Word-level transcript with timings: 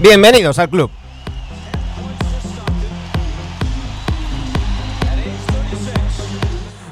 Bienvenidos 0.00 0.58
al 0.58 0.70
club. 0.70 0.90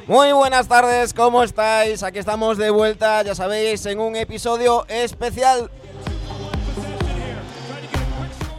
Muy 0.06 0.32
buenas 0.32 0.68
tardes, 0.68 1.14
¿cómo 1.14 1.42
estáis? 1.42 2.02
Aquí 2.02 2.18
estamos 2.18 2.58
de 2.58 2.68
vuelta, 2.68 3.22
ya 3.22 3.34
sabéis, 3.34 3.86
en 3.86 3.98
un 3.98 4.14
episodio 4.14 4.84
especial. 4.88 5.70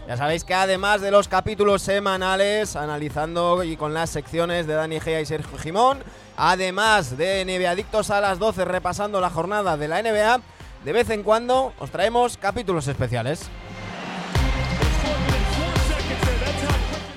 Ya 0.08 0.18
sabéis 0.18 0.44
que 0.44 0.56
además 0.56 1.02
de 1.02 1.12
los 1.12 1.28
capítulos 1.28 1.84
semanales, 1.84 2.76
analizando 2.76 3.64
y 3.64 3.78
con 3.78 3.94
las 3.94 4.10
secciones 4.10 4.66
de 4.66 4.74
Dani 4.74 5.00
Gea 5.00 5.22
y 5.22 5.28
Sergio 5.28 5.60
Jimón, 5.60 6.00
además 6.36 7.20
de 7.20 7.46
NBA 7.46 7.70
Adictos 7.70 8.10
a 8.10 8.20
las 8.20 8.40
12 8.40 8.66
repasando 8.66 9.22
la 9.22 9.30
jornada 9.30 9.78
de 9.78 9.88
la 9.88 10.02
NBA, 10.02 10.42
de 10.86 10.92
vez 10.92 11.12
en 11.12 11.22
cuando 11.22 11.72
os 11.78 11.92
traemos 11.92 12.38
capítulos 12.38 12.88
especiales. 12.88 13.48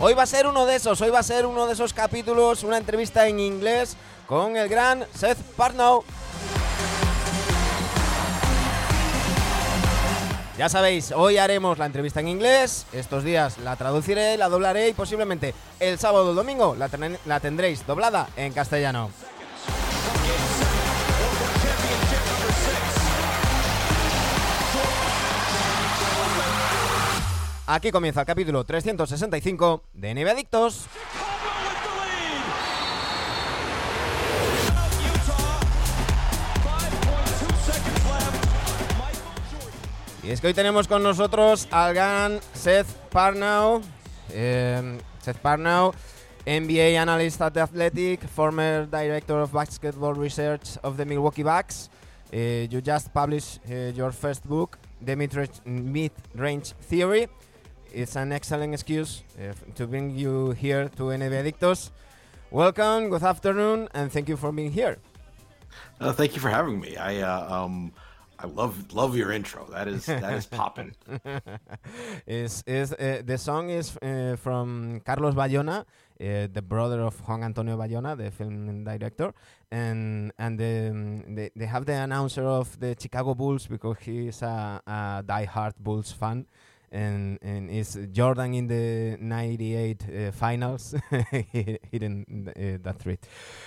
Hoy 0.05 0.15
va 0.15 0.25
a 0.25 0.27
ser 0.27 0.49
uno 0.49 0.67
de 0.67 0.75
esos, 0.75 1.01
hoy 1.01 1.11
va 1.11 1.21
a 1.21 1.23
ser 1.23 1.47
uno 1.47 1.65
de 1.65 1.75
esos 1.75 1.93
capítulos, 1.93 2.65
una 2.65 2.77
entrevista 2.77 3.29
en 3.29 3.39
inglés 3.39 3.97
con 4.27 4.57
el 4.57 4.69
gran 4.69 5.07
Seth 5.15 5.39
Partnow. 5.57 6.03
Ya 10.59 10.69
sabéis, 10.69 11.13
hoy 11.13 11.39
haremos 11.39 11.79
la 11.79 11.87
entrevista 11.87 12.19
en 12.19 12.27
inglés, 12.27 12.85
estos 12.93 13.23
días 13.23 13.59
la 13.59 13.77
traduciré, 13.77 14.37
la 14.37 14.49
doblaré 14.49 14.89
y 14.89 14.93
posiblemente 14.93 15.55
el 15.79 16.01
sábado 16.01 16.31
o 16.31 16.35
domingo 16.35 16.77
la 16.77 17.39
tendréis 17.39 17.87
doblada 17.87 18.29
en 18.35 18.53
castellano. 18.53 19.09
Aquí 27.67 27.93
comienza 27.93 28.21
el 28.21 28.27
capítulo 28.27 28.65
365 28.65 29.85
de 29.95 30.15
Nieve 30.15 30.33
Adictos. 30.33 30.87
Y 40.25 40.31
es 40.31 40.41
que 40.41 40.49
hoy 40.49 40.55
tenemos 40.55 40.89
con 40.89 41.05
nosotros 41.05 41.69
al 41.71 41.95
gran 41.95 42.41
Seth 42.53 42.87
Parnell. 43.11 43.81
Eh, 44.31 44.99
Seth 45.21 45.39
Parnell, 45.39 45.93
NBA 46.45 47.01
analyst 47.01 47.41
at 47.43 47.53
The 47.53 47.61
Athletic, 47.61 48.29
former 48.29 48.89
director 48.91 49.41
of 49.41 49.53
basketball 49.53 50.15
research 50.15 50.79
of 50.83 50.97
the 50.97 51.05
Milwaukee 51.05 51.45
Bucks. 51.45 51.91
Uh, 52.33 52.67
you 52.69 52.81
just 52.81 53.13
published 53.13 53.61
uh, 53.71 53.93
your 53.95 54.11
first 54.11 54.49
book, 54.49 54.79
The 55.01 55.15
Mid-Range 55.15 56.73
Theory. 56.81 57.29
It's 57.95 58.17
an 58.17 58.33
excellent 58.33 58.73
excuse 58.73 59.23
uh, 59.39 59.53
to 59.75 59.87
bring 59.87 60.17
you 60.17 60.53
here 60.53 60.89
to 60.97 61.03
NBA 61.03 61.45
Adictos. 61.45 61.91
Welcome, 62.51 63.11
good 63.11 63.23
afternoon, 63.23 63.89
and 63.93 64.11
thank 64.11 64.31
you 64.31 64.37
for 64.39 64.51
being 64.51 64.73
here. 64.73 64.97
Uh, 66.01 66.13
thank 66.13 66.35
you 66.35 66.41
for 66.41 66.49
having 66.49 66.81
me. 66.81 66.97
I 66.97 67.21
uh, 67.21 67.65
um, 67.65 67.93
I 68.39 68.47
love 68.47 68.95
love 68.95 69.15
your 69.15 69.31
intro. 69.31 69.67
That 69.71 69.89
is 69.89 70.07
that 70.07 70.33
is 70.33 70.47
popping. 70.47 70.95
is 72.27 72.65
is 72.67 72.95
uh, 72.95 73.21
the 73.25 73.37
song 73.37 73.69
is 73.69 73.97
uh, 73.99 74.37
from 74.41 75.01
Carlos 75.05 75.35
Bayona, 75.35 75.81
uh, 75.81 75.85
the 76.51 76.63
brother 76.63 77.03
of 77.03 77.21
Juan 77.29 77.45
Antonio 77.45 77.77
Bayona, 77.77 78.17
the 78.17 78.31
film 78.31 78.85
director, 78.85 79.35
and 79.71 80.33
and 80.39 80.59
the, 80.59 80.89
um, 80.91 81.35
they 81.35 81.51
they 81.55 81.67
have 81.67 81.85
the 81.85 81.93
announcer 81.93 82.45
of 82.45 82.81
the 82.81 82.97
Chicago 82.99 83.35
Bulls 83.35 83.67
because 83.67 83.99
he 84.01 84.29
is 84.29 84.41
a, 84.41 84.81
a 84.87 85.23
die-hard 85.27 85.75
Bulls 85.79 86.11
fan 86.11 86.47
and 86.93 87.39
and 87.43 87.71
is 87.71 87.99
Jordan 88.13 88.55
in 88.55 88.67
the 88.69 89.17
'98 89.21 90.03
uh, 90.03 90.33
finals. 90.33 90.95
didn't 91.91 92.27
uh, 92.49 92.79
that 92.83 93.01
treat. 93.03 93.27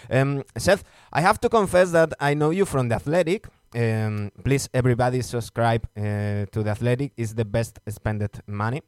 Um, 0.09 0.43
Seth, 0.57 0.83
I 1.11 1.21
have 1.21 1.39
to 1.41 1.49
confess 1.49 1.91
that 1.91 2.13
I 2.19 2.33
know 2.33 2.51
you 2.51 2.65
from 2.65 2.89
the 2.89 2.95
Athletic. 2.95 3.47
Um, 3.75 4.31
please, 4.43 4.69
everybody, 4.73 5.21
subscribe 5.21 5.85
uh, 5.97 6.45
to 6.51 6.63
the 6.63 6.69
Athletic. 6.69 7.11
It's 7.17 7.33
the 7.33 7.45
best 7.45 7.79
spent 7.89 8.39
money. 8.47 8.81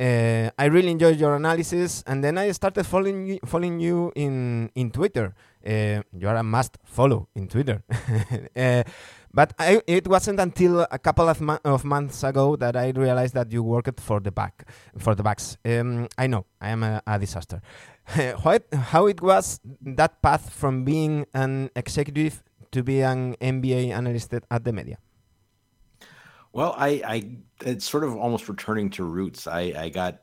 Uh, 0.00 0.50
I 0.58 0.64
really 0.64 0.90
enjoyed 0.90 1.20
your 1.20 1.36
analysis, 1.36 2.02
and 2.06 2.24
then 2.24 2.38
I 2.38 2.50
started 2.52 2.84
following 2.84 3.26
you, 3.26 3.38
following 3.44 3.78
you 3.78 4.10
in 4.16 4.70
in 4.74 4.90
Twitter. 4.90 5.34
Uh, 5.64 6.02
you 6.18 6.26
are 6.26 6.36
a 6.36 6.42
must 6.42 6.78
follow 6.84 7.28
in 7.36 7.46
Twitter. 7.46 7.82
Uh, 9.32 9.34
but 9.34 9.54
I, 9.58 9.82
it 9.86 10.06
wasn't 10.06 10.40
until 10.40 10.80
a 10.90 10.98
couple 10.98 11.28
of, 11.28 11.40
mo 11.40 11.58
of, 11.64 11.84
months 11.84 12.22
ago 12.22 12.56
that 12.56 12.76
I 12.76 12.90
realized 12.90 13.34
that 13.34 13.52
you 13.52 13.62
worked 13.62 14.00
for 14.00 14.20
the 14.20 14.32
back 14.32 14.68
for 14.98 15.14
the 15.14 15.22
Bucks. 15.22 15.56
Um, 15.64 16.08
I 16.18 16.26
know 16.26 16.46
I 16.60 16.68
am 16.70 16.82
a, 16.82 17.02
a 17.06 17.18
disaster. 17.18 17.60
what, 18.42 18.66
how 18.72 19.06
it 19.06 19.20
was 19.20 19.60
that 19.80 20.22
path 20.22 20.50
from 20.50 20.84
being 20.84 21.26
an 21.34 21.70
executive 21.76 22.42
to 22.72 22.82
be 22.82 23.00
an 23.00 23.34
NBA 23.36 23.90
analyst 23.90 24.34
at 24.34 24.64
the 24.64 24.72
media? 24.72 24.98
Well, 26.52 26.74
I, 26.76 27.02
I 27.06 27.36
it's 27.64 27.88
sort 27.88 28.04
of 28.04 28.16
almost 28.16 28.48
returning 28.48 28.90
to 28.90 29.04
roots. 29.04 29.46
I, 29.46 29.72
I 29.76 29.88
got 29.88 30.22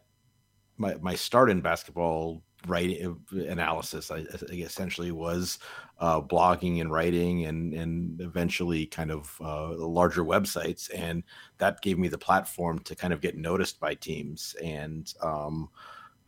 my 0.78 0.96
my 1.02 1.16
start 1.16 1.50
in 1.50 1.62
basketball 1.62 2.44
writing 2.68 3.20
analysis. 3.32 4.12
I, 4.12 4.26
I 4.50 4.56
essentially 4.56 5.12
was 5.12 5.60
uh, 6.00 6.22
blogging 6.22 6.82
and 6.82 6.92
writing, 6.92 7.46
and 7.46 7.74
and 7.74 8.22
eventually 8.22 8.86
kind 8.86 9.12
of 9.12 9.36
uh, 9.42 9.76
larger 9.76 10.24
websites, 10.24 10.90
and 10.96 11.24
that 11.58 11.82
gave 11.82 12.00
me 12.00 12.08
the 12.08 12.18
platform 12.18 12.80
to 12.80 12.96
kind 12.96 13.14
of 13.14 13.22
get 13.22 13.38
noticed 13.38 13.80
by 13.80 13.94
teams. 13.96 14.56
And 14.64 15.14
um, 15.22 15.70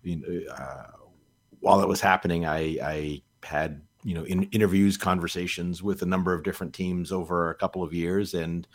you 0.03 0.17
know, 0.17 0.53
uh, 0.53 0.87
while 1.61 1.81
it 1.81 1.87
was 1.87 2.01
happening, 2.01 2.45
I 2.45 2.77
I 2.83 3.21
had 3.43 3.81
you 4.03 4.13
know 4.13 4.23
in, 4.23 4.43
interviews, 4.45 4.97
conversations 4.97 5.81
with 5.81 6.01
a 6.01 6.05
number 6.07 6.33
of 6.33 6.43
different 6.43 6.73
teams 6.73 7.11
over 7.11 7.49
a 7.49 7.55
couple 7.55 7.81
of 7.81 7.93
years, 7.93 8.33
and 8.33 8.67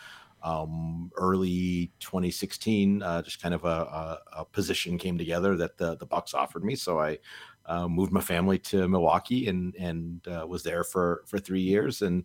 um, 0.42 1.10
early 1.16 1.92
2016, 1.98 3.02
uh, 3.02 3.20
just 3.22 3.42
kind 3.42 3.54
of 3.54 3.64
a, 3.64 3.68
a, 3.68 4.20
a, 4.38 4.44
position 4.44 4.96
came 4.96 5.18
together 5.18 5.56
that 5.56 5.76
the 5.76 5.96
the 5.96 6.06
Bucks 6.06 6.34
offered 6.34 6.64
me. 6.64 6.76
So 6.76 7.00
I 7.00 7.18
uh, 7.66 7.88
moved 7.88 8.12
my 8.12 8.20
family 8.20 8.58
to 8.58 8.88
Milwaukee 8.88 9.48
and 9.48 9.74
and 9.76 10.26
uh, 10.28 10.46
was 10.46 10.62
there 10.62 10.84
for 10.84 11.22
for 11.26 11.38
three 11.38 11.62
years 11.62 12.02
and 12.02 12.24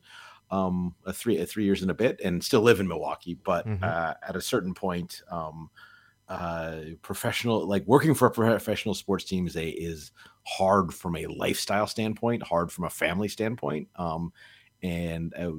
um, 0.51 0.95
a 1.05 1.13
three 1.13 1.43
three 1.45 1.63
years 1.63 1.81
and 1.81 1.91
a 1.91 1.95
bit, 1.95 2.19
and 2.23 2.43
still 2.43 2.61
live 2.61 2.79
in 2.79 2.87
Milwaukee. 2.87 3.37
But 3.43 3.65
mm-hmm. 3.65 3.83
Uh, 3.83 4.13
at 4.27 4.35
a 4.35 4.41
certain 4.41 4.73
point, 4.73 5.21
um, 5.31 5.69
uh, 6.27 6.77
professional 7.01 7.65
like 7.67 7.85
working 7.87 8.13
for 8.13 8.27
a 8.27 8.31
professional 8.31 8.93
sports 8.93 9.23
team 9.23 9.47
is 9.47 9.55
a 9.55 9.69
is 9.69 10.11
hard 10.43 10.93
from 10.93 11.15
a 11.15 11.27
lifestyle 11.27 11.87
standpoint, 11.87 12.43
hard 12.43 12.71
from 12.71 12.85
a 12.85 12.89
family 12.89 13.27
standpoint. 13.27 13.87
Um, 13.95 14.33
and 14.83 15.33
uh, 15.37 15.51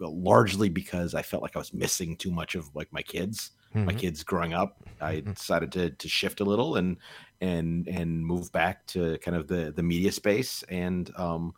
largely 0.00 0.70
because 0.70 1.14
I 1.14 1.22
felt 1.22 1.42
like 1.42 1.56
I 1.56 1.58
was 1.58 1.74
missing 1.74 2.16
too 2.16 2.30
much 2.30 2.54
of 2.54 2.74
like 2.74 2.90
my 2.90 3.02
kids, 3.02 3.50
mm-hmm. 3.74 3.84
my 3.84 3.92
kids 3.92 4.24
growing 4.24 4.54
up. 4.54 4.82
I 5.00 5.16
mm-hmm. 5.16 5.32
decided 5.32 5.72
to 5.72 5.90
to 5.90 6.08
shift 6.08 6.40
a 6.40 6.44
little 6.44 6.76
and 6.76 6.96
and 7.42 7.88
and 7.88 8.24
move 8.24 8.50
back 8.52 8.86
to 8.86 9.18
kind 9.18 9.36
of 9.36 9.48
the 9.48 9.72
the 9.74 9.82
media 9.82 10.12
space. 10.12 10.62
And 10.68 11.10
um, 11.16 11.52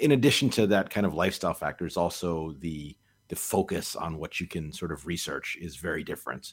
in 0.00 0.12
addition 0.12 0.50
to 0.50 0.66
that 0.68 0.90
kind 0.90 1.06
of 1.06 1.14
lifestyle 1.14 1.54
factors, 1.54 1.96
also 1.96 2.54
the 2.58 2.94
the 3.28 3.36
focus 3.36 3.96
on 3.96 4.18
what 4.18 4.40
you 4.40 4.46
can 4.46 4.72
sort 4.72 4.92
of 4.92 5.06
research 5.06 5.56
is 5.60 5.76
very 5.76 6.04
different. 6.04 6.52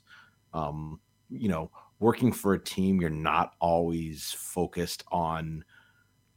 Um, 0.53 0.99
you 1.29 1.49
know, 1.49 1.71
working 1.99 2.31
for 2.31 2.53
a 2.53 2.63
team, 2.63 3.01
you're 3.01 3.09
not 3.09 3.53
always 3.59 4.31
focused 4.31 5.03
on 5.11 5.63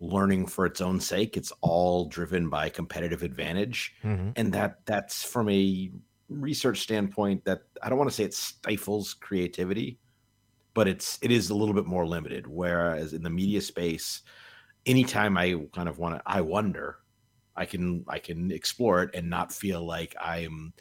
learning 0.01 0.47
for 0.47 0.67
its 0.67 0.81
own 0.81 1.01
sake. 1.01 1.37
It's 1.37 1.53
all 1.61 2.07
driven 2.07 2.49
by 2.49 2.69
competitive 2.69 3.23
advantage, 3.23 3.95
mm-hmm. 4.03 4.31
and 4.35 4.53
that 4.53 4.85
that's 4.85 5.23
from 5.23 5.49
a 5.49 5.93
research 6.29 6.81
standpoint 6.81 7.45
that 7.45 7.63
I 7.83 7.89
don't 7.89 7.99
want 7.99 8.11
to 8.11 8.17
say 8.17 8.25
it 8.25 8.35
stifles 8.35 9.15
creativity, 9.15 9.99
but 10.79 10.87
it's 10.87 11.19
it 11.23 11.33
is 11.33 11.51
a 11.51 11.57
little 11.57 11.75
bit 11.75 11.87
more 11.87 12.07
limited. 12.07 12.47
Whereas 12.47 13.13
in 13.13 13.25
the 13.25 13.31
media 13.31 13.61
space, 13.61 14.23
anytime 14.87 15.37
I 15.37 15.47
kind 15.73 15.89
of 15.89 15.99
want 15.99 16.15
to, 16.15 16.23
I 16.25 16.41
wonder, 16.41 16.99
I 17.57 17.65
can 17.65 18.05
I 18.17 18.21
can 18.21 18.53
explore 18.53 19.03
it 19.03 19.11
and 19.13 19.29
not 19.29 19.53
feel 19.53 19.85
like 19.85 20.15
I'm 20.21 20.73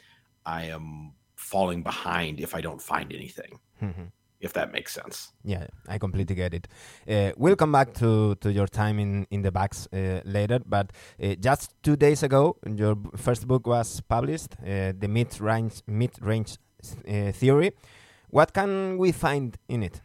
I 0.45 0.65
am 0.65 1.13
falling 1.35 1.81
behind 1.81 2.39
if 2.39 2.53
I 2.53 2.61
don't 2.61 2.81
find 2.93 3.11
anything. 3.11 3.59
Mm-hmm 3.81 4.07
if 4.39 4.53
that 4.53 4.71
makes 4.71 4.93
sense. 4.93 5.33
Yeah, 5.43 5.65
I 5.87 5.97
completely 5.97 6.35
get 6.35 6.53
it. 6.53 6.67
Uh, 7.09 7.31
we'll 7.37 7.55
come 7.55 7.71
back 7.71 7.95
to, 7.95 8.35
to 8.35 8.51
your 8.51 8.67
time 8.67 8.99
in, 8.99 9.25
in 9.31 9.41
the 9.41 9.51
Bucks 9.51 9.87
uh, 9.91 10.21
later, 10.25 10.59
but 10.63 10.93
uh, 11.19 11.33
just 11.39 11.73
two 11.81 11.95
days 11.95 12.21
ago, 12.21 12.55
your 12.63 12.95
first 13.15 13.47
book 13.47 13.65
was 13.65 13.99
published, 14.01 14.53
uh, 14.61 14.93
The 14.95 15.07
Mid 15.09 15.41
Range, 15.41 15.73
Mid-Range 15.87 16.51
uh, 16.53 17.31
Theory. 17.31 17.71
What 18.29 18.53
can 18.53 18.97
we 18.97 19.11
find 19.11 19.57
in 19.67 19.83
it? 19.83 20.01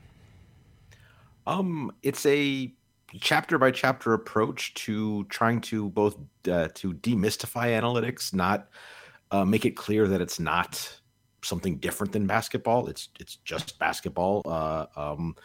Um, 1.47 1.93
it's 2.03 2.25
a 2.25 2.73
chapter 3.21 3.59
by 3.59 3.71
chapter 3.71 4.15
approach 4.15 4.75
to 4.75 5.25
trying 5.25 5.61
to 5.61 5.91
both 5.91 6.17
uh, 6.49 6.69
to 6.75 6.95
demystify 6.95 7.79
analytics, 7.81 8.33
not 8.33 8.69
make 9.47 9.65
it 9.65 9.77
clear 9.77 10.07
that 10.09 10.21
it's 10.21 10.39
not 10.39 11.01
something 11.45 11.77
different 11.77 12.13
than 12.13 12.27
basketball. 12.27 12.87
It's 12.87 13.09
it's 13.21 13.37
just 13.37 13.79
basketball 13.79 14.43
uh, 14.47 14.87
um, 14.97 15.37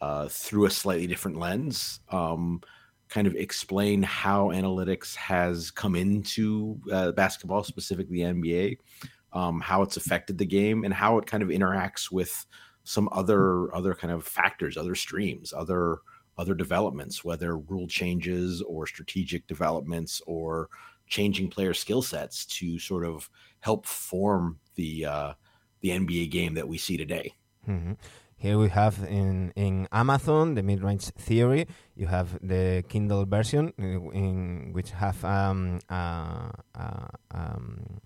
uh, 0.00 0.28
through 0.28 0.66
a 0.66 0.70
slightly 0.70 1.06
different 1.06 1.38
lens. 1.38 2.00
Um, 2.10 2.60
kind 3.08 3.26
of 3.26 3.34
explain 3.36 4.02
how 4.02 4.48
analytics 4.48 5.14
has 5.14 5.70
come 5.70 5.94
into 5.94 6.80
uh, 6.90 7.12
basketball, 7.12 7.62
specifically 7.62 8.24
the 8.24 8.32
NBA, 8.32 8.78
um, 9.34 9.60
how 9.60 9.82
it's 9.82 9.96
affected 9.96 10.38
the 10.38 10.46
game, 10.46 10.84
and 10.84 10.94
how 10.94 11.18
it 11.18 11.26
kind 11.26 11.42
of 11.42 11.50
interacts 11.50 12.10
with 12.10 12.46
some 12.84 13.08
other 13.12 13.74
other 13.74 13.94
kind 13.94 14.12
of 14.12 14.24
factors, 14.24 14.76
other 14.76 14.94
streams, 14.94 15.52
other 15.52 15.98
other 16.38 16.54
developments, 16.54 17.24
whether 17.24 17.58
rule 17.58 17.86
changes 17.86 18.62
or 18.62 18.86
strategic 18.86 19.46
developments 19.46 20.20
or 20.26 20.68
changing 21.06 21.48
player 21.50 21.74
skill 21.74 22.02
sets 22.02 22.44
to 22.46 22.78
sort 22.78 23.04
of 23.04 23.28
help 23.60 23.86
form 23.86 24.58
the 24.74 25.04
uh, 25.04 25.32
the 25.80 25.90
NBA 25.90 26.30
game 26.30 26.54
that 26.54 26.66
we 26.66 26.78
see 26.78 26.96
today. 26.96 27.34
Mm-hmm. 27.68 27.92
Here 28.36 28.58
we 28.58 28.68
have 28.68 29.02
in, 29.08 29.52
in 29.56 29.88
Amazon 29.90 30.54
the 30.54 30.62
mid-range 30.62 31.04
theory. 31.16 31.66
You 31.96 32.06
have 32.08 32.38
the 32.46 32.84
Kindle 32.88 33.24
version, 33.24 33.72
uh, 33.78 34.10
in 34.10 34.72
which 34.72 34.90
have 34.90 35.24
um, 35.24 35.78
uh, 35.88 36.50
uh, 36.74 37.08
um, 37.30 38.00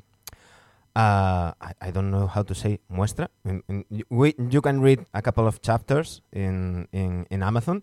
uh, 0.97 1.53
I, 1.61 1.73
I, 1.81 1.91
don't 1.91 2.11
know 2.11 2.27
how 2.27 2.43
to 2.43 2.55
say 2.55 2.81
muestra. 2.91 3.29
In, 3.45 3.63
in, 3.69 3.85
we, 4.11 4.35
you 4.51 4.61
can 4.61 4.81
read 4.81 5.07
a 5.15 5.23
couple 5.23 5.47
of 5.47 5.63
chapters 5.63 6.23
in, 6.33 6.89
in, 6.93 7.27
in 7.31 7.43
Amazon, 7.43 7.83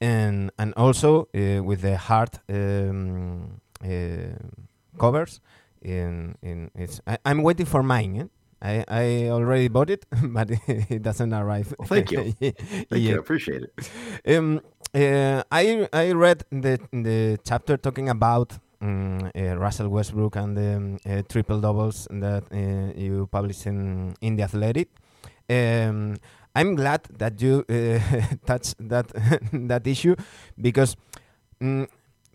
and 0.00 0.50
and 0.58 0.74
also 0.76 1.28
uh, 1.34 1.62
with 1.62 1.82
the 1.82 1.96
hard 1.96 2.30
um, 2.48 3.60
uh, 3.82 4.36
covers. 4.98 5.40
In 5.82 6.36
in 6.42 6.70
it's 6.74 7.00
I, 7.06 7.18
am 7.24 7.42
waiting 7.42 7.66
for 7.66 7.82
mine. 7.82 8.16
Eh? 8.16 8.26
I, 8.62 8.84
I 8.88 9.28
already 9.28 9.68
bought 9.68 9.90
it, 9.90 10.06
but 10.22 10.50
it 10.66 11.02
doesn't 11.02 11.32
arrive. 11.32 11.74
Well, 11.78 11.88
thank 11.88 12.10
you. 12.10 12.32
thank 12.40 12.90
you. 12.90 13.14
I 13.14 13.18
appreciate 13.18 13.62
it. 13.64 14.36
Um, 14.36 14.60
uh, 14.94 15.42
I 15.50 15.88
I 15.92 16.12
read 16.12 16.44
the 16.50 16.80
the 16.92 17.38
chapter 17.44 17.76
talking 17.76 18.08
about 18.08 18.58
um, 18.84 19.30
uh, 19.34 19.56
Russell 19.56 19.88
Westbrook 19.88 20.36
and 20.36 20.56
the 20.56 20.76
um, 20.76 21.24
triple 21.28 21.60
doubles 21.60 22.06
that 22.10 22.44
uh, 22.52 22.92
you 22.98 23.26
published 23.32 23.66
in 23.66 24.14
in 24.20 24.36
the 24.36 24.42
Athletic. 24.42 24.88
Um, 25.48 26.16
I'm 26.54 26.76
glad 26.76 27.02
that 27.18 27.40
you 27.40 27.64
touched 28.46 28.76
that 28.78 29.08
that 29.52 29.86
issue 29.86 30.14
because 30.60 30.96
um, 31.60 31.88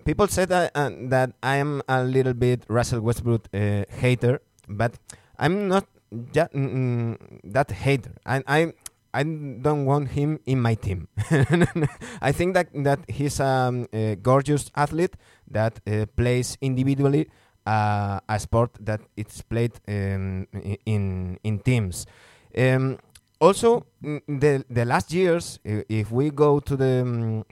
people 0.06 0.28
said 0.28 0.50
that 0.50 0.72
uh, 0.76 0.90
that 1.10 1.32
I 1.44 1.58
am 1.58 1.82
a 1.88 2.04
little 2.04 2.34
bit 2.34 2.64
Russell 2.68 3.02
Westbrook 3.02 3.48
hater, 3.54 4.42
but 4.68 4.98
I'm 5.38 5.68
not 5.68 5.86
that, 6.12 6.54
mm, 6.54 7.18
that 7.44 7.72
hater. 7.72 8.12
I, 8.26 8.44
I 8.48 8.74
I 9.14 9.24
don't 9.24 9.86
want 9.86 10.10
him 10.10 10.40
in 10.46 10.62
my 10.62 10.76
team. 10.76 11.08
I 12.22 12.32
think 12.32 12.54
that 12.54 12.68
that 12.84 13.00
he's 13.08 13.40
um, 13.40 13.88
a 13.92 14.16
gorgeous 14.16 14.72
athlete 14.76 15.16
that 15.52 15.80
uh, 15.88 16.06
plays 16.16 16.58
individually 16.62 17.30
uh, 17.66 18.20
a 18.28 18.40
sport 18.40 18.72
that 18.80 19.02
it's 19.16 19.42
played 19.42 19.74
um, 19.88 20.48
in 20.86 21.40
in 21.44 21.60
teams. 21.60 22.06
Um, 22.58 22.98
also, 23.40 23.86
the 24.02 24.66
the 24.70 24.86
last 24.86 25.14
years, 25.14 25.60
if 25.64 26.12
we 26.12 26.30
go 26.30 26.60
to 26.60 26.76
the 26.76 27.02
um, 27.02 27.46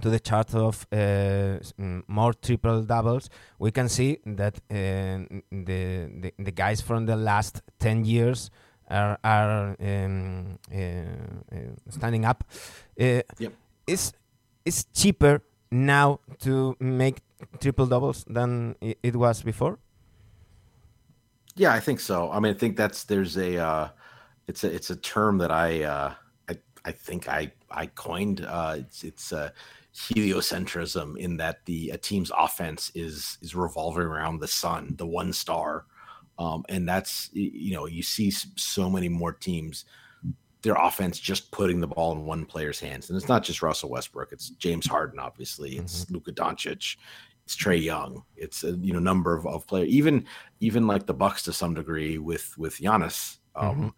to 0.00 0.10
the 0.10 0.20
chart 0.20 0.54
of 0.54 0.86
uh, 0.92 1.58
more 2.06 2.32
triple 2.32 2.82
doubles, 2.82 3.28
we 3.58 3.70
can 3.70 3.88
see 3.88 4.18
that 4.24 4.56
uh, 4.70 5.26
the, 5.50 6.08
the, 6.20 6.32
the 6.38 6.50
guys 6.50 6.80
from 6.80 7.06
the 7.06 7.16
last 7.16 7.62
ten 7.78 8.04
years 8.04 8.50
are 8.92 9.18
are 9.24 9.76
um, 9.80 10.58
uh, 10.72 10.78
uh 10.78 11.90
standing 11.90 12.24
up. 12.24 12.44
Uh, 13.00 13.22
yep. 13.38 13.52
It's 13.86 14.12
it's 14.64 14.84
cheaper 14.94 15.42
now 15.70 16.20
to 16.40 16.76
make 16.78 17.20
triple 17.60 17.86
doubles 17.86 18.24
than 18.28 18.76
it 18.80 19.16
was 19.16 19.42
before. 19.42 19.78
Yeah, 21.56 21.72
I 21.72 21.80
think 21.80 22.00
so. 22.00 22.30
I 22.30 22.40
mean, 22.40 22.54
I 22.54 22.58
think 22.58 22.76
that's 22.76 23.04
there's 23.04 23.36
a 23.36 23.58
uh, 23.58 23.88
it's 24.46 24.64
a 24.64 24.72
it's 24.72 24.90
a 24.90 24.96
term 24.96 25.38
that 25.38 25.50
I 25.50 25.84
I 26.48 26.56
I 26.84 26.92
think 26.92 27.28
I 27.28 27.52
I 27.70 27.86
coined. 27.86 28.46
it's 28.48 29.04
it's 29.04 29.32
heliocentrism 29.94 31.18
in 31.18 31.36
that 31.36 31.64
the 31.66 31.90
a 31.90 31.98
team's 31.98 32.32
offense 32.36 32.90
is 32.94 33.38
is 33.42 33.54
revolving 33.54 34.04
around 34.04 34.40
the 34.40 34.48
sun, 34.48 34.94
the 34.96 35.06
one 35.06 35.32
star, 35.32 35.86
um, 36.38 36.64
and 36.68 36.88
that's 36.88 37.30
you 37.32 37.74
know 37.74 37.86
you 37.86 38.02
see 38.02 38.30
so 38.30 38.90
many 38.90 39.08
more 39.08 39.32
teams 39.32 39.84
their 40.62 40.74
offense 40.74 41.18
just 41.18 41.50
putting 41.50 41.80
the 41.80 41.88
ball 41.88 42.12
in 42.12 42.24
one 42.24 42.44
player's 42.44 42.78
hands, 42.78 43.10
and 43.10 43.16
it's 43.16 43.28
not 43.28 43.42
just 43.42 43.62
Russell 43.62 43.90
Westbrook, 43.90 44.32
it's 44.32 44.50
James 44.50 44.86
Harden, 44.86 45.18
obviously, 45.18 45.76
it's 45.76 46.04
mm-hmm. 46.04 46.14
Luka 46.14 46.32
Doncic, 46.32 46.96
it's 47.44 47.56
Trae 47.56 47.82
Young, 47.82 48.22
it's 48.36 48.62
a 48.62 48.72
you 48.76 48.92
know 48.92 49.00
number 49.00 49.36
of, 49.36 49.46
of 49.46 49.66
players, 49.66 49.88
even 49.88 50.24
even 50.60 50.86
like 50.86 51.06
the 51.06 51.14
Bucks 51.14 51.42
to 51.44 51.52
some 51.52 51.74
degree 51.74 52.18
with 52.18 52.56
with 52.56 52.76
Giannis. 52.76 53.38
Um, 53.54 53.76
mm-hmm. 53.76 53.88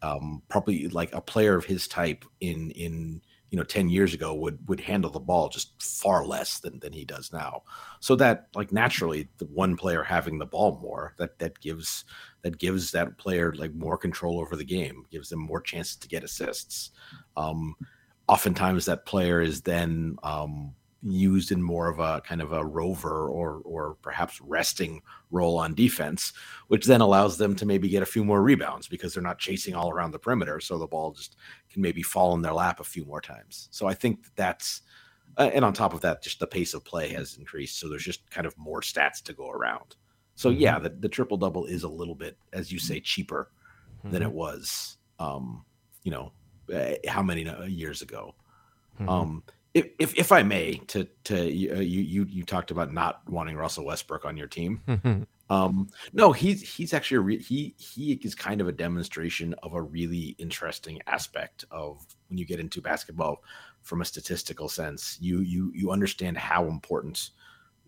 Um, 0.00 0.42
probably 0.48 0.86
like 0.88 1.12
a 1.12 1.20
player 1.20 1.56
of 1.56 1.64
his 1.64 1.88
type 1.88 2.24
in 2.40 2.70
in 2.72 3.20
you 3.50 3.56
know 3.56 3.64
10 3.64 3.88
years 3.88 4.14
ago 4.14 4.34
would 4.34 4.58
would 4.68 4.80
handle 4.80 5.10
the 5.10 5.20
ball 5.20 5.48
just 5.48 5.80
far 5.82 6.24
less 6.26 6.60
than 6.60 6.78
than 6.80 6.92
he 6.92 7.04
does 7.04 7.32
now. 7.32 7.62
So 8.00 8.16
that 8.16 8.48
like 8.54 8.72
naturally 8.72 9.28
the 9.38 9.46
one 9.46 9.76
player 9.76 10.02
having 10.02 10.38
the 10.38 10.46
ball 10.46 10.78
more 10.82 11.14
that 11.18 11.38
that 11.38 11.58
gives 11.60 12.04
that 12.42 12.58
gives 12.58 12.92
that 12.92 13.18
player 13.18 13.52
like 13.54 13.74
more 13.74 13.98
control 13.98 14.40
over 14.40 14.56
the 14.56 14.64
game 14.64 15.04
gives 15.10 15.28
them 15.28 15.40
more 15.40 15.60
chances 15.60 15.96
to 15.96 16.08
get 16.08 16.24
assists. 16.24 16.90
Um 17.36 17.74
oftentimes 18.28 18.84
that 18.84 19.06
player 19.06 19.40
is 19.40 19.62
then 19.62 20.16
um 20.22 20.74
used 21.02 21.52
in 21.52 21.62
more 21.62 21.88
of 21.88 22.00
a 22.00 22.20
kind 22.22 22.42
of 22.42 22.52
a 22.52 22.64
rover 22.64 23.28
or 23.28 23.60
or 23.64 23.96
perhaps 24.02 24.40
resting 24.40 25.00
role 25.30 25.58
on 25.58 25.74
defense, 25.74 26.32
which 26.68 26.86
then 26.86 27.00
allows 27.00 27.38
them 27.38 27.54
to 27.54 27.66
maybe 27.66 27.88
get 27.88 28.02
a 28.02 28.06
few 28.06 28.24
more 28.24 28.42
rebounds 28.42 28.88
because 28.88 29.14
they're 29.14 29.22
not 29.22 29.38
chasing 29.38 29.74
all 29.74 29.90
around 29.90 30.10
the 30.10 30.18
perimeter, 30.18 30.60
so 30.60 30.78
the 30.78 30.86
ball 30.86 31.12
just 31.12 31.36
can 31.78 31.82
maybe 31.82 32.02
fall 32.02 32.34
in 32.34 32.42
their 32.42 32.52
lap 32.52 32.80
a 32.80 32.84
few 32.84 33.04
more 33.04 33.20
times. 33.20 33.68
So 33.70 33.86
I 33.86 33.94
think 33.94 34.26
that's 34.34 34.82
uh, 35.36 35.50
and 35.54 35.64
on 35.64 35.72
top 35.72 35.94
of 35.94 36.00
that, 36.00 36.22
just 36.22 36.40
the 36.40 36.46
pace 36.46 36.74
of 36.74 36.84
play 36.84 37.08
has 37.10 37.36
increased, 37.36 37.78
so 37.78 37.88
there's 37.88 38.04
just 38.04 38.28
kind 38.30 38.46
of 38.46 38.58
more 38.58 38.80
stats 38.80 39.22
to 39.22 39.32
go 39.32 39.50
around. 39.50 39.94
So 40.34 40.50
mm-hmm. 40.50 40.60
yeah, 40.60 40.78
the, 40.80 40.88
the 40.88 41.08
triple 41.08 41.36
double 41.36 41.66
is 41.66 41.84
a 41.84 41.88
little 41.88 42.16
bit, 42.16 42.36
as 42.52 42.72
you 42.72 42.78
say, 42.78 42.98
cheaper 42.98 43.50
mm-hmm. 43.98 44.10
than 44.10 44.22
it 44.22 44.32
was, 44.32 44.96
um, 45.20 45.64
you 46.02 46.10
know, 46.10 46.32
uh, 46.74 46.94
how 47.06 47.22
many 47.22 47.48
uh, 47.48 47.64
years 47.64 48.02
ago. 48.02 48.34
Mm-hmm. 48.98 49.08
Um, 49.08 49.42
if, 49.74 49.86
if, 50.00 50.14
if 50.16 50.32
I 50.32 50.42
may, 50.42 50.80
to 50.88 51.06
to 51.24 51.36
uh, 51.36 51.80
you 51.80 52.00
you 52.02 52.26
you 52.28 52.42
talked 52.42 52.72
about 52.72 52.92
not 52.92 53.20
wanting 53.28 53.56
Russell 53.56 53.84
Westbrook 53.84 54.24
on 54.24 54.36
your 54.36 54.48
team. 54.48 54.80
um, 55.50 55.88
no, 56.12 56.32
he's 56.32 56.62
he's 56.62 56.92
actually 56.92 57.16
a 57.16 57.20
re- 57.20 57.42
he 57.42 57.74
he 57.78 58.12
is 58.12 58.34
kind 58.34 58.60
of 58.60 58.68
a 58.68 58.72
demonstration 58.72 59.54
of 59.62 59.74
a 59.74 59.82
really 59.82 60.36
interesting 60.38 61.00
aspect 61.06 61.64
of 61.70 62.04
when 62.28 62.38
you 62.38 62.44
get 62.44 62.60
into 62.60 62.80
basketball 62.80 63.42
from 63.82 64.02
a 64.02 64.04
statistical 64.04 64.68
sense. 64.68 65.16
You 65.20 65.40
you 65.40 65.72
you 65.74 65.90
understand 65.90 66.36
how 66.36 66.66
important 66.66 67.30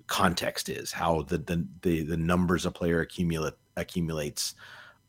context 0.06 0.68
is, 0.68 0.90
how 0.90 1.22
the 1.22 1.38
the 1.38 1.66
the, 1.82 2.02
the 2.02 2.16
numbers 2.16 2.64
a 2.64 2.70
player 2.70 3.00
accumulate 3.00 3.54
accumulates, 3.76 4.54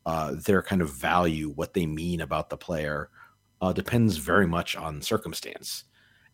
uh, 0.06 0.34
their 0.34 0.62
kind 0.62 0.82
of 0.82 0.90
value, 0.90 1.50
what 1.50 1.74
they 1.74 1.86
mean 1.86 2.20
about 2.20 2.50
the 2.50 2.56
player, 2.56 3.08
uh, 3.60 3.72
depends 3.72 4.16
very 4.16 4.46
much 4.46 4.76
on 4.76 5.00
circumstance 5.00 5.84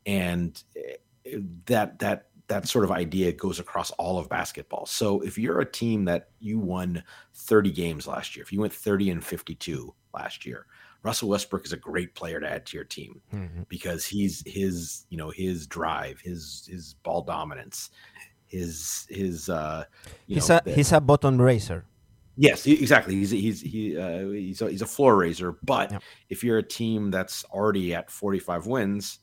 and 0.09 0.63
eh, 0.77 1.39
that 1.67 1.99
that 1.99 2.28
that 2.49 2.67
sort 2.67 2.85
of 2.85 2.91
idea 2.91 3.31
goes 3.33 3.61
across 3.61 3.91
all 3.93 4.19
of 4.19 4.29
basketball. 4.29 4.87
So 4.87 5.21
if 5.21 5.39
you're 5.39 5.61
a 5.61 5.71
team 5.71 6.07
that 6.07 6.31
you 6.41 6.59
won 6.59 7.03
30 7.35 7.71
games 7.71 8.07
last 8.07 8.35
year, 8.35 8.43
if 8.43 8.53
you 8.53 8.61
went 8.61 8.73
30 8.73 9.11
and 9.11 9.25
52 9.25 9.95
last 10.15 10.47
year, 10.47 10.67
Russell 11.03 11.29
Westbrook 11.29 11.65
is 11.65 11.73
a 11.73 11.77
great 11.77 12.15
player 12.15 12.41
to 12.41 12.51
add 12.51 12.67
to 12.67 12.77
your 12.77 12.85
team 12.85 13.21
mm-hmm. 13.33 13.63
because 13.69 14.05
he's 14.05 14.43
his, 14.47 15.07
you 15.11 15.17
know, 15.17 15.31
his 15.31 15.67
drive, 15.67 16.21
his 16.21 16.69
his 16.71 16.95
ball 17.05 17.23
dominance, 17.23 17.91
his 18.47 19.07
his 19.09 19.49
uh 19.49 19.85
he's 20.27 20.49
know, 20.49 20.57
a 20.57 20.63
the, 20.65 20.75
he's 20.75 20.91
a 20.93 21.01
button 21.01 21.41
raiser. 21.41 21.85
Yes, 22.37 22.67
exactly. 22.67 23.15
He's 23.15 23.31
he's 23.31 23.61
he 23.61 23.97
uh, 23.97 24.29
he's 24.29 24.63
a, 24.63 24.71
he's 24.71 24.83
a 24.83 24.87
floor 24.87 25.17
raiser. 25.17 25.57
But 25.63 25.93
yep. 25.93 26.03
if 26.31 26.43
you're 26.43 26.59
a 26.59 26.63
team 26.63 27.11
that's 27.11 27.45
already 27.47 27.95
at 27.95 28.11
45 28.11 28.67
wins, 28.67 29.19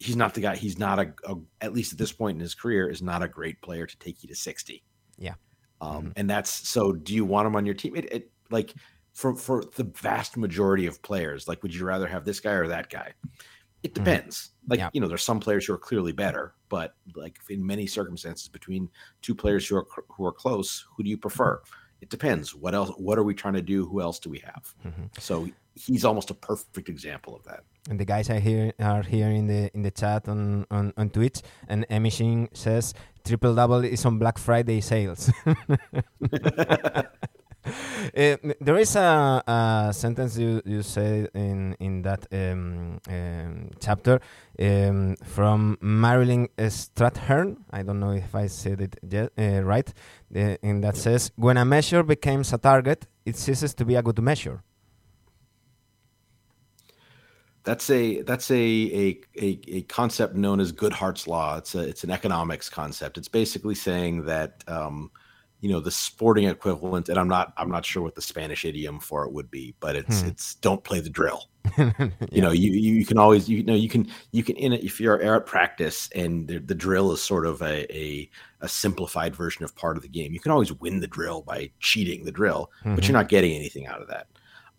he's 0.00 0.16
not 0.16 0.34
the 0.34 0.40
guy. 0.40 0.56
He's 0.56 0.78
not 0.78 0.98
a, 0.98 1.12
a, 1.24 1.36
at 1.60 1.72
least 1.72 1.92
at 1.92 1.98
this 1.98 2.10
point 2.10 2.36
in 2.36 2.40
his 2.40 2.54
career 2.54 2.88
is 2.88 3.02
not 3.02 3.22
a 3.22 3.28
great 3.28 3.60
player 3.60 3.86
to 3.86 3.98
take 3.98 4.22
you 4.22 4.28
to 4.28 4.34
sixty. 4.34 4.82
Yeah, 5.18 5.34
um, 5.80 5.96
mm-hmm. 5.96 6.10
and 6.16 6.28
that's 6.28 6.68
so. 6.68 6.92
Do 6.92 7.14
you 7.14 7.24
want 7.24 7.46
him 7.46 7.54
on 7.54 7.64
your 7.64 7.74
team? 7.74 7.94
It, 7.94 8.12
it, 8.12 8.30
like 8.50 8.74
for 9.12 9.36
for 9.36 9.62
the 9.76 9.84
vast 9.84 10.36
majority 10.36 10.86
of 10.86 11.00
players, 11.02 11.46
like 11.46 11.62
would 11.62 11.74
you 11.74 11.84
rather 11.84 12.08
have 12.08 12.24
this 12.24 12.40
guy 12.40 12.52
or 12.52 12.66
that 12.66 12.90
guy? 12.90 13.12
It 13.82 13.94
mm-hmm. 13.94 14.04
depends. 14.04 14.36
Mm-hmm. 14.36 14.70
Like 14.70 14.78
yeah. 14.80 14.90
you 14.92 15.00
know, 15.00 15.08
there's 15.08 15.22
some 15.22 15.40
players 15.40 15.66
who 15.66 15.74
are 15.74 15.78
clearly 15.78 16.12
better, 16.12 16.54
but 16.68 16.94
like 17.14 17.38
in 17.50 17.64
many 17.64 17.86
circumstances, 17.86 18.48
between 18.48 18.88
two 19.22 19.34
players 19.34 19.68
who 19.68 19.76
are 19.76 19.86
who 20.08 20.26
are 20.26 20.32
close, 20.32 20.86
who 20.96 21.02
do 21.02 21.10
you 21.10 21.18
prefer? 21.18 21.60
It 22.00 22.08
depends. 22.08 22.54
What 22.54 22.74
else? 22.74 22.90
What 22.96 23.18
are 23.18 23.24
we 23.24 23.34
trying 23.34 23.54
to 23.54 23.62
do? 23.62 23.86
Who 23.86 24.00
else 24.00 24.18
do 24.18 24.30
we 24.30 24.38
have? 24.38 24.74
Mm-hmm. 24.86 25.04
So 25.18 25.48
he's 25.74 26.04
almost 26.04 26.30
a 26.30 26.34
perfect 26.34 26.88
example 26.88 27.36
of 27.36 27.44
that. 27.44 27.64
And 27.88 27.98
the 27.98 28.04
guys 28.04 28.30
are 28.30 28.38
here 28.38 28.72
are 28.78 29.02
here 29.02 29.30
in 29.30 29.46
the 29.46 29.70
in 29.74 29.82
the 29.82 29.90
chat 29.90 30.28
on 30.28 30.66
on, 30.70 30.92
on 30.96 31.10
Twitch, 31.10 31.40
and 31.68 31.86
Emishing 31.90 32.48
says 32.52 32.94
triple 33.24 33.54
double 33.54 33.84
is 33.84 34.04
on 34.04 34.18
Black 34.18 34.38
Friday 34.38 34.80
sales. 34.80 35.30
Uh, 38.16 38.36
there 38.60 38.78
is 38.78 38.96
a, 38.96 39.42
a, 39.46 39.92
sentence 39.92 40.36
you, 40.36 40.60
you 40.64 40.82
say 40.82 41.28
in 41.34 41.76
in 41.78 42.02
that 42.02 42.26
um, 42.32 42.98
um, 43.08 43.70
chapter 43.78 44.20
um, 44.58 45.14
from 45.22 45.78
Marilyn 45.80 46.48
Strathern. 46.58 47.58
I 47.70 47.82
don't 47.82 48.00
know 48.00 48.12
if 48.12 48.34
I 48.34 48.48
said 48.48 48.80
it 48.80 48.96
yet, 49.08 49.32
uh, 49.38 49.62
right. 49.62 49.88
Uh, 50.34 50.56
in 50.62 50.80
that 50.80 50.96
says, 50.96 51.30
when 51.36 51.56
a 51.56 51.64
measure 51.64 52.02
becomes 52.02 52.52
a 52.52 52.58
target, 52.58 53.06
it 53.24 53.36
ceases 53.36 53.74
to 53.74 53.84
be 53.84 53.94
a 53.94 54.02
good 54.02 54.20
measure. 54.20 54.62
That's 57.62 57.90
a 57.90 58.22
that's 58.22 58.50
a, 58.50 58.54
a 58.54 59.20
a, 59.38 59.60
a 59.68 59.82
concept 59.82 60.34
known 60.34 60.58
as 60.60 60.72
Goodhart's 60.72 61.28
law. 61.28 61.58
It's 61.58 61.74
a 61.74 61.80
it's 61.80 62.02
an 62.02 62.10
economics 62.10 62.68
concept. 62.70 63.18
It's 63.18 63.28
basically 63.28 63.74
saying 63.74 64.24
that 64.24 64.64
um, 64.66 65.10
you 65.60 65.70
know 65.70 65.80
the 65.80 65.90
sporting 65.90 66.46
equivalent 66.46 67.08
and 67.08 67.18
i'm 67.18 67.28
not 67.28 67.52
i'm 67.56 67.70
not 67.70 67.84
sure 67.84 68.02
what 68.02 68.14
the 68.14 68.22
spanish 68.22 68.64
idiom 68.64 68.98
for 68.98 69.24
it 69.24 69.32
would 69.32 69.50
be 69.50 69.74
but 69.80 69.94
it's 69.94 70.22
hmm. 70.22 70.28
it's 70.28 70.54
don't 70.56 70.84
play 70.84 71.00
the 71.00 71.10
drill 71.10 71.48
yeah. 71.78 72.08
you 72.30 72.40
know 72.40 72.50
you 72.50 72.72
you 72.72 73.04
can 73.04 73.18
always 73.18 73.48
you 73.48 73.62
know 73.62 73.74
you 73.74 73.88
can 73.88 74.08
you 74.32 74.42
can 74.42 74.56
in 74.56 74.72
it 74.72 74.82
if 74.82 75.00
you're 75.00 75.20
at 75.20 75.46
practice 75.46 76.08
and 76.14 76.48
the, 76.48 76.58
the 76.58 76.74
drill 76.74 77.12
is 77.12 77.22
sort 77.22 77.46
of 77.46 77.60
a, 77.60 77.94
a, 77.94 78.28
a 78.62 78.68
simplified 78.68 79.36
version 79.36 79.62
of 79.64 79.74
part 79.76 79.96
of 79.96 80.02
the 80.02 80.08
game 80.08 80.32
you 80.32 80.40
can 80.40 80.52
always 80.52 80.72
win 80.72 81.00
the 81.00 81.06
drill 81.06 81.42
by 81.42 81.70
cheating 81.80 82.24
the 82.24 82.32
drill 82.32 82.70
mm-hmm. 82.80 82.94
but 82.94 83.06
you're 83.06 83.16
not 83.16 83.28
getting 83.28 83.54
anything 83.54 83.86
out 83.86 84.00
of 84.00 84.08
that 84.08 84.26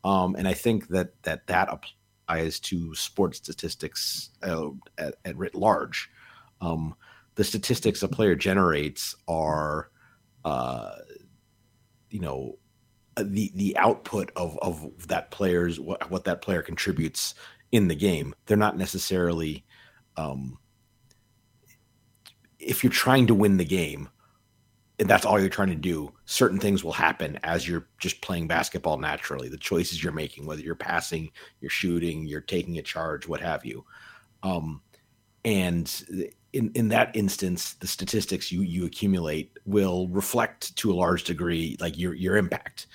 um, 0.03 0.35
and 0.35 0.47
i 0.47 0.53
think 0.53 0.87
that 0.87 1.09
that 1.23 1.45
that 1.47 1.69
applies 1.69 2.59
to 2.59 2.93
sports 2.95 3.37
statistics 3.37 4.31
uh, 4.43 4.69
at, 4.97 5.15
at 5.25 5.37
writ 5.37 5.55
large 5.55 6.09
um, 6.61 6.95
the 7.35 7.43
statistics 7.43 8.03
a 8.03 8.07
player 8.07 8.35
generates 8.35 9.15
are 9.27 9.91
uh, 10.45 10.91
you 12.09 12.19
know, 12.19 12.57
uh, 13.17 13.23
the 13.25 13.51
the 13.55 13.77
output 13.77 14.31
of 14.35 14.57
of 14.59 15.07
that 15.07 15.31
player's 15.31 15.79
what, 15.79 16.09
what 16.09 16.23
that 16.25 16.41
player 16.41 16.61
contributes 16.61 17.35
in 17.71 17.87
the 17.87 17.95
game. 17.95 18.33
They're 18.45 18.57
not 18.57 18.77
necessarily 18.77 19.65
um, 20.17 20.57
if 22.59 22.83
you're 22.83 22.91
trying 22.91 23.27
to 23.27 23.35
win 23.35 23.57
the 23.57 23.65
game 23.65 24.09
and 25.01 25.09
that's 25.09 25.25
all 25.25 25.39
you're 25.39 25.49
trying 25.49 25.69
to 25.69 25.75
do, 25.75 26.13
certain 26.25 26.59
things 26.59 26.83
will 26.83 26.91
happen 26.91 27.39
as 27.41 27.67
you're 27.67 27.87
just 27.97 28.21
playing 28.21 28.47
basketball 28.47 28.99
naturally. 28.99 29.49
The 29.49 29.57
choices 29.57 30.03
you're 30.03 30.13
making, 30.13 30.45
whether 30.45 30.61
you're 30.61 30.75
passing, 30.75 31.31
you're 31.59 31.71
shooting, 31.71 32.27
you're 32.27 32.39
taking 32.39 32.77
a 32.77 32.83
charge, 32.83 33.27
what 33.27 33.41
have 33.41 33.65
you. 33.65 33.83
Um, 34.43 34.83
and 35.43 35.87
in 36.53 36.71
in 36.75 36.89
that 36.89 37.15
instance, 37.15 37.73
the 37.73 37.87
statistics 37.87 38.51
you 38.51 38.61
you 38.61 38.85
accumulate 38.85 39.51
will 39.65 40.07
reflect 40.09 40.75
to 40.77 40.91
a 40.91 40.95
large 40.95 41.23
degree 41.23 41.77
like 41.79 41.97
your 41.97 42.13
your 42.13 42.37
impact. 42.37 42.87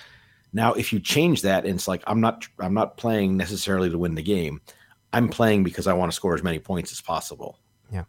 Now, 0.53 0.73
if 0.75 0.93
you 0.93 1.01
change 1.01 1.43
that, 1.43 1.65
and 1.65 1.75
it's 1.75 1.89
like 1.89 2.03
I'm 2.07 2.21
not 2.21 2.47
I'm 2.59 2.75
not 2.75 2.97
playing 2.97 3.37
necessarily 3.37 3.91
to 3.91 3.99
win 3.99 4.15
the 4.15 4.23
game. 4.23 4.61
I'm 5.13 5.29
playing 5.29 5.65
because 5.65 5.87
I 5.87 5.93
want 5.93 6.11
to 6.13 6.17
score 6.17 6.35
as 6.35 6.43
many 6.43 6.59
points 6.59 6.93
as 6.93 7.01
possible. 7.01 7.59
Yeah. 7.93 8.05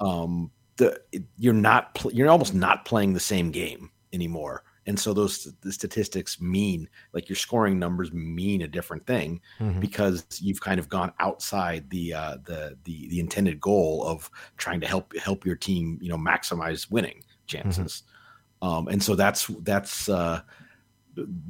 Um. 0.00 0.50
The 0.76 1.00
you're 1.38 1.54
not 1.54 1.98
you're 2.12 2.28
almost 2.28 2.54
not 2.54 2.84
playing 2.84 3.14
the 3.14 3.20
same 3.20 3.50
game 3.50 3.90
anymore 4.12 4.62
and 4.86 4.98
so 4.98 5.12
those 5.12 5.52
the 5.62 5.72
statistics 5.72 6.40
mean 6.40 6.88
like 7.12 7.28
your 7.28 7.36
scoring 7.36 7.78
numbers 7.78 8.12
mean 8.12 8.62
a 8.62 8.68
different 8.68 9.06
thing 9.06 9.40
mm-hmm. 9.58 9.80
because 9.80 10.24
you've 10.40 10.60
kind 10.60 10.78
of 10.78 10.88
gone 10.88 11.12
outside 11.20 11.88
the 11.90 12.14
uh, 12.14 12.36
the 12.44 12.76
the 12.84 13.08
the 13.08 13.20
intended 13.20 13.60
goal 13.60 14.04
of 14.06 14.30
trying 14.56 14.80
to 14.80 14.86
help 14.86 15.16
help 15.16 15.44
your 15.44 15.56
team 15.56 15.98
you 16.00 16.08
know 16.08 16.16
maximize 16.16 16.90
winning 16.90 17.22
chances 17.46 18.02
mm-hmm. 18.62 18.68
um, 18.68 18.88
and 18.88 19.02
so 19.02 19.14
that's 19.14 19.46
that's 19.62 20.08
uh, 20.08 20.40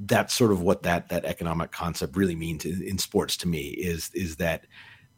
that's 0.07 0.35
sort 0.35 0.53
of 0.53 0.63
what 0.63 0.83
that 0.83 1.09
that 1.09 1.25
economic 1.25 1.73
concept 1.73 2.17
really 2.17 2.37
means 2.37 2.65
in, 2.65 2.83
in 2.83 2.99
sports 2.99 3.37
to 3.37 3.49
me 3.49 3.69
is 3.69 4.11
is 4.15 4.37
that 4.37 4.67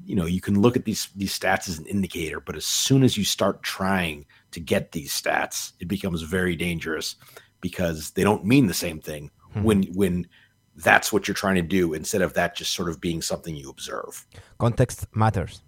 you 0.04 0.14
know 0.14 0.26
you 0.26 0.40
can 0.40 0.60
look 0.60 0.76
at 0.76 0.84
these 0.84 1.08
these 1.16 1.36
stats 1.36 1.68
as 1.68 1.78
an 1.78 1.86
indicator 1.86 2.40
but 2.40 2.56
as 2.56 2.64
soon 2.64 3.02
as 3.02 3.16
you 3.16 3.24
start 3.24 3.62
trying 3.62 4.24
to 4.50 4.60
get 4.60 4.92
these 4.92 5.12
stats 5.12 5.72
it 5.80 5.88
becomes 5.88 6.22
very 6.22 6.56
dangerous 6.56 7.16
because 7.60 8.10
they 8.12 8.22
don't 8.22 8.44
mean 8.44 8.66
the 8.66 8.74
same 8.74 9.00
thing 9.00 9.30
hmm. 9.52 9.62
when 9.62 9.82
when 9.94 10.26
that's 10.76 11.12
what 11.12 11.26
you're 11.26 11.34
trying 11.34 11.56
to 11.56 11.62
do 11.62 11.92
instead 11.94 12.22
of 12.22 12.34
that 12.34 12.54
just 12.56 12.72
sort 12.72 12.88
of 12.88 13.00
being 13.00 13.20
something 13.20 13.54
you 13.56 13.68
observe. 13.68 14.24
Context 14.58 15.06
matters. 15.12 15.62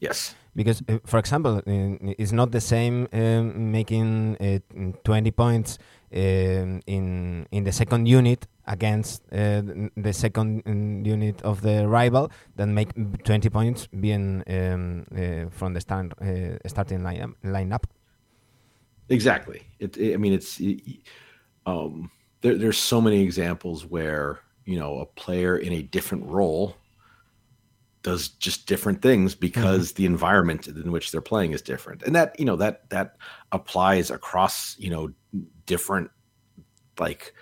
Yes. 0.00 0.34
Because, 0.54 0.82
uh, 0.88 0.98
for 1.04 1.18
example, 1.18 1.56
uh, 1.56 2.12
it's 2.18 2.30
not 2.32 2.52
the 2.52 2.60
same 2.60 3.08
um, 3.12 3.72
making 3.72 4.36
uh, 4.38 4.58
20 5.02 5.30
points 5.30 5.78
um, 6.14 6.80
in 6.86 7.46
in 7.50 7.64
the 7.64 7.72
second 7.72 8.06
unit 8.06 8.46
against 8.66 9.22
uh, 9.32 9.62
the 9.96 10.12
second 10.12 10.62
um, 10.66 11.04
unit 11.04 11.42
of 11.42 11.60
the 11.62 11.88
rival 11.88 12.30
than 12.56 12.74
make 12.74 12.90
20 13.24 13.50
points 13.50 13.88
being 13.88 14.42
um, 14.46 15.04
uh, 15.16 15.50
from 15.50 15.74
the 15.74 15.80
start, 15.80 16.12
uh, 16.20 16.56
starting 16.66 17.02
line, 17.02 17.34
lineup. 17.44 17.84
Exactly. 19.08 19.62
It, 19.78 19.96
it 19.96 20.14
I 20.14 20.16
mean, 20.16 20.32
it's 20.32 20.58
it, 20.60 20.80
um, 21.66 22.10
there, 22.40 22.56
there's 22.56 22.78
so 22.78 23.00
many 23.00 23.20
examples 23.22 23.84
where 23.84 24.40
you 24.64 24.78
know 24.78 25.00
a 25.00 25.06
player 25.06 25.56
in 25.56 25.72
a 25.72 25.82
different 25.82 26.26
role 26.26 26.76
does 28.02 28.28
just 28.28 28.66
different 28.66 29.00
things 29.00 29.34
because 29.34 29.88
mm-hmm. 29.88 30.02
the 30.02 30.06
environment 30.06 30.66
in 30.66 30.92
which 30.92 31.10
they're 31.10 31.20
playing 31.20 31.52
is 31.52 31.62
different, 31.62 32.02
and 32.02 32.14
that 32.14 32.38
you 32.38 32.44
know 32.44 32.56
that 32.56 32.88
that 32.90 33.16
applies 33.52 34.10
across 34.10 34.76
you 34.78 34.90
know 34.90 35.10
different 35.66 36.10
like 36.98 37.34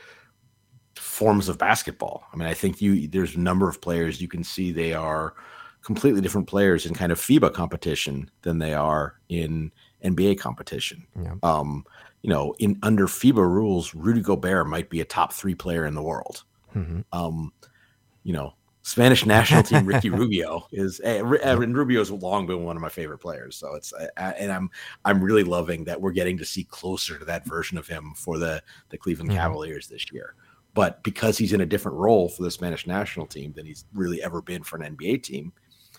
forms 0.96 1.48
of 1.48 1.58
basketball. 1.58 2.24
I 2.32 2.36
mean, 2.36 2.48
I 2.48 2.54
think 2.54 2.80
you 2.80 3.06
there's 3.08 3.36
a 3.36 3.40
number 3.40 3.68
of 3.68 3.80
players 3.80 4.20
you 4.20 4.28
can 4.28 4.44
see 4.44 4.72
they 4.72 4.94
are 4.94 5.34
completely 5.82 6.20
different 6.20 6.46
players 6.46 6.86
in 6.86 6.94
kind 6.94 7.12
of 7.12 7.20
FIBA 7.20 7.52
competition 7.52 8.30
than 8.42 8.58
they 8.58 8.72
are 8.72 9.16
in 9.28 9.72
NBA 10.04 10.38
competition. 10.38 11.06
Yeah. 11.20 11.34
Um, 11.42 11.84
you 12.22 12.30
know, 12.30 12.54
in 12.58 12.78
under 12.82 13.06
FIBA 13.06 13.36
rules, 13.36 13.94
Rudy 13.94 14.20
Gobert 14.20 14.68
might 14.68 14.88
be 14.88 15.00
a 15.00 15.04
top 15.04 15.32
three 15.32 15.54
player 15.54 15.86
in 15.86 15.94
the 15.94 16.02
world. 16.02 16.44
Mm-hmm. 16.74 17.00
Um, 17.12 17.52
you 18.22 18.32
know, 18.32 18.54
Spanish 18.82 19.24
national 19.24 19.62
team 19.62 19.86
Ricky 19.86 20.10
Rubio 20.10 20.66
is 20.72 21.00
and 21.00 21.76
Rubio's 21.76 22.10
long 22.10 22.46
been 22.46 22.64
one 22.64 22.76
of 22.76 22.82
my 22.82 22.88
favorite 22.88 23.18
players. 23.18 23.56
So 23.56 23.74
it's 23.74 23.92
and 24.16 24.52
I'm 24.52 24.70
I'm 25.04 25.22
really 25.22 25.44
loving 25.44 25.84
that 25.84 26.00
we're 26.00 26.12
getting 26.12 26.36
to 26.38 26.44
see 26.44 26.64
closer 26.64 27.18
to 27.18 27.24
that 27.24 27.46
version 27.46 27.78
of 27.78 27.86
him 27.86 28.12
for 28.16 28.38
the 28.38 28.62
the 28.90 28.98
Cleveland 28.98 29.30
mm-hmm. 29.30 29.38
Cavaliers 29.38 29.88
this 29.88 30.10
year. 30.12 30.34
But 30.74 31.02
because 31.02 31.36
he's 31.36 31.52
in 31.52 31.60
a 31.60 31.66
different 31.66 31.98
role 31.98 32.28
for 32.28 32.42
the 32.42 32.50
Spanish 32.50 32.86
national 32.86 33.26
team 33.26 33.52
than 33.52 33.66
he's 33.66 33.84
really 33.92 34.22
ever 34.22 34.40
been 34.40 34.62
for 34.62 34.80
an 34.80 34.96
NBA 34.96 35.22
team, 35.22 35.52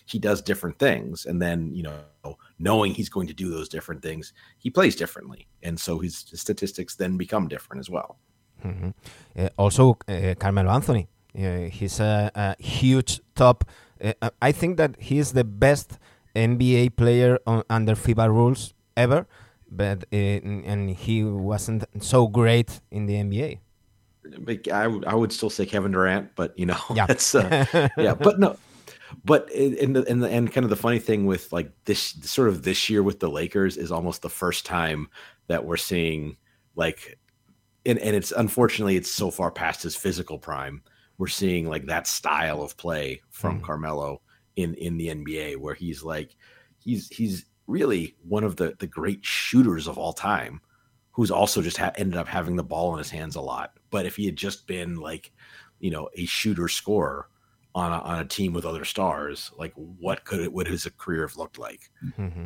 he 0.06 0.20
does 0.20 0.42
different 0.42 0.78
things 0.80 1.26
and 1.26 1.42
then 1.42 1.74
you 1.74 1.84
know 1.84 2.38
knowing 2.60 2.94
he's 2.94 3.10
going 3.10 3.28
to 3.28 3.34
do 3.34 3.50
those 3.50 3.70
different 3.70 4.02
things 4.02 4.34
he 4.58 4.70
plays 4.70 4.96
differently 4.96 5.48
and 5.62 5.80
so 5.80 6.00
his 6.00 6.26
statistics 6.34 6.96
then 6.96 7.18
become 7.18 7.48
different 7.48 7.80
as 7.80 7.90
well. 7.90 8.18
Mm-hmm. 8.64 8.90
uh, 9.38 9.50
also 9.58 9.98
uh, 10.08 10.36
carmelo 10.40 10.72
anthony 10.72 11.10
uh, 11.38 11.70
he's 11.70 12.00
a, 12.00 12.32
a, 12.34 12.56
huge 12.64 13.20
top 13.36 13.66
uh, 14.02 14.14
uh, 14.22 14.30
i 14.42 14.54
think 14.54 14.78
that 14.78 14.96
he's 15.00 15.34
the 15.34 15.44
best 15.44 16.00
nba 16.34 16.96
player 16.96 17.40
on, 17.46 17.64
under 17.70 17.94
fiba 17.94 18.30
rules 18.30 18.74
ever 18.96 19.28
but 19.70 20.06
uh, 20.14 20.16
and 20.16 20.92
he 20.92 21.26
wasn't 21.26 21.84
so 22.00 22.28
great 22.28 22.80
in 22.90 23.06
the 23.06 23.16
nba 23.16 23.60
I, 24.72 24.84
I 25.06 25.16
would 25.16 25.34
still 25.34 25.50
say 25.50 25.66
Kevin 25.66 25.92
Durant, 25.92 26.32
but 26.38 26.58
you 26.58 26.66
know, 26.66 26.80
yeah, 26.96 27.06
that's 27.06 27.34
yeah, 27.34 28.16
but 28.16 28.40
no, 28.40 28.56
but 29.24 29.52
in 29.52 29.94
the, 29.94 30.04
in 30.04 30.20
the 30.20 30.30
and 30.30 30.52
kind 30.52 30.64
of 30.64 30.70
the 30.70 30.76
funny 30.76 31.00
thing 31.00 31.26
with 31.26 31.52
like 31.52 31.72
this 31.86 32.16
sort 32.22 32.50
of 32.50 32.64
this 32.64 32.90
year 32.90 33.04
with 33.04 33.20
the 33.20 33.30
Lakers 33.30 33.78
is 33.78 33.92
almost 33.92 34.22
the 34.22 34.30
first 34.30 34.66
time 34.66 35.08
that 35.48 35.66
we're 35.66 35.78
seeing 35.78 36.38
like 36.76 37.18
and, 37.86 38.00
and 38.00 38.16
it's 38.16 38.32
unfortunately 38.32 38.96
it's 38.96 39.12
so 39.12 39.30
far 39.30 39.52
past 39.52 39.84
his 39.84 39.96
physical 39.96 40.40
prime. 40.40 40.82
We're 41.18 41.28
seeing 41.28 41.70
like 41.70 41.86
that 41.88 42.08
style 42.08 42.62
of 42.62 42.78
play 42.78 43.22
from 43.30 43.60
mm. 43.60 43.64
Carmelo 43.64 44.22
in 44.56 44.74
in 44.76 44.98
the 44.98 45.08
NBA 45.08 45.58
where 45.58 45.76
he's 45.76 46.04
like 46.04 46.36
he's 46.80 47.08
he's 47.10 47.46
really 47.68 48.16
one 48.28 48.44
of 48.44 48.56
the 48.56 48.76
the 48.80 48.88
great 48.88 49.24
shooters 49.24 49.88
of 49.88 49.98
all 49.98 50.14
time 50.14 50.62
who's 51.12 51.32
also 51.32 51.62
just 51.62 51.78
ha- 51.78 51.92
ended 51.96 52.18
up 52.18 52.28
having 52.28 52.56
the 52.56 52.64
ball 52.64 52.94
in 52.94 52.98
his 52.98 53.12
hands 53.12 53.36
a 53.36 53.42
lot. 53.42 53.78
But 53.92 54.06
if 54.06 54.16
he 54.16 54.26
had 54.26 54.36
just 54.36 54.66
been 54.66 54.96
like, 54.96 55.32
you 55.80 55.92
know, 55.92 56.10
a 56.16 56.26
shooter 56.26 56.68
scorer, 56.68 57.30
on 57.76 57.92
a, 57.92 58.00
on 58.02 58.20
a 58.20 58.26
team 58.26 58.54
with 58.54 58.66
other 58.66 58.86
stars, 58.86 59.52
like 59.58 59.74
what 59.76 60.26
could 60.26 60.40
it 60.40 60.52
would 60.52 60.68
his 60.68 60.88
career 60.98 61.22
have 61.22 61.38
looked 61.38 61.58
like? 61.58 61.90
Mm-hmm. 62.18 62.46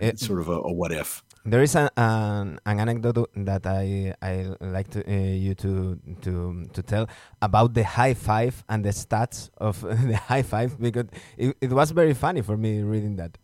It's 0.00 0.26
sort 0.26 0.40
of 0.40 0.48
a, 0.48 0.52
a, 0.52 0.72
what 0.72 0.92
if. 0.92 1.22
there 1.44 1.62
is 1.62 1.74
a, 1.74 1.90
an, 1.96 2.58
an 2.66 2.80
anecdote 2.80 3.30
that 3.36 3.66
I 3.66 4.14
I 4.20 4.54
like 4.60 4.88
to, 4.90 5.00
uh, 5.06 5.12
you 5.12 5.54
to 5.56 5.98
to 6.22 6.64
to 6.72 6.82
tell 6.82 7.08
about 7.40 7.74
the 7.74 7.84
high 7.84 8.14
five 8.14 8.64
and 8.68 8.84
the 8.84 8.90
stats 8.90 9.50
of 9.58 9.80
the 10.10 10.16
high 10.16 10.42
five 10.42 10.78
because 10.80 11.06
it, 11.36 11.56
it 11.60 11.70
was 11.70 11.90
very 11.90 12.14
funny 12.14 12.42
for 12.42 12.56
me 12.56 12.82
reading 12.82 13.16
that. 13.16 13.38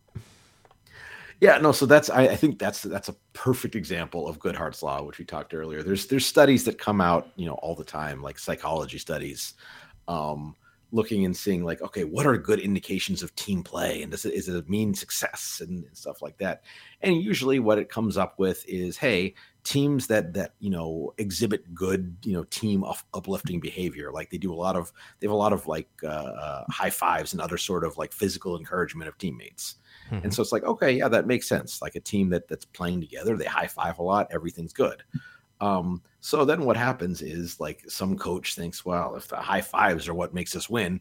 Yeah, 1.41 1.59
no. 1.59 1.73
So 1.73 1.87
that's 1.87 2.11
I, 2.11 2.23
I, 2.23 2.37
think 2.37 2.59
that's 2.59 2.83
that's 2.83 3.09
a 3.09 3.17
perfect 3.33 3.75
example 3.75 4.29
of 4.29 4.39
Goodhart's 4.39 4.83
law, 4.83 5.03
which 5.03 5.19
we 5.19 5.25
talked 5.25 5.53
earlier. 5.53 5.83
There's 5.83 6.07
there's 6.07 6.27
studies 6.27 6.65
that 6.65 6.79
come 6.79 7.01
out, 7.01 7.29
you 7.37 7.47
know, 7.47 7.55
all 7.55 7.75
the 7.75 7.85
time, 7.85 8.23
like 8.23 8.39
psychology 8.39 8.99
studies, 8.99 9.55
um, 10.09 10.55
looking 10.95 11.25
and 11.25 11.37
seeing 11.37 11.65
like, 11.65 11.83
okay, 11.83 12.05
what 12.05 12.27
are 12.27 12.39
good 12.39 12.61
indications 12.61 13.23
of 13.23 13.35
team 13.35 13.63
play, 13.63 14.03
and 14.03 14.11
does 14.11 14.25
it 14.25 14.35
is 14.35 14.49
it 14.49 14.69
mean 14.69 14.95
success 14.95 15.61
and, 15.61 15.85
and 15.85 15.97
stuff 15.97 16.23
like 16.23 16.39
that. 16.39 16.63
And 17.03 17.21
usually, 17.21 17.59
what 17.59 17.79
it 17.79 17.89
comes 17.89 18.17
up 18.17 18.39
with 18.39 18.65
is, 18.67 18.97
hey, 18.97 19.35
teams 19.65 20.07
that 20.07 20.35
that 20.35 20.55
you 20.61 20.71
know 20.71 21.13
exhibit 21.19 21.75
good 21.75 22.17
you 22.23 22.33
know 22.33 22.45
team 22.45 22.85
up, 22.85 22.99
uplifting 23.15 23.61
behavior 23.61 24.13
like 24.13 24.29
they 24.29 24.37
do 24.37 24.53
a 24.53 24.55
lot 24.55 24.77
of 24.77 24.93
they 25.19 25.27
have 25.27 25.33
a 25.33 25.37
lot 25.37 25.55
of 25.55 25.67
like 25.67 25.89
uh, 26.03 26.07
uh, 26.07 26.65
high 26.71 26.91
fives 26.91 27.33
and 27.33 27.41
other 27.41 27.57
sort 27.57 27.85
of 27.85 27.97
like 27.97 28.13
physical 28.13 28.57
encouragement 28.59 29.09
of 29.09 29.17
teammates 29.19 29.77
Mm-hmm. 30.11 30.25
And 30.25 30.35
so 30.35 30.43
it's 30.43 30.53
like, 30.53 30.65
okay, 30.65 30.93
yeah, 30.93 31.09
that 31.09 31.27
makes 31.27 31.49
sense. 31.49 31.81
Like 31.81 31.95
a 31.95 32.01
team 32.01 32.31
that 32.31 32.49
that's 32.49 32.65
playing 32.65 33.01
together, 33.01 33.37
they 33.37 33.45
high 33.45 33.67
five 33.67 33.99
a 33.99 34.03
lot, 34.03 34.29
everything's 34.31 34.73
good. 34.73 35.03
Um, 35.61 36.03
so 36.21 36.45
then 36.45 36.65
what 36.65 36.77
happens 36.77 37.23
is 37.23 37.61
like 37.61 37.83
some 37.89 38.17
coach 38.17 38.55
thinks, 38.55 38.85
well, 38.85 39.15
if 39.17 39.29
the 39.29 39.37
high 39.37 39.61
fives 39.61 40.09
are 40.09 40.15
what 40.15 40.35
makes 40.35 40.57
us 40.57 40.69
win, 40.69 41.01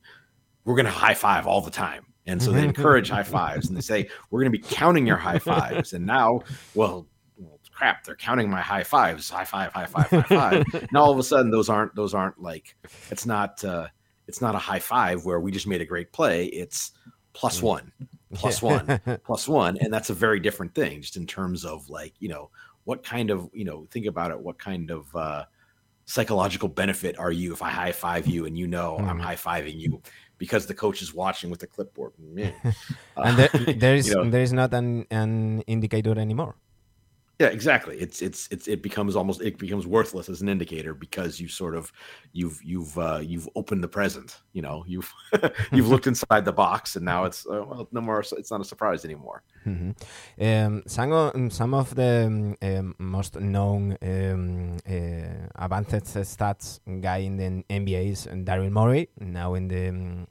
we're 0.66 0.76
going 0.76 0.86
to 0.86 0.92
high 0.92 1.14
five 1.14 1.48
all 1.48 1.62
the 1.62 1.72
time. 1.72 2.06
And 2.26 2.42
so 2.42 2.52
they 2.52 2.64
encourage 2.64 3.10
high 3.10 3.24
fives 3.24 3.68
and 3.68 3.76
they 3.76 3.82
say, 3.82 4.08
we're 4.30 4.40
going 4.42 4.52
to 4.52 4.58
be 4.58 4.64
counting 4.64 5.06
your 5.06 5.18
high 5.18 5.40
fives. 5.40 5.92
And 5.92 6.06
now, 6.06 6.42
well, 6.74 7.06
well, 7.38 7.60
crap, 7.74 8.06
they're 8.06 8.16
counting 8.16 8.50
my 8.50 8.62
high 8.62 8.84
fives, 8.84 9.30
high 9.30 9.44
five, 9.44 9.74
high 9.74 9.88
five, 9.88 10.10
high 10.10 10.22
five. 10.22 10.64
and 10.74 10.98
all 10.98 11.12
of 11.12 11.20
a 11.20 11.24
sudden 11.24 11.52
those 11.52 11.68
aren't, 11.68 11.94
those 11.96 12.14
aren't 12.14 12.42
like, 12.42 12.78
it's 13.12 13.26
not, 13.26 13.62
uh, 13.66 13.88
it's 14.28 14.40
not 14.40 14.56
a 14.56 14.60
high 14.60 14.80
five 14.80 15.26
where 15.26 15.42
we 15.42 15.52
just 15.52 15.68
made 15.68 15.82
a 15.82 15.86
great 15.86 16.14
play. 16.14 16.46
It's 16.46 16.92
plus 17.34 17.60
mm. 17.60 17.64
one, 17.64 17.92
plus 18.34 18.62
one, 18.62 19.00
plus 19.26 19.48
one, 19.48 19.78
and 19.78 19.94
that's 19.94 20.10
a 20.10 20.14
very 20.14 20.40
different 20.40 20.74
thing, 20.74 21.02
just 21.02 21.18
in 21.18 21.28
terms 21.28 21.66
of 21.66 21.90
like 21.90 22.14
you 22.20 22.30
know 22.30 22.50
what 22.86 23.04
kind 23.04 23.30
of 23.30 23.50
you 23.54 23.66
know 23.66 23.88
think 23.92 24.06
about 24.06 24.32
it, 24.32 24.40
what 24.40 24.58
kind 24.58 24.92
of 24.92 25.16
uh, 25.16 25.46
psychological 26.06 26.68
benefit 26.68 27.18
are 27.18 27.32
you 27.32 27.54
if 27.54 27.62
I 27.62 27.70
high 27.70 27.92
five 27.92 28.28
you 28.28 28.46
and 28.46 28.58
you 28.58 28.68
know 28.68 28.98
mm. 29.00 29.08
I'm 29.08 29.20
high 29.20 29.36
fiving 29.36 29.80
you 29.80 30.02
because 30.38 30.66
the 30.66 30.74
coach 30.74 31.02
is 31.02 31.14
watching 31.14 31.50
with 31.50 31.60
the 31.60 31.68
clipboard. 31.68 32.14
and 32.20 33.38
there, 33.38 33.50
there 33.78 33.96
is 33.96 34.10
you 34.10 34.16
know, 34.16 34.30
there 34.30 34.42
is 34.42 34.54
not 34.54 34.74
an 34.74 35.06
an 35.12 35.62
indicator 35.62 36.20
anymore. 36.20 36.56
Yeah, 37.44 37.50
exactly. 37.50 37.98
It's 37.98 38.22
it's 38.22 38.48
it's 38.52 38.70
it 38.70 38.82
becomes 38.82 39.18
almost 39.18 39.42
it 39.42 39.58
becomes 39.58 39.86
worthless 39.86 40.30
as 40.30 40.42
an 40.42 40.48
indicator 40.48 40.94
because 40.94 41.42
you 41.42 41.50
sort 41.50 41.76
of 41.76 41.92
you've 42.32 42.58
you've 42.64 42.98
uh, 42.98 43.20
you've 43.22 43.50
opened 43.58 43.84
the 43.84 43.90
present. 43.90 44.40
You 44.54 44.62
know, 44.62 44.86
you've 44.88 45.14
you've 45.74 45.90
looked 45.90 46.08
inside 46.08 46.46
the 46.46 46.54
box, 46.54 46.96
and 46.96 47.04
now 47.04 47.26
it's 47.26 47.46
uh, 47.46 47.66
well, 47.68 47.90
no 47.92 48.00
more. 48.00 48.22
It's 48.22 48.50
not 48.50 48.62
a 48.62 48.64
surprise 48.64 49.04
anymore. 49.04 49.44
Mm-hmm. 49.66 49.92
Um, 50.42 50.84
some 50.88 51.12
of 51.12 51.54
some 51.54 51.74
of 51.74 51.94
the 51.96 52.56
um, 52.62 52.96
most 52.98 53.36
known 53.36 53.98
um, 54.02 54.78
uh, 54.88 55.66
advanced 55.66 56.16
stats 56.16 56.80
guy 57.02 57.18
in 57.18 57.36
the 57.36 57.66
NBA 57.70 58.12
is 58.12 58.26
Daryl 58.28 58.72
Morey, 58.72 59.10
now 59.20 59.56
in 59.56 59.68
the 59.68 59.86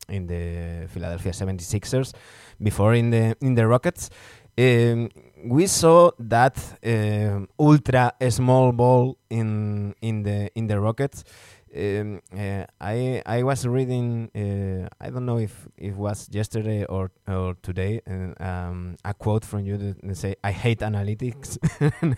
in 0.08 0.26
the 0.28 0.88
Philadelphia 0.88 1.32
76ers, 1.32 2.14
before 2.62 2.94
in 2.94 3.10
the 3.10 3.36
in 3.42 3.54
the 3.54 3.66
Rockets. 3.66 4.08
Um, 4.58 5.08
we 5.44 5.66
saw 5.66 6.10
that 6.18 6.56
uh, 6.84 7.46
ultra 7.58 8.12
small 8.30 8.72
ball 8.72 9.18
in 9.30 9.94
in 10.00 10.22
the 10.22 10.50
in 10.54 10.66
the 10.66 10.80
Rockets. 10.80 11.24
Um, 11.74 12.20
uh, 12.36 12.64
I 12.80 13.22
I 13.24 13.42
was 13.42 13.66
reading. 13.66 14.30
Uh, 14.34 14.88
I 15.00 15.10
don't 15.10 15.24
know 15.24 15.38
if 15.38 15.66
it 15.76 15.96
was 15.96 16.28
yesterday 16.30 16.84
or 16.84 17.10
or 17.26 17.54
today. 17.62 18.00
Uh, 18.06 18.42
um, 18.44 18.96
a 19.04 19.14
quote 19.14 19.44
from 19.44 19.64
you 19.64 19.76
that 19.78 20.16
say, 20.16 20.36
"I 20.44 20.52
hate 20.52 20.80
analytics." 20.80 21.58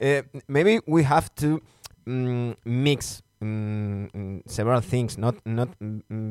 Uh, 0.00 0.22
maybe 0.48 0.80
we 0.88 1.04
have 1.04 1.32
to 1.36 1.62
um, 2.08 2.56
mix 2.64 3.22
um, 3.40 4.42
several 4.46 4.80
things, 4.80 5.16
not 5.16 5.36
not 5.46 5.68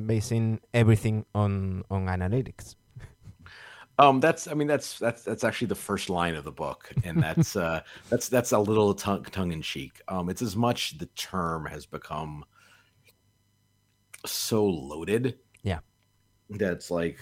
basing 0.06 0.60
everything 0.74 1.26
on 1.34 1.84
on 1.90 2.08
analytics. 2.08 2.76
Um, 4.02 4.20
that's 4.20 4.48
I 4.48 4.56
mean 4.56 4.68
that's 4.68 4.98
that's 4.98 5.24
that's 5.24 5.44
actually 5.44 5.68
the 5.68 5.76
first 5.76 6.10
line 6.10 6.34
of 6.34 6.44
the 6.44 6.52
book, 6.52 6.92
and 7.04 7.22
that's 7.24 7.56
uh, 7.56 7.82
that's 8.10 8.30
that's 8.30 8.52
a 8.52 8.58
little 8.58 8.96
tongue 8.96 9.24
tongue 9.26 9.52
in 9.52 9.62
cheek. 9.62 10.02
Um, 10.08 10.28
it's 10.28 10.42
as 10.42 10.56
much 10.56 10.98
the 10.98 11.06
term 11.08 11.68
has 11.68 11.86
become 11.86 12.44
so 14.26 14.66
loaded. 14.66 15.38
Yeah, 15.62 15.80
that's 16.50 16.90
like, 16.90 17.20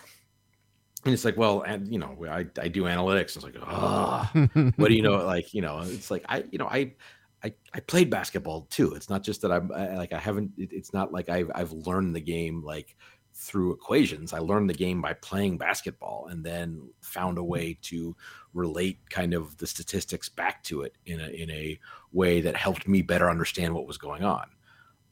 and 1.04 1.13
it's 1.13 1.26
like, 1.26 1.36
well, 1.36 1.63
and 1.63 1.92
you 1.92 2.00
know, 2.00 2.15
I 2.30 2.46
I 2.58 2.70
do 2.70 2.84
analytics. 2.84 3.36
It's 3.36 3.44
like, 3.44 3.58
ah, 3.62 4.32
what 4.78 4.88
do 4.88 4.94
you 4.96 5.02
know? 5.02 5.18
Like, 5.26 5.54
you 5.54 5.62
know, 5.62 5.82
it's 5.84 6.10
like 6.10 6.24
I 6.30 6.46
you 6.50 6.58
know 6.58 6.68
I. 6.68 6.94
I, 7.42 7.54
I 7.74 7.80
played 7.80 8.10
basketball 8.10 8.68
too. 8.70 8.96
It's 8.96 9.10
not 9.10 9.24
just 9.24 9.42
that 9.44 9.52
I'm 9.54 9.72
I, 9.72 9.96
like 9.96 10.12
I 10.12 10.20
haven't. 10.20 10.52
It, 10.58 10.74
it's 10.74 10.92
not 10.92 11.13
like 11.13 11.30
I've 11.30 11.50
I've 11.56 11.72
learned 11.72 12.13
the 12.13 12.20
game 12.20 12.62
like 12.62 12.98
through 13.39 13.71
equations. 13.71 14.34
I 14.34 14.39
learned 14.39 14.69
the 14.69 14.73
game 14.73 15.02
by 15.02 15.13
playing 15.13 15.58
basketball 15.58 16.28
and 16.30 16.43
then 16.43 16.89
found 16.99 17.38
a 17.38 17.43
way 17.43 17.78
to 17.84 18.15
relate 18.54 18.99
kind 19.10 19.34
of 19.34 19.58
the 19.58 19.65
statistics 19.65 20.28
back 20.28 20.62
to 20.63 20.82
it 20.82 20.97
in 21.06 21.21
a 21.21 21.28
in 21.30 21.49
a 21.49 21.80
way 22.12 22.41
that 22.41 22.58
helped 22.58 22.88
me 22.88 23.02
better 23.02 23.30
understand 23.30 23.73
what 23.73 23.88
was 23.88 23.97
going 23.97 24.23
on. 24.23 24.45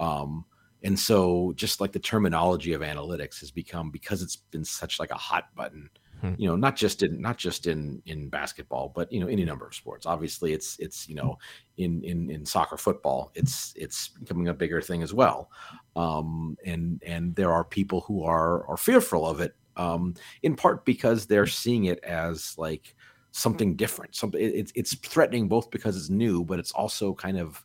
Um, 0.01 0.45
and 0.83 0.99
so 0.99 1.53
just 1.55 1.79
like 1.79 1.93
the 1.93 1.99
terminology 1.99 2.73
of 2.73 2.81
analytics 2.81 3.39
has 3.39 3.49
become 3.49 3.91
because 3.91 4.21
it's 4.21 4.35
been 4.35 4.65
such 4.65 4.99
like 4.99 5.11
a 5.11 5.15
hot 5.15 5.45
button 5.55 5.89
Hmm. 6.21 6.34
you 6.38 6.49
know 6.49 6.56
not 6.56 6.75
just 6.75 7.03
in 7.03 7.21
not 7.21 7.38
just 7.38 7.67
in 7.67 8.01
in 8.08 8.30
basketball 8.30 8.91
but 8.95 9.12
you 9.12 9.19
know 9.19 9.27
any 9.27 9.45
number 9.45 9.67
of 9.67 9.75
sports. 9.75 10.06
Obviously 10.06 10.53
it's 10.53 10.77
it's 10.80 11.08
you 11.08 11.15
know 11.15 11.38
in 11.77 12.03
in 12.03 12.32
in 12.32 12.45
soccer 12.45 12.77
football 12.77 13.32
it's 13.36 13.73
it's 13.75 14.08
becoming 14.08 14.47
a 14.47 14.53
bigger 14.53 14.82
thing 14.82 15.03
as 15.03 15.13
well. 15.13 15.51
Um 15.95 16.58
and 16.65 17.01
and 17.06 17.36
there 17.36 17.51
are 17.51 17.63
people 17.63 18.01
who 18.01 18.23
are 18.23 18.65
are 18.67 18.77
fearful 18.77 19.27
of 19.27 19.41
it 19.41 19.56
um 19.75 20.15
in 20.41 20.56
part 20.56 20.86
because 20.86 21.27
they're 21.27 21.45
seeing 21.45 21.86
it 21.86 22.03
as 22.03 22.56
like 22.58 22.95
something 23.32 23.75
different 23.75 24.15
something 24.15 24.41
it's 24.41 24.71
it's 24.73 24.95
threatening 24.95 25.47
both 25.47 25.69
because 25.69 25.95
it's 25.95 26.10
new 26.10 26.43
but 26.43 26.58
it's 26.58 26.71
also 26.71 27.13
kind 27.13 27.38
of 27.38 27.63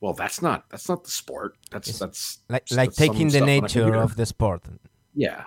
well 0.00 0.14
that's 0.14 0.42
not 0.42 0.68
that's 0.68 0.88
not 0.88 1.04
the 1.04 1.10
sport. 1.10 1.56
That's 1.70 1.88
it's 1.88 1.98
that's 2.00 2.38
like 2.48 2.64
like 2.72 2.92
taking 2.92 3.28
the 3.28 3.40
nature 3.40 3.94
of 3.94 4.16
the 4.16 4.26
sport. 4.26 4.64
Yeah 5.14 5.44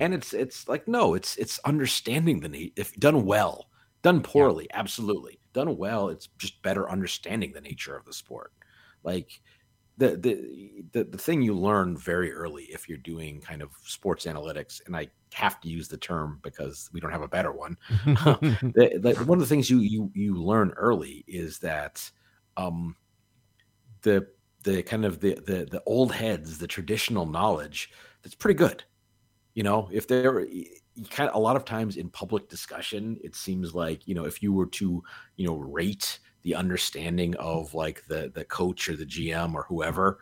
and 0.00 0.14
it's 0.14 0.32
it's 0.32 0.68
like 0.68 0.86
no 0.88 1.14
it's 1.14 1.36
it's 1.36 1.58
understanding 1.64 2.40
the 2.40 2.48
need 2.48 2.72
if 2.76 2.94
done 2.96 3.24
well 3.24 3.68
done 4.04 4.20
poorly 4.22 4.68
yeah. 4.70 4.78
absolutely. 4.78 5.40
Done 5.52 5.76
well 5.76 6.10
it's 6.10 6.28
just 6.38 6.62
better 6.62 6.88
understanding 6.90 7.52
the 7.52 7.60
nature 7.60 7.96
of 7.96 8.04
the 8.04 8.12
sport. 8.12 8.52
Like 9.02 9.40
the, 9.96 10.16
the 10.16 10.84
the 10.92 11.04
the 11.04 11.18
thing 11.18 11.42
you 11.42 11.54
learn 11.54 11.96
very 11.96 12.32
early 12.32 12.64
if 12.64 12.88
you're 12.88 12.98
doing 12.98 13.40
kind 13.40 13.62
of 13.62 13.70
sports 13.84 14.26
analytics 14.26 14.80
and 14.86 14.96
i 14.96 15.06
have 15.32 15.60
to 15.60 15.68
use 15.68 15.86
the 15.86 15.96
term 15.96 16.40
because 16.42 16.90
we 16.92 17.00
don't 17.00 17.10
have 17.10 17.22
a 17.22 17.28
better 17.28 17.52
one. 17.52 17.76
The, 18.06 18.98
the, 19.00 19.24
one 19.24 19.38
of 19.38 19.40
the 19.40 19.46
things 19.46 19.70
you 19.70 19.80
you 19.80 20.10
you 20.14 20.34
learn 20.34 20.72
early 20.76 21.24
is 21.26 21.58
that 21.60 22.10
um 22.56 22.96
the 24.02 24.26
the 24.64 24.82
kind 24.82 25.04
of 25.04 25.20
the 25.20 25.34
the 25.34 25.66
the 25.70 25.82
old 25.86 26.12
heads 26.12 26.58
the 26.58 26.66
traditional 26.66 27.26
knowledge 27.26 27.90
that's 28.22 28.34
pretty 28.34 28.56
good 28.56 28.84
you 29.54 29.62
know 29.62 29.88
if 29.92 30.06
there 30.06 30.40
you 30.40 30.66
kind 31.10 31.28
of 31.28 31.34
a 31.34 31.38
lot 31.38 31.56
of 31.56 31.64
times 31.64 31.96
in 31.96 32.08
public 32.10 32.48
discussion 32.48 33.18
it 33.22 33.34
seems 33.34 33.74
like 33.74 34.06
you 34.06 34.14
know 34.14 34.24
if 34.24 34.42
you 34.42 34.52
were 34.52 34.66
to 34.66 35.02
you 35.36 35.46
know 35.46 35.56
rate 35.56 36.18
the 36.42 36.54
understanding 36.54 37.34
of 37.36 37.74
like 37.74 38.04
the 38.06 38.30
the 38.34 38.44
coach 38.44 38.88
or 38.88 38.96
the 38.96 39.06
gm 39.06 39.54
or 39.54 39.64
whoever 39.64 40.18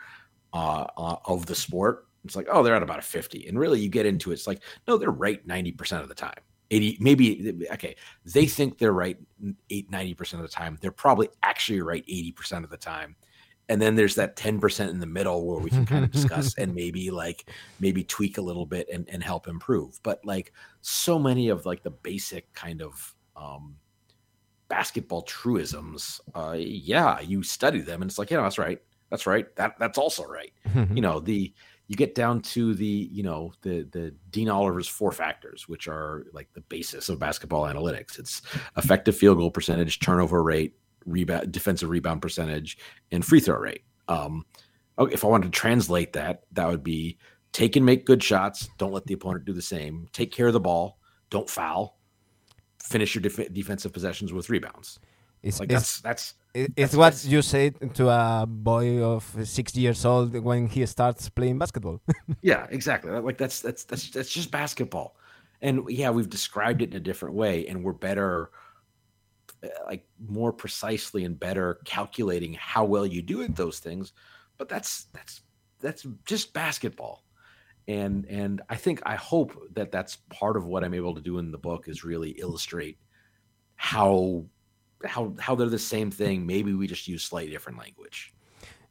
uh, 0.55 0.87
uh, 0.97 1.16
of 1.27 1.47
the 1.47 1.55
sport 1.55 2.07
it's 2.25 2.37
like 2.37 2.47
oh 2.51 2.62
they're 2.62 2.77
at 2.77 2.83
about 2.83 2.99
a 2.99 3.03
50 3.03 3.47
and 3.49 3.59
really 3.59 3.81
you 3.81 3.88
get 3.88 4.07
into 4.07 4.31
it, 4.31 4.35
it's 4.35 4.47
like 4.47 4.62
no 4.87 4.97
they're 4.97 5.11
right 5.11 5.47
90% 5.47 6.01
of 6.01 6.09
the 6.09 6.14
time. 6.14 6.35
80 6.71 6.99
maybe 7.01 7.66
okay 7.73 7.97
they 8.25 8.47
think 8.47 8.79
they're 8.79 8.92
right 8.92 9.18
8 9.71 9.90
90% 9.90 10.35
of 10.35 10.42
the 10.42 10.49
time 10.49 10.79
they're 10.81 10.90
probably 10.90 11.29
actually 11.42 11.83
right 11.83 12.07
80% 12.07 12.64
of 12.64 12.71
the 12.71 12.77
time 12.77 13.16
and 13.73 13.81
then 13.81 13.95
there's 13.95 14.17
that 14.17 14.37
10% 14.37 14.91
in 14.91 15.01
the 15.01 15.07
middle 15.07 15.47
where 15.47 15.59
we 15.59 15.71
can 15.71 15.87
kind 15.87 16.05
of 16.05 16.11
discuss 16.11 16.55
and 16.59 16.75
maybe 16.75 17.11
like 17.11 17.49
maybe 17.81 18.05
tweak 18.05 18.37
a 18.37 18.43
little 18.43 18.67
bit 18.67 18.87
and, 18.93 19.09
and 19.09 19.23
help 19.23 19.49
improve. 19.49 19.99
But 20.03 20.23
like 20.27 20.53
so 20.83 21.19
many 21.19 21.49
of 21.49 21.65
like 21.65 21.83
the 21.83 21.91
basic 21.91 22.53
kind 22.53 22.83
of 22.83 23.15
um 23.35 23.77
basketball 24.69 25.23
truisms 25.23 26.21
uh 26.35 26.55
yeah 26.59 27.21
you 27.21 27.43
study 27.43 27.81
them 27.81 28.03
and 28.03 28.11
it's 28.11 28.19
like 28.19 28.31
yeah 28.31 28.43
that's 28.43 28.59
right. 28.59 28.83
That's 29.09 29.27
right. 29.27 29.55
That 29.57 29.79
that's 29.79 29.97
also 29.97 30.25
right. 30.25 30.53
You 30.75 31.01
know 31.01 31.19
the 31.19 31.53
you 31.89 31.97
get 31.97 32.15
down 32.15 32.43
to 32.43 32.75
the 32.75 33.09
you 33.11 33.23
know 33.23 33.55
the 33.63 33.89
the 33.91 34.15
Dean 34.31 34.51
Oliver's 34.51 34.89
four 34.89 35.13
factors, 35.13 35.67
which 35.67 35.89
are 35.89 36.27
like 36.35 36.53
the 36.53 36.61
basis 36.61 37.09
of 37.09 37.19
basketball 37.19 37.65
analytics. 37.65 38.19
It's 38.19 38.43
effective 38.77 39.17
field 39.17 39.39
goal 39.39 39.51
percentage, 39.51 40.01
turnover 40.01 40.43
rate, 40.43 40.75
rebound, 41.07 41.53
defensive 41.53 41.91
rebound 41.91 42.23
percentage, 42.23 42.79
and 43.11 43.25
free 43.25 43.41
throw 43.41 43.59
rate. 43.59 43.85
Um, 44.09 44.45
if 44.99 45.25
I 45.25 45.29
wanted 45.29 45.53
to 45.53 45.59
translate 45.59 46.12
that, 46.15 46.43
that 46.53 46.69
would 46.69 46.83
be 46.83 47.19
take 47.53 47.77
and 47.77 47.87
make 47.87 48.05
good 48.05 48.23
shots. 48.23 48.69
Don't 48.79 48.93
let 48.93 49.07
the 49.07 49.15
opponent 49.15 49.45
do 49.45 49.53
the 49.53 49.62
same. 49.62 50.09
Take 50.12 50.33
care 50.33 50.47
of 50.47 50.53
the 50.53 50.61
ball. 50.61 50.99
Don't 51.31 51.49
foul. 51.49 51.99
Finish 52.83 53.15
your 53.15 53.23
def- 53.23 53.53
defensive 53.53 53.93
possessions 53.93 54.33
with 54.33 54.51
rebounds. 54.51 54.99
It's, 55.43 55.59
like 55.59 55.73
it's, 55.73 56.01
that's 56.01 56.35
that's 56.55 56.75
it's 56.77 56.95
what 56.95 57.25
you 57.25 57.43
say 57.43 57.71
to 57.71 58.09
a 58.09 58.47
boy 58.47 59.03
of 59.03 59.37
six 59.45 59.75
years 59.75 60.05
old 60.05 60.37
when 60.38 60.69
he 60.69 60.87
starts 60.87 61.29
playing 61.29 61.59
basketball. 61.59 62.01
yeah, 62.43 62.67
exactly. 62.71 63.11
Like 63.11 63.38
that's 63.38 63.61
that's 63.61 63.85
that's 63.85 64.11
that's 64.11 64.31
just 64.31 64.51
basketball, 64.51 65.17
and 65.61 65.83
yeah, 65.88 66.11
we've 66.11 66.29
described 66.29 66.83
it 66.83 66.91
in 66.91 66.97
a 66.97 67.01
different 67.01 67.35
way, 67.35 67.67
and 67.67 67.83
we're 67.83 67.93
better, 67.93 68.51
Uh, 69.62 69.68
like 69.87 70.05
more 70.29 70.53
precisely 70.53 71.25
and 71.25 71.38
better 71.38 71.79
calculating 71.85 72.55
how 72.55 72.85
well 72.85 73.07
you 73.07 73.22
do 73.22 73.42
at 73.42 73.55
those 73.55 73.79
things. 73.79 74.12
But 74.59 74.68
that's 74.68 75.05
that's 75.12 75.42
that's 75.81 76.07
just 76.25 76.53
basketball, 76.53 77.25
and 77.88 78.27
and 78.27 78.62
I 78.68 78.77
think 78.77 79.03
I 79.05 79.16
hope 79.16 79.53
that 79.75 79.92
that's 79.92 80.16
part 80.31 80.57
of 80.57 80.66
what 80.66 80.85
I'm 80.85 80.94
able 80.94 81.14
to 81.14 81.20
do 81.20 81.38
in 81.38 81.51
the 81.51 81.59
book 81.59 81.88
is 81.88 82.05
really 82.05 82.31
illustrate 82.31 82.98
how 83.77 84.44
how 85.05 85.35
how 85.38 85.55
they're 85.55 85.68
the 85.68 85.79
same 85.79 86.11
thing. 86.11 86.46
Maybe 86.46 86.75
we 86.75 86.87
just 86.87 87.09
use 87.09 87.22
slightly 87.22 87.51
different 87.51 87.79
language. 87.79 88.35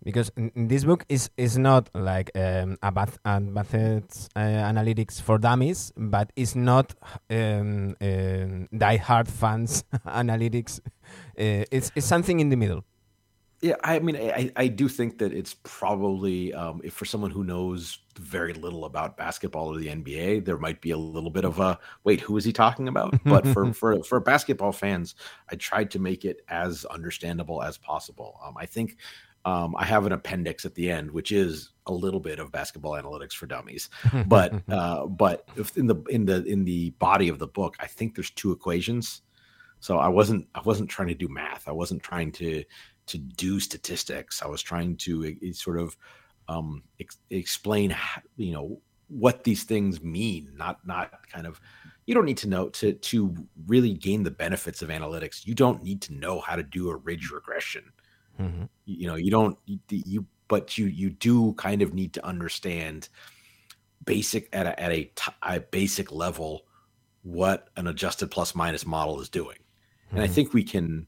Because 0.03 0.31
this 0.55 0.83
book 0.83 1.05
is 1.09 1.29
is 1.37 1.57
not 1.57 1.89
like 1.93 2.31
um, 2.35 2.77
about 2.81 3.09
advanced 3.23 4.31
uh, 4.35 4.39
analytics 4.39 5.21
for 5.21 5.37
dummies, 5.37 5.93
but 5.95 6.31
it's 6.35 6.55
not 6.55 6.95
um, 7.29 7.95
um, 8.01 8.67
die-hard 8.75 9.27
fans 9.27 9.83
analytics. 10.07 10.79
Uh, 11.37 11.65
it's 11.71 11.91
it's 11.95 12.07
something 12.07 12.39
in 12.39 12.49
the 12.49 12.57
middle. 12.57 12.83
Yeah, 13.61 13.75
I 13.83 13.99
mean, 13.99 14.15
I, 14.15 14.51
I 14.55 14.67
do 14.67 14.89
think 14.89 15.19
that 15.19 15.31
it's 15.33 15.53
probably 15.61 16.51
um, 16.51 16.81
if 16.83 16.93
for 16.93 17.05
someone 17.05 17.29
who 17.29 17.43
knows 17.43 17.99
very 18.17 18.53
little 18.53 18.85
about 18.85 19.17
basketball 19.17 19.67
or 19.67 19.77
the 19.77 19.87
NBA, 19.87 20.45
there 20.45 20.57
might 20.57 20.81
be 20.81 20.89
a 20.89 20.97
little 20.97 21.29
bit 21.29 21.45
of 21.45 21.59
a 21.59 21.77
wait, 22.03 22.21
who 22.21 22.37
is 22.37 22.43
he 22.43 22.51
talking 22.51 22.87
about? 22.87 23.13
But 23.23 23.45
for 23.47 23.71
for 23.71 24.03
for 24.03 24.19
basketball 24.19 24.71
fans, 24.71 25.13
I 25.51 25.55
tried 25.57 25.91
to 25.91 25.99
make 25.99 26.25
it 26.25 26.41
as 26.47 26.85
understandable 26.85 27.61
as 27.61 27.77
possible. 27.77 28.39
Um, 28.43 28.55
I 28.57 28.65
think 28.65 28.97
um, 29.45 29.75
I 29.77 29.85
have 29.85 30.05
an 30.05 30.11
appendix 30.11 30.65
at 30.65 30.75
the 30.75 30.89
end, 30.89 31.11
which 31.11 31.31
is 31.31 31.71
a 31.87 31.93
little 31.93 32.19
bit 32.19 32.39
of 32.39 32.51
basketball 32.51 32.93
analytics 32.93 33.33
for 33.33 33.47
dummies. 33.47 33.89
But 34.27 34.53
uh, 34.69 35.07
but 35.07 35.47
in 35.75 35.87
the 35.87 35.95
in 36.09 36.25
the 36.25 36.43
in 36.43 36.63
the 36.63 36.91
body 36.91 37.27
of 37.27 37.39
the 37.39 37.47
book, 37.47 37.75
I 37.79 37.87
think 37.87 38.15
there's 38.15 38.29
two 38.29 38.51
equations. 38.51 39.21
So 39.79 39.97
I 39.97 40.07
wasn't 40.07 40.47
I 40.53 40.61
wasn't 40.61 40.89
trying 40.89 41.07
to 41.07 41.15
do 41.15 41.27
math. 41.27 41.67
I 41.67 41.71
wasn't 41.71 42.03
trying 42.03 42.31
to 42.33 42.63
to 43.07 43.17
do 43.17 43.59
statistics. 43.59 44.41
I 44.41 44.47
was 44.47 44.61
trying 44.61 44.95
to 44.97 45.35
uh, 45.43 45.53
sort 45.53 45.79
of 45.79 45.97
um, 46.47 46.83
ex- 46.99 47.17
explain, 47.29 47.89
how, 47.89 48.21
you 48.37 48.53
know, 48.53 48.79
what 49.07 49.43
these 49.43 49.63
things 49.63 50.01
mean. 50.01 50.53
Not 50.55 50.85
not 50.85 51.27
kind 51.29 51.47
of. 51.47 51.59
You 52.05 52.13
don't 52.13 52.25
need 52.25 52.37
to 52.37 52.47
know 52.47 52.69
to 52.69 52.93
to 52.93 53.35
really 53.67 53.93
gain 53.93 54.23
the 54.23 54.31
benefits 54.31 54.81
of 54.81 54.89
analytics. 54.89 55.45
You 55.45 55.55
don't 55.55 55.83
need 55.83 56.01
to 56.03 56.13
know 56.13 56.39
how 56.39 56.55
to 56.55 56.63
do 56.63 56.89
a 56.89 56.95
ridge 56.95 57.31
regression. 57.31 57.91
Mm-hmm. 58.39 58.63
You, 58.85 59.07
know, 59.07 59.15
you 59.15 59.31
don't 59.31 59.57
you, 59.65 59.79
you 59.89 60.25
but 60.47 60.77
you 60.77 60.85
you 60.85 61.09
do 61.09 61.53
kind 61.53 61.81
of 61.81 61.93
need 61.93 62.13
to 62.13 62.25
understand 62.25 63.09
basic 64.05 64.49
at 64.51 64.65
a, 64.65 64.79
at 64.81 64.91
a, 64.91 65.03
t- 65.03 65.33
a 65.43 65.59
basic 65.59 66.11
level 66.11 66.65
what 67.23 67.69
an 67.77 67.87
adjusted 67.87 68.31
plus 68.31 68.55
minus 68.55 68.85
model 68.85 69.21
is 69.21 69.29
doing. 69.29 69.57
Mm-hmm. 69.57 70.15
And 70.15 70.23
I 70.23 70.25
mm-hmm. 70.25 70.33
think 70.33 70.53
we 70.53 70.63
can 70.63 71.07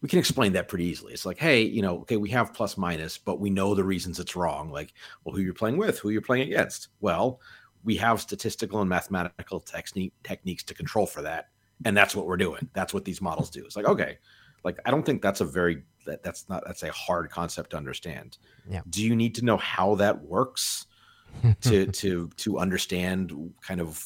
we 0.00 0.08
can 0.08 0.18
explain 0.18 0.52
that 0.52 0.68
pretty 0.68 0.84
easily. 0.84 1.14
It's 1.14 1.24
like, 1.24 1.38
hey, 1.38 1.62
you 1.62 1.80
know, 1.80 2.00
okay, 2.00 2.18
we 2.18 2.28
have 2.30 2.52
plus 2.52 2.76
minus, 2.76 3.16
but 3.16 3.40
we 3.40 3.48
know 3.48 3.74
the 3.74 3.84
reasons 3.84 4.20
it's 4.20 4.36
wrong. 4.36 4.70
Like, 4.70 4.92
well, 5.24 5.34
who 5.34 5.40
you're 5.40 5.54
playing 5.54 5.78
with, 5.78 5.98
who 5.98 6.10
you're 6.10 6.20
playing 6.20 6.48
against. 6.48 6.88
Well, 7.00 7.40
we 7.84 7.96
have 7.96 8.20
statistical 8.20 8.80
and 8.80 8.88
mathematical 8.88 9.60
technique 9.60 10.12
techniques 10.22 10.62
to 10.64 10.74
control 10.74 11.06
for 11.06 11.22
that, 11.22 11.48
and 11.86 11.96
that's 11.96 12.14
what 12.14 12.26
we're 12.26 12.36
doing. 12.36 12.68
That's 12.74 12.92
what 12.92 13.06
these 13.06 13.22
models 13.22 13.50
do. 13.50 13.64
It's 13.64 13.76
like, 13.76 13.86
okay, 13.86 14.18
like 14.64 14.78
I 14.84 14.90
don't 14.90 15.04
think 15.04 15.22
that's 15.22 15.40
a 15.40 15.44
very 15.44 15.82
that, 16.06 16.22
that's 16.22 16.48
not 16.48 16.64
that's 16.66 16.82
a 16.82 16.92
hard 16.92 17.30
concept 17.30 17.70
to 17.70 17.76
understand. 17.76 18.38
Yeah. 18.68 18.80
Do 18.88 19.04
you 19.04 19.14
need 19.14 19.34
to 19.36 19.44
know 19.44 19.56
how 19.56 19.94
that 19.96 20.22
works 20.22 20.86
to 21.62 21.86
to 21.86 22.30
to 22.36 22.58
understand 22.58 23.52
kind 23.62 23.80
of 23.80 24.02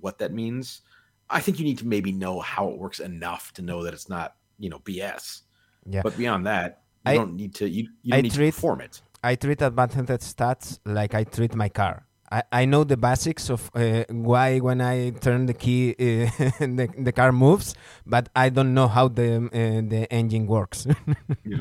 what 0.00 0.18
that 0.18 0.32
means? 0.32 0.82
I 1.30 1.40
think 1.40 1.58
you 1.58 1.64
need 1.64 1.78
to 1.78 1.86
maybe 1.86 2.12
know 2.12 2.40
how 2.40 2.68
it 2.68 2.78
works 2.78 3.00
enough 3.00 3.52
to 3.54 3.62
know 3.62 3.84
that 3.84 3.94
it's 3.94 4.08
not 4.08 4.36
you 4.58 4.68
know 4.68 4.80
BS. 4.80 5.42
Yeah. 5.86 6.02
But 6.02 6.16
beyond 6.16 6.46
that, 6.46 6.82
you 7.06 7.12
I, 7.12 7.14
don't 7.16 7.34
need 7.34 7.54
to 7.56 7.68
you, 7.68 7.88
you 8.02 8.12
don't 8.12 8.22
need 8.22 8.32
treat, 8.32 8.46
to 8.46 8.52
perform 8.52 8.80
it. 8.82 9.02
I 9.22 9.36
treat 9.36 9.62
advanced 9.62 10.36
stats 10.36 10.78
like 10.84 11.14
I 11.14 11.24
treat 11.24 11.54
my 11.54 11.68
car. 11.68 12.06
I, 12.32 12.42
I 12.50 12.64
know 12.64 12.82
the 12.82 12.96
basics 12.96 13.50
of 13.50 13.70
uh, 13.74 14.04
why 14.08 14.58
when 14.58 14.80
I 14.80 15.10
turn 15.10 15.44
the 15.44 15.52
key 15.52 15.90
uh, 15.90 15.94
the, 16.60 16.88
the 16.98 17.12
car 17.12 17.30
moves, 17.30 17.74
but 18.06 18.30
I 18.34 18.48
don't 18.48 18.72
know 18.72 18.88
how 18.88 19.08
the 19.08 19.36
uh, 19.36 19.88
the 19.88 20.06
engine 20.10 20.46
works. 20.46 20.86
yeah. 21.44 21.58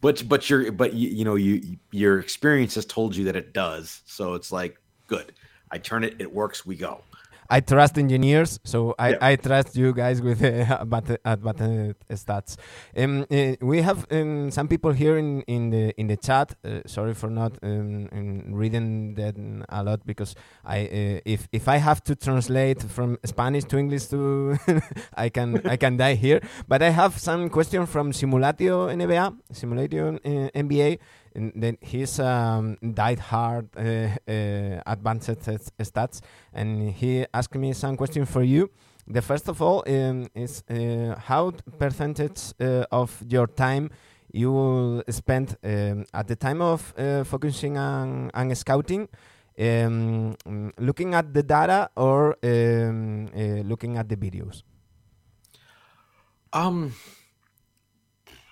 But 0.00 0.28
but 0.28 0.50
your 0.50 0.72
but 0.72 0.94
you, 0.94 1.08
you 1.10 1.24
know 1.24 1.36
you 1.36 1.78
your 1.92 2.18
experience 2.18 2.74
has 2.74 2.84
told 2.84 3.14
you 3.14 3.24
that 3.26 3.36
it 3.36 3.52
does. 3.52 4.02
So 4.04 4.34
it's 4.34 4.50
like 4.50 4.80
good. 5.06 5.32
I 5.70 5.78
turn 5.78 6.02
it, 6.02 6.16
it 6.18 6.34
works. 6.34 6.66
We 6.66 6.74
go. 6.74 7.02
I 7.50 7.60
trust 7.60 7.98
engineers, 7.98 8.60
so 8.62 8.94
I, 8.96 9.10
yeah. 9.10 9.16
I 9.20 9.36
trust 9.36 9.74
you 9.74 9.92
guys 9.92 10.22
with 10.22 10.42
uh, 10.44 10.78
advanced, 10.80 11.18
advanced 11.24 11.96
stats. 12.10 12.56
Um, 12.96 13.26
uh, 13.28 13.56
we 13.60 13.82
have 13.82 14.06
um, 14.12 14.52
some 14.52 14.68
people 14.68 14.92
here 14.92 15.18
in, 15.18 15.42
in 15.42 15.70
the 15.70 15.92
in 16.00 16.06
the 16.06 16.16
chat. 16.16 16.54
Uh, 16.64 16.80
sorry 16.86 17.12
for 17.12 17.28
not 17.28 17.58
um, 17.62 18.44
reading 18.52 19.14
that 19.14 19.34
a 19.68 19.82
lot 19.82 20.06
because 20.06 20.36
I 20.64 20.82
uh, 20.84 21.20
if 21.24 21.48
if 21.50 21.66
I 21.66 21.78
have 21.78 22.04
to 22.04 22.14
translate 22.14 22.82
from 22.82 23.18
Spanish 23.24 23.64
to 23.64 23.78
English 23.78 24.06
to 24.06 24.56
I 25.14 25.28
can 25.28 25.60
I 25.66 25.76
can 25.76 25.96
die 25.96 26.14
here. 26.14 26.40
But 26.68 26.82
I 26.82 26.90
have 26.90 27.18
some 27.18 27.50
question 27.50 27.86
from 27.86 28.12
Simulatio 28.12 28.94
NBA, 28.94 29.36
Simulatio 29.52 30.16
uh, 30.16 30.50
NBA 30.54 30.98
then 31.34 31.78
he's 31.80 32.18
um, 32.18 32.76
died 32.94 33.18
hard 33.18 33.68
uh, 33.76 33.80
uh, 33.80 34.82
advanced 34.86 35.30
stats, 35.78 36.20
and 36.52 36.90
he 36.90 37.26
asked 37.32 37.54
me 37.54 37.72
some 37.72 37.96
questions 37.96 38.30
for 38.30 38.42
you. 38.42 38.70
The 39.06 39.22
first 39.22 39.48
of 39.48 39.60
all 39.60 39.82
um, 39.86 40.28
is 40.34 40.62
uh, 40.70 41.16
how 41.18 41.52
percentage 41.78 42.52
uh, 42.60 42.84
of 42.92 43.22
your 43.28 43.46
time 43.46 43.90
you 44.32 44.52
will 44.52 45.02
spend 45.08 45.56
um, 45.64 46.04
at 46.14 46.28
the 46.28 46.36
time 46.36 46.62
of 46.62 46.94
uh, 46.96 47.24
focusing 47.24 47.76
on, 47.76 48.30
on 48.34 48.54
scouting, 48.54 49.08
um, 49.58 50.36
looking 50.78 51.14
at 51.14 51.34
the 51.34 51.42
data 51.42 51.90
or 51.96 52.36
um, 52.44 53.28
uh, 53.34 53.62
looking 53.66 53.96
at 53.96 54.08
the 54.08 54.16
videos. 54.16 54.62
Um, 56.52 56.94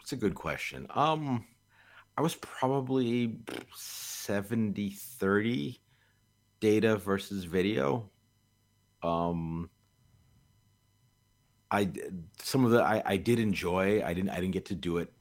it's 0.03 0.13
a 0.13 0.17
good 0.17 0.35
question. 0.35 0.87
Um 0.95 1.45
I 2.19 2.21
was 2.21 2.35
probably 2.35 3.39
70 3.77 4.91
30 4.91 5.81
data 6.59 6.97
versus 6.97 7.45
video. 7.45 8.11
Um, 9.05 9.71
I 11.71 11.89
some 12.43 12.65
of 12.65 12.73
the 12.73 12.83
I, 12.83 13.05
I 13.07 13.17
did 13.19 13.39
enjoy. 13.39 14.03
I 14.05 14.15
didn't 14.15 14.31
I 14.31 14.41
didn't 14.41 14.51
get 14.51 14.65
to 14.65 14.75
do 14.75 14.97
it. 14.97 15.13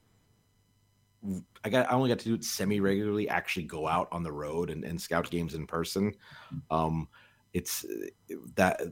I 1.62 1.68
got 1.68 1.88
I 1.88 1.94
only 1.94 2.08
got 2.08 2.18
to 2.18 2.24
do 2.24 2.34
it 2.34 2.42
semi 2.42 2.80
regularly. 2.80 3.28
Actually, 3.28 3.66
go 3.66 3.86
out 3.86 4.08
on 4.10 4.24
the 4.24 4.32
road 4.32 4.68
and, 4.68 4.82
and 4.82 5.00
scout 5.00 5.30
games 5.30 5.54
in 5.54 5.68
person. 5.68 6.12
Um, 6.68 7.06
it's 7.52 7.86
that 8.56 8.82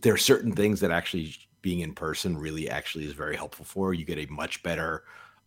there 0.00 0.14
are 0.14 0.18
certain 0.18 0.52
things 0.52 0.80
that 0.80 0.90
actually 0.90 1.34
being 1.60 1.80
in 1.80 1.92
person 1.92 2.34
really 2.34 2.70
actually 2.70 3.04
is 3.04 3.12
very 3.12 3.36
helpful 3.36 3.66
for. 3.66 3.92
You 3.92 4.06
get 4.06 4.18
a 4.18 4.32
much 4.32 4.62
better 4.62 5.04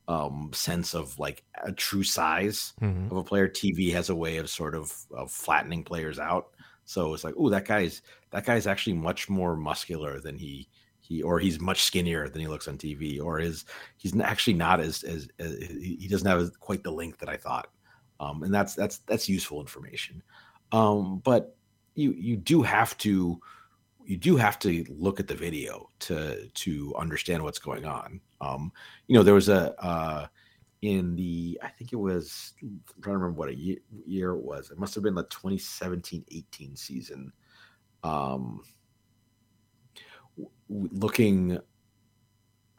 um, 0.10 0.50
sense 0.54 0.95
of 0.95 1.17
like 1.19 1.43
a 1.63 1.72
true 1.72 2.04
size 2.04 2.74
mm-hmm. 2.82 3.12
of 3.12 3.17
a 3.17 3.24
player. 3.24 3.48
TV 3.48 3.93
has 3.93 4.10
a 4.10 4.15
way 4.15 4.38
of 4.38 4.50
sort 4.50 4.74
of, 4.74 4.91
of 5.15 5.32
flattening 5.32 5.84
players 5.84 6.17
out. 6.19 6.48
So 6.86 7.13
it's 7.13 7.24
like, 7.24 7.36
oh, 7.38 7.50
that 7.50 7.65
guy's 7.65 8.02
that 8.32 8.45
guy's 8.45 8.65
actually 8.65 8.93
much 8.93 9.30
more 9.30 9.56
muscular 9.56 10.19
than 10.19 10.36
he 10.36 10.67
he 11.00 11.22
or 11.22 11.39
he's 11.39 11.60
much 11.60 11.84
skinnier 11.84 12.28
than 12.28 12.41
he 12.41 12.48
looks 12.48 12.67
on 12.67 12.80
TV, 12.80 13.22
or 13.22 13.39
is 13.39 13.65
he's 13.98 14.19
actually 14.19 14.56
not 14.56 14.80
as, 14.80 15.04
as, 15.04 15.28
as 15.38 15.56
he 15.60 16.08
doesn't 16.10 16.28
have 16.28 16.60
quite 16.60 16.82
the 16.84 16.91
length 16.91 17.19
that 17.19 17.30
I 17.30 17.38
thought. 17.38 17.67
Um, 18.19 18.41
and 18.41 18.52
that's 18.52 18.74
that's 18.74 18.98
that's 19.00 19.30
useful 19.30 19.62
information. 19.62 20.24
Um, 20.72 21.22
but 21.24 21.56
you 21.93 22.13
you 22.13 22.36
do 22.36 22.63
have 22.63 22.98
to 23.00 23.39
you 24.10 24.17
do 24.17 24.36
have 24.36 24.58
to 24.58 24.84
look 24.89 25.19
at 25.19 25.28
the 25.28 25.36
video 25.36 25.88
to 26.00 26.48
to 26.48 26.95
understand 26.98 27.43
what's 27.43 27.60
going 27.60 27.86
on. 27.86 28.19
Um, 28.41 28.72
you 29.06 29.15
know, 29.15 29.22
there 29.22 29.36
was 29.36 29.50
a 29.50 29.80
uh, 29.80 30.26
in 30.82 31.15
the 31.15 31.60
I 31.62 31.67
think 31.67 31.93
it 31.93 31.98
was 31.98 32.54
I'm 32.60 32.82
trying 33.04 33.13
to 33.13 33.19
remember 33.19 33.38
what 33.38 33.50
a 33.50 33.56
year, 33.56 33.78
year 34.08 34.32
it 34.32 34.41
was. 34.41 34.72
It 34.72 34.80
must 34.80 34.95
have 34.95 35.04
been 35.04 35.13
the 35.13 35.26
2017-18 35.26 36.76
season. 36.76 37.32
Um, 38.04 38.63
looking 40.67 41.60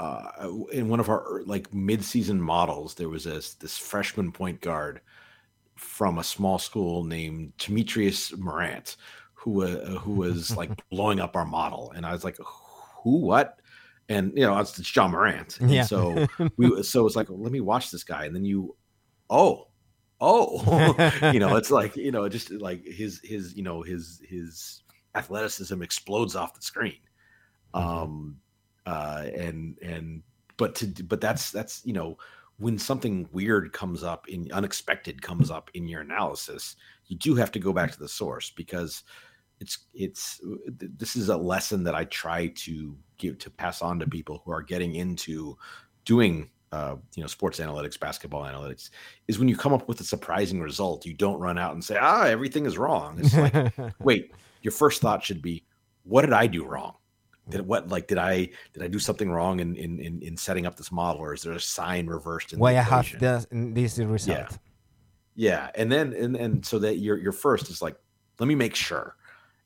uh, 0.01 0.51
in 0.73 0.88
one 0.88 0.99
of 0.99 1.09
our 1.09 1.43
like 1.47 1.73
mid-season 1.73 2.40
models, 2.40 2.97
there 2.97 3.09
was 3.09 3.23
this 3.23 3.55
this 3.55 3.79
freshman 3.79 4.33
point 4.33 4.61
guard 4.61 5.01
from 5.77 6.19
a 6.19 6.25
small 6.25 6.59
school 6.59 7.05
named 7.05 7.53
Demetrius 7.57 8.37
Morant, 8.37 8.97
who 9.40 9.62
uh, 9.62 9.98
who 9.98 10.12
was 10.12 10.57
like 10.57 10.70
blowing 10.90 11.18
up 11.18 11.35
our 11.37 11.46
model, 11.46 11.92
and 11.96 12.05
I 12.05 12.12
was 12.12 12.24
like, 12.24 12.37
who, 13.03 13.18
what? 13.18 13.59
And 14.09 14.33
you 14.37 14.42
know, 14.42 14.59
it's, 14.59 14.79
it's 14.79 14.94
Ja 14.94 15.09
Morant. 15.09 15.59
And 15.61 15.70
yeah. 15.70 15.85
So 15.85 16.26
we, 16.57 16.83
so 16.83 17.07
it's 17.07 17.16
like, 17.16 17.29
let 17.31 17.53
me 17.53 17.61
watch 17.61 17.90
this 17.90 18.05
guy, 18.05 18.26
and 18.26 18.35
then 18.35 18.44
you, 18.44 18.76
oh, 19.31 19.68
oh, 20.20 20.94
you 21.33 21.40
know, 21.40 21.57
it's 21.57 21.70
like 21.70 21.96
you 21.96 22.12
know, 22.12 22.29
just 22.29 22.50
like 22.50 22.85
his 22.85 23.20
his 23.24 23.57
you 23.57 23.62
know 23.62 23.83
his 23.83 24.20
his 24.29 24.83
athleticism 25.14 25.83
explodes 25.83 26.37
off 26.37 26.55
the 26.55 26.62
screen. 26.62 26.98
Mm-hmm. 27.74 27.88
Um, 27.88 28.37
uh, 28.85 29.26
and 29.35 29.79
and 29.83 30.22
but 30.57 30.74
to 30.76 30.87
but 31.05 31.20
that's 31.20 31.50
that's 31.50 31.81
you 31.87 31.92
know 31.92 32.18
when 32.59 32.79
something 32.79 33.26
weird 33.33 33.72
comes 33.72 34.03
up 34.03 34.29
in 34.29 34.53
unexpected 34.53 35.22
comes 35.22 35.50
up 35.50 35.70
in 35.72 35.88
your 35.88 36.03
analysis 36.03 36.76
you 37.11 37.16
do 37.16 37.35
have 37.35 37.50
to 37.50 37.59
go 37.59 37.72
back 37.72 37.90
to 37.90 37.98
the 37.98 38.09
source 38.09 38.50
because 38.50 39.03
it's 39.61 39.87
it's 39.94 40.40
this 40.77 41.16
is 41.16 41.29
a 41.29 41.37
lesson 41.37 41.85
that 41.85 41.94
i 41.94 42.05
try 42.05 42.49
to 42.49 42.96
give 43.18 43.38
to 43.38 43.51
pass 43.51 43.83
on 43.83 43.99
to 43.99 44.07
people 44.07 44.42
who 44.44 44.53
are 44.53 44.62
getting 44.62 44.94
into 44.94 45.57
doing 46.05 46.51
uh, 46.73 46.94
you 47.16 47.23
know 47.23 47.27
sports 47.27 47.59
analytics 47.59 47.99
basketball 47.99 48.42
analytics 48.42 48.90
is 49.27 49.40
when 49.40 49.49
you 49.49 49.57
come 49.57 49.73
up 49.73 49.88
with 49.88 50.01
a 50.01 50.05
surprising 50.05 50.61
result 50.61 51.05
you 51.05 51.12
don't 51.12 51.40
run 51.40 51.59
out 51.59 51.75
and 51.75 51.85
say 51.85 51.99
ah 52.01 52.23
everything 52.25 52.64
is 52.64 52.79
wrong 52.79 53.18
it's 53.18 53.37
like 53.37 53.73
wait 54.01 54.33
your 54.62 54.70
first 54.70 55.01
thought 55.03 55.23
should 55.23 55.42
be 55.42 55.64
what 56.05 56.23
did 56.23 56.33
i 56.33 56.46
do 56.46 56.64
wrong 56.64 56.94
did 57.51 57.66
what 57.66 57.88
like 57.88 58.07
did 58.07 58.18
I 58.18 58.49
did 58.73 58.83
I 58.83 58.88
do 58.88 58.99
something 58.99 59.31
wrong 59.31 59.61
in 59.61 59.77
in 59.77 59.99
in, 60.01 60.23
in 60.23 60.37
setting 60.37 60.66
up 60.66 60.77
this 60.77 60.90
model, 60.90 61.23
or 61.23 61.35
is 61.35 61.42
there 61.42 61.53
a 61.53 61.61
sign 61.61 62.07
reversed? 62.07 62.53
In 62.53 62.59
Why 62.59 62.70
I 62.70 62.83
have 62.83 63.18
this, 63.18 63.46
this 63.51 63.99
result? 63.99 64.38
Yeah. 64.38 64.49
yeah, 65.35 65.70
and 65.75 65.90
then 65.90 66.12
and 66.14 66.37
and 66.37 66.64
so 66.64 66.79
that 66.79 66.99
your 66.99 67.18
your 67.18 67.33
first 67.33 67.68
is 67.70 67.83
like, 67.83 67.96
let 68.38 68.46
me 68.46 68.55
make 68.55 68.75
sure. 68.75 69.16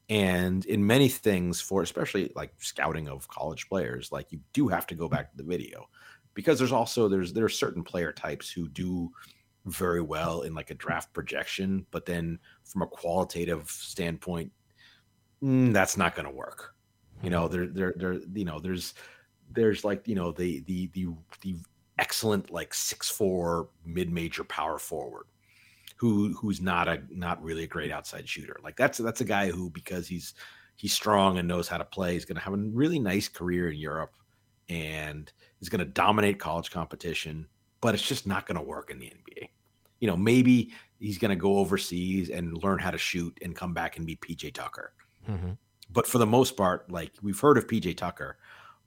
And 0.08 0.64
in 0.66 0.86
many 0.86 1.08
things, 1.08 1.60
for 1.60 1.82
especially 1.82 2.30
like 2.36 2.52
scouting 2.58 3.08
of 3.08 3.26
college 3.28 3.68
players, 3.68 4.12
like 4.12 4.32
you 4.32 4.40
do 4.52 4.68
have 4.68 4.86
to 4.88 4.94
go 4.94 5.08
back 5.08 5.30
to 5.30 5.36
the 5.36 5.42
video 5.42 5.88
because 6.34 6.58
there's 6.58 6.72
also 6.72 7.08
there's 7.08 7.32
there 7.32 7.44
are 7.44 7.48
certain 7.48 7.82
player 7.82 8.12
types 8.12 8.50
who 8.50 8.68
do 8.68 9.10
very 9.64 10.02
well 10.02 10.42
in 10.42 10.54
like 10.54 10.70
a 10.70 10.74
draft 10.74 11.12
projection, 11.14 11.86
but 11.90 12.04
then 12.04 12.38
from 12.64 12.82
a 12.82 12.86
qualitative 12.86 13.70
standpoint, 13.70 14.52
mm, 15.42 15.72
that's 15.72 15.96
not 15.96 16.14
going 16.14 16.26
to 16.26 16.34
work 16.34 16.74
you 17.24 17.30
know, 17.30 17.48
there, 17.48 17.66
there, 17.66 17.94
there. 17.96 18.20
You 18.34 18.44
know, 18.44 18.60
there's, 18.60 18.94
there's 19.50 19.84
like 19.84 20.06
you 20.06 20.14
know 20.14 20.32
the 20.32 20.60
the 20.60 20.88
the 20.88 21.08
the 21.40 21.56
excellent 21.98 22.50
like 22.50 22.74
six 22.74 23.08
four 23.10 23.68
mid 23.84 24.10
major 24.10 24.44
power 24.44 24.78
forward 24.78 25.24
who 25.96 26.34
who's 26.34 26.60
not 26.60 26.88
a 26.88 27.02
not 27.10 27.42
really 27.42 27.64
a 27.64 27.68
great 27.68 27.90
outside 27.90 28.28
shooter. 28.28 28.56
Like 28.62 28.76
that's 28.76 28.98
that's 28.98 29.20
a 29.20 29.24
guy 29.24 29.50
who 29.50 29.70
because 29.70 30.08
he's 30.08 30.34
he's 30.76 30.92
strong 30.92 31.38
and 31.38 31.46
knows 31.48 31.68
how 31.68 31.78
to 31.78 31.84
play, 31.84 32.16
is 32.16 32.24
going 32.24 32.36
to 32.36 32.42
have 32.42 32.54
a 32.54 32.56
really 32.56 32.98
nice 32.98 33.28
career 33.28 33.70
in 33.70 33.78
Europe 33.78 34.14
and 34.68 35.32
is 35.60 35.68
going 35.68 35.80
to 35.80 35.84
dominate 35.84 36.38
college 36.38 36.70
competition, 36.70 37.46
but 37.80 37.94
it's 37.94 38.06
just 38.06 38.26
not 38.26 38.46
going 38.46 38.56
to 38.56 38.62
work 38.62 38.90
in 38.90 38.98
the 38.98 39.06
NBA. 39.06 39.48
You 40.00 40.08
know, 40.08 40.16
maybe 40.16 40.72
he's 40.98 41.18
going 41.18 41.30
to 41.30 41.36
go 41.36 41.58
overseas 41.58 42.30
and 42.30 42.62
learn 42.62 42.78
how 42.78 42.90
to 42.90 42.98
shoot 42.98 43.38
and 43.42 43.54
come 43.54 43.72
back 43.72 43.96
and 43.96 44.06
be 44.06 44.16
PJ 44.16 44.54
Tucker. 44.54 44.92
Mm-hmm 45.28 45.52
but 45.90 46.06
for 46.06 46.18
the 46.18 46.26
most 46.26 46.56
part, 46.56 46.90
like 46.90 47.12
we've 47.22 47.38
heard 47.38 47.58
of 47.58 47.66
PJ 47.66 47.96
Tucker, 47.96 48.36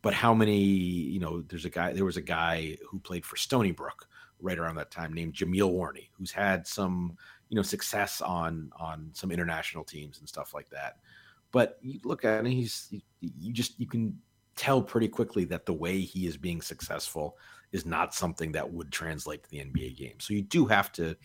but 0.01 0.13
how 0.13 0.33
many, 0.33 0.59
you 0.59 1.19
know, 1.19 1.41
there's 1.41 1.65
a 1.65 1.69
guy, 1.69 1.93
there 1.93 2.05
was 2.05 2.17
a 2.17 2.21
guy 2.21 2.77
who 2.87 2.99
played 2.99 3.25
for 3.25 3.35
Stony 3.35 3.71
Brook 3.71 4.07
right 4.39 4.57
around 4.57 4.75
that 4.75 4.91
time 4.91 5.13
named 5.13 5.33
Jameel 5.33 5.71
Warney, 5.71 6.09
who's 6.17 6.31
had 6.31 6.67
some, 6.67 7.17
you 7.49 7.55
know, 7.55 7.61
success 7.61 8.21
on 8.21 8.71
on 8.77 9.09
some 9.13 9.31
international 9.31 9.83
teams 9.83 10.19
and 10.19 10.27
stuff 10.27 10.53
like 10.53 10.69
that. 10.69 10.97
But 11.51 11.77
you 11.81 11.99
look 12.03 12.25
at 12.25 12.39
him, 12.39 12.45
he's 12.45 12.93
you 13.19 13.53
just 13.53 13.79
you 13.79 13.87
can 13.87 14.17
tell 14.55 14.81
pretty 14.81 15.07
quickly 15.07 15.45
that 15.45 15.65
the 15.65 15.73
way 15.73 16.01
he 16.01 16.27
is 16.27 16.35
being 16.35 16.61
successful 16.61 17.37
is 17.71 17.85
not 17.85 18.13
something 18.13 18.51
that 18.51 18.71
would 18.71 18.91
translate 18.91 19.43
to 19.43 19.49
the 19.49 19.59
NBA 19.59 19.97
game. 19.97 20.19
So 20.19 20.33
you 20.33 20.41
do 20.41 20.65
have 20.65 20.91
to, 20.93 21.15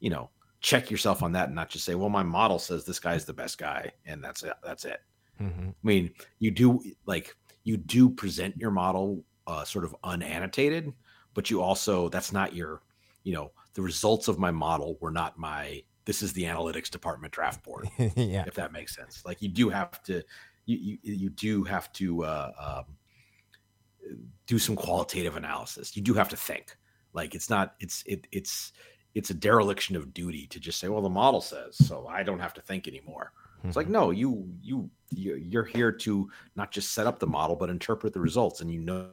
you 0.00 0.10
know, 0.10 0.30
check 0.60 0.90
yourself 0.90 1.22
on 1.22 1.32
that 1.32 1.46
and 1.46 1.54
not 1.54 1.68
just 1.68 1.84
say, 1.84 1.94
well, 1.94 2.08
my 2.08 2.22
model 2.22 2.58
says 2.58 2.84
this 2.84 2.98
guy's 2.98 3.24
the 3.24 3.32
best 3.32 3.58
guy 3.58 3.92
and 4.06 4.22
that's 4.22 4.42
it. 4.42 4.54
That's 4.64 4.84
it. 4.84 5.00
Mm-hmm. 5.40 5.68
I 5.68 5.72
mean, 5.82 6.10
you 6.38 6.50
do 6.50 6.82
like 7.06 7.36
you 7.64 7.76
do 7.76 8.08
present 8.08 8.56
your 8.56 8.70
model 8.70 9.24
uh, 9.46 9.64
sort 9.64 9.84
of 9.84 9.94
unannotated, 10.04 10.92
but 11.38 11.50
you 11.50 11.62
also 11.62 12.08
that's 12.08 12.32
not 12.32 12.52
your, 12.52 12.82
you 13.22 13.32
know, 13.32 13.52
the 13.74 13.80
results 13.80 14.26
of 14.26 14.40
my 14.40 14.50
model 14.50 14.98
were 15.00 15.12
not 15.12 15.38
my. 15.38 15.84
This 16.04 16.20
is 16.20 16.32
the 16.32 16.42
analytics 16.42 16.90
department 16.90 17.32
draft 17.32 17.62
board. 17.62 17.88
yeah, 18.16 18.42
if 18.44 18.54
that 18.54 18.72
makes 18.72 18.96
sense. 18.96 19.22
Like 19.24 19.40
you 19.40 19.48
do 19.48 19.68
have 19.68 20.02
to, 20.02 20.24
you 20.66 20.98
you, 21.00 21.14
you 21.14 21.30
do 21.30 21.62
have 21.62 21.92
to 21.92 22.24
uh, 22.24 22.50
um, 22.58 24.16
do 24.48 24.58
some 24.58 24.74
qualitative 24.74 25.36
analysis. 25.36 25.96
You 25.96 26.02
do 26.02 26.12
have 26.14 26.28
to 26.30 26.36
think. 26.36 26.76
Like 27.12 27.36
it's 27.36 27.48
not. 27.48 27.76
It's 27.78 28.02
it 28.04 28.26
it's 28.32 28.72
it's 29.14 29.30
a 29.30 29.34
dereliction 29.34 29.94
of 29.94 30.12
duty 30.12 30.48
to 30.48 30.58
just 30.58 30.80
say, 30.80 30.88
well, 30.88 31.02
the 31.02 31.08
model 31.08 31.40
says, 31.40 31.76
so 31.76 32.08
I 32.08 32.24
don't 32.24 32.40
have 32.40 32.54
to 32.54 32.62
think 32.62 32.88
anymore. 32.88 33.30
It's 33.62 33.76
like, 33.76 33.86
mm-hmm. 33.86 33.92
no, 33.92 34.10
you 34.10 34.48
you 34.60 34.90
you're 35.10 35.64
here 35.64 35.92
to 35.92 36.28
not 36.56 36.72
just 36.72 36.94
set 36.94 37.06
up 37.06 37.20
the 37.20 37.28
model, 37.28 37.54
but 37.54 37.70
interpret 37.70 38.12
the 38.12 38.20
results, 38.20 38.60
and 38.60 38.72
you 38.72 38.80
know 38.80 39.10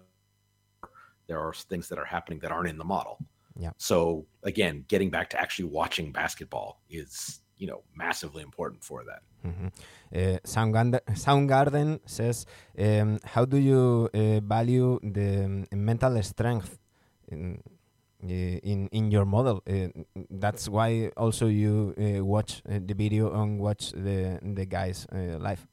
there 1.27 1.39
are 1.39 1.53
things 1.53 1.89
that 1.89 1.97
are 1.97 2.05
happening 2.05 2.39
that 2.39 2.51
aren't 2.51 2.69
in 2.69 2.77
the 2.77 2.85
model. 2.85 3.17
Yeah. 3.57 3.71
So 3.77 4.25
again, 4.43 4.85
getting 4.87 5.09
back 5.09 5.29
to 5.31 5.39
actually 5.39 5.65
watching 5.65 6.11
basketball 6.11 6.81
is 6.89 7.41
you 7.57 7.67
know 7.67 7.83
massively 7.95 8.43
important 8.43 8.83
for 8.83 9.03
that. 9.05 9.21
Mm-hmm. 9.47 9.67
Uh, 10.13 10.37
Soundgarden, 10.43 10.99
Soundgarden 11.11 11.99
says, 12.05 12.45
um, 12.79 13.19
how 13.23 13.45
do 13.45 13.57
you 13.57 14.09
uh, 14.13 14.39
value 14.41 14.99
the 15.03 15.45
um, 15.45 15.65
mental 15.71 16.21
strength? 16.23 16.79
In, 17.27 17.61
uh, 18.25 18.57
in 18.63 18.87
in 18.91 19.11
your 19.11 19.25
model. 19.25 19.61
Uh, 19.69 19.89
that's 20.31 20.67
why 20.67 21.11
also 21.15 21.45
you 21.45 21.93
uh, 21.93 22.25
watch 22.25 22.63
the 22.65 22.93
video 22.93 23.29
and 23.39 23.59
watch 23.59 23.91
the 23.91 24.39
the 24.41 24.65
guys 24.65 25.05
live. 25.11 25.67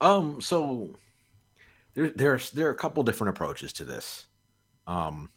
Um. 0.00 0.40
So 0.40 0.96
there 1.94 2.10
there's 2.10 2.50
there 2.50 2.68
are 2.68 2.72
a 2.72 2.76
couple 2.76 3.02
different 3.02 3.36
approaches 3.36 3.72
to 3.74 3.84
this. 3.84 4.26
Um. 4.86 5.30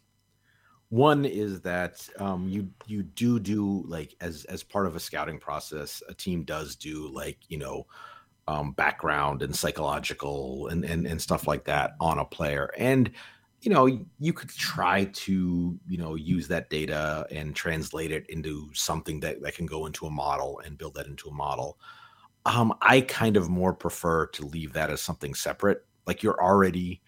One 0.88 1.24
is 1.24 1.62
that 1.62 2.06
um, 2.18 2.50
you 2.50 2.68
you 2.86 3.02
do 3.02 3.40
do 3.40 3.82
like 3.86 4.14
as 4.20 4.44
as 4.44 4.62
part 4.62 4.86
of 4.86 4.94
a 4.94 5.00
scouting 5.00 5.38
process, 5.38 6.02
a 6.06 6.12
team 6.12 6.44
does 6.44 6.76
do 6.76 7.08
like 7.08 7.38
you 7.48 7.56
know 7.56 7.86
um, 8.46 8.72
background 8.72 9.40
and 9.40 9.56
psychological 9.56 10.68
and, 10.68 10.84
and 10.84 11.06
and 11.06 11.22
stuff 11.22 11.46
like 11.46 11.64
that 11.64 11.92
on 11.98 12.18
a 12.18 12.26
player. 12.26 12.70
And 12.76 13.10
you 13.62 13.70
know 13.70 13.86
you 14.18 14.32
could 14.32 14.50
try 14.50 15.04
to 15.04 15.78
you 15.88 15.98
know 15.98 16.14
use 16.16 16.48
that 16.48 16.68
data 16.68 17.26
and 17.30 17.54
translate 17.54 18.10
it 18.10 18.28
into 18.28 18.68
something 18.74 19.20
that, 19.20 19.40
that 19.40 19.54
can 19.54 19.66
go 19.66 19.86
into 19.86 20.06
a 20.06 20.10
model 20.10 20.60
and 20.64 20.76
build 20.76 20.94
that 20.94 21.06
into 21.06 21.28
a 21.28 21.32
model 21.32 21.78
um, 22.44 22.74
i 22.82 23.00
kind 23.00 23.36
of 23.36 23.48
more 23.48 23.72
prefer 23.72 24.26
to 24.26 24.44
leave 24.46 24.72
that 24.72 24.90
as 24.90 25.00
something 25.00 25.32
separate 25.32 25.86
like 26.06 26.22
you're 26.22 26.42
already 26.42 27.00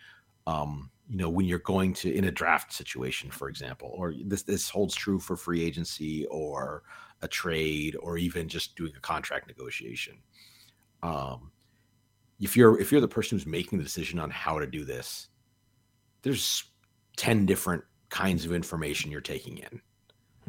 um, 0.46 0.90
you 1.09 1.16
know 1.16 1.28
when 1.28 1.46
you're 1.46 1.59
going 1.61 1.92
to 1.92 2.12
in 2.12 2.24
a 2.24 2.30
draft 2.30 2.72
situation 2.72 3.30
for 3.30 3.48
example 3.48 3.92
or 3.94 4.14
this 4.24 4.42
this 4.42 4.68
holds 4.68 4.94
true 4.94 5.18
for 5.18 5.37
free 5.37 5.62
agency 5.62 6.26
or 6.26 6.83
a 7.22 7.28
trade 7.28 7.96
or 8.00 8.18
even 8.18 8.48
just 8.48 8.76
doing 8.76 8.92
a 8.96 9.00
contract 9.00 9.46
negotiation 9.46 10.14
um, 11.02 11.50
if 12.40 12.57
you're 12.57 12.80
if 12.80 12.90
you're 12.90 13.00
the 13.00 13.09
person 13.09 13.37
who's 13.37 13.46
making 13.46 13.78
the 13.78 13.85
decision 13.85 14.18
on 14.18 14.30
how 14.30 14.59
to 14.59 14.66
do 14.66 14.85
this 14.85 15.28
there's 16.22 16.64
10 17.16 17.46
different 17.46 17.85
kinds 18.09 18.44
of 18.44 18.52
information 18.52 19.11
you're 19.11 19.20
taking 19.20 19.59
in. 19.59 19.80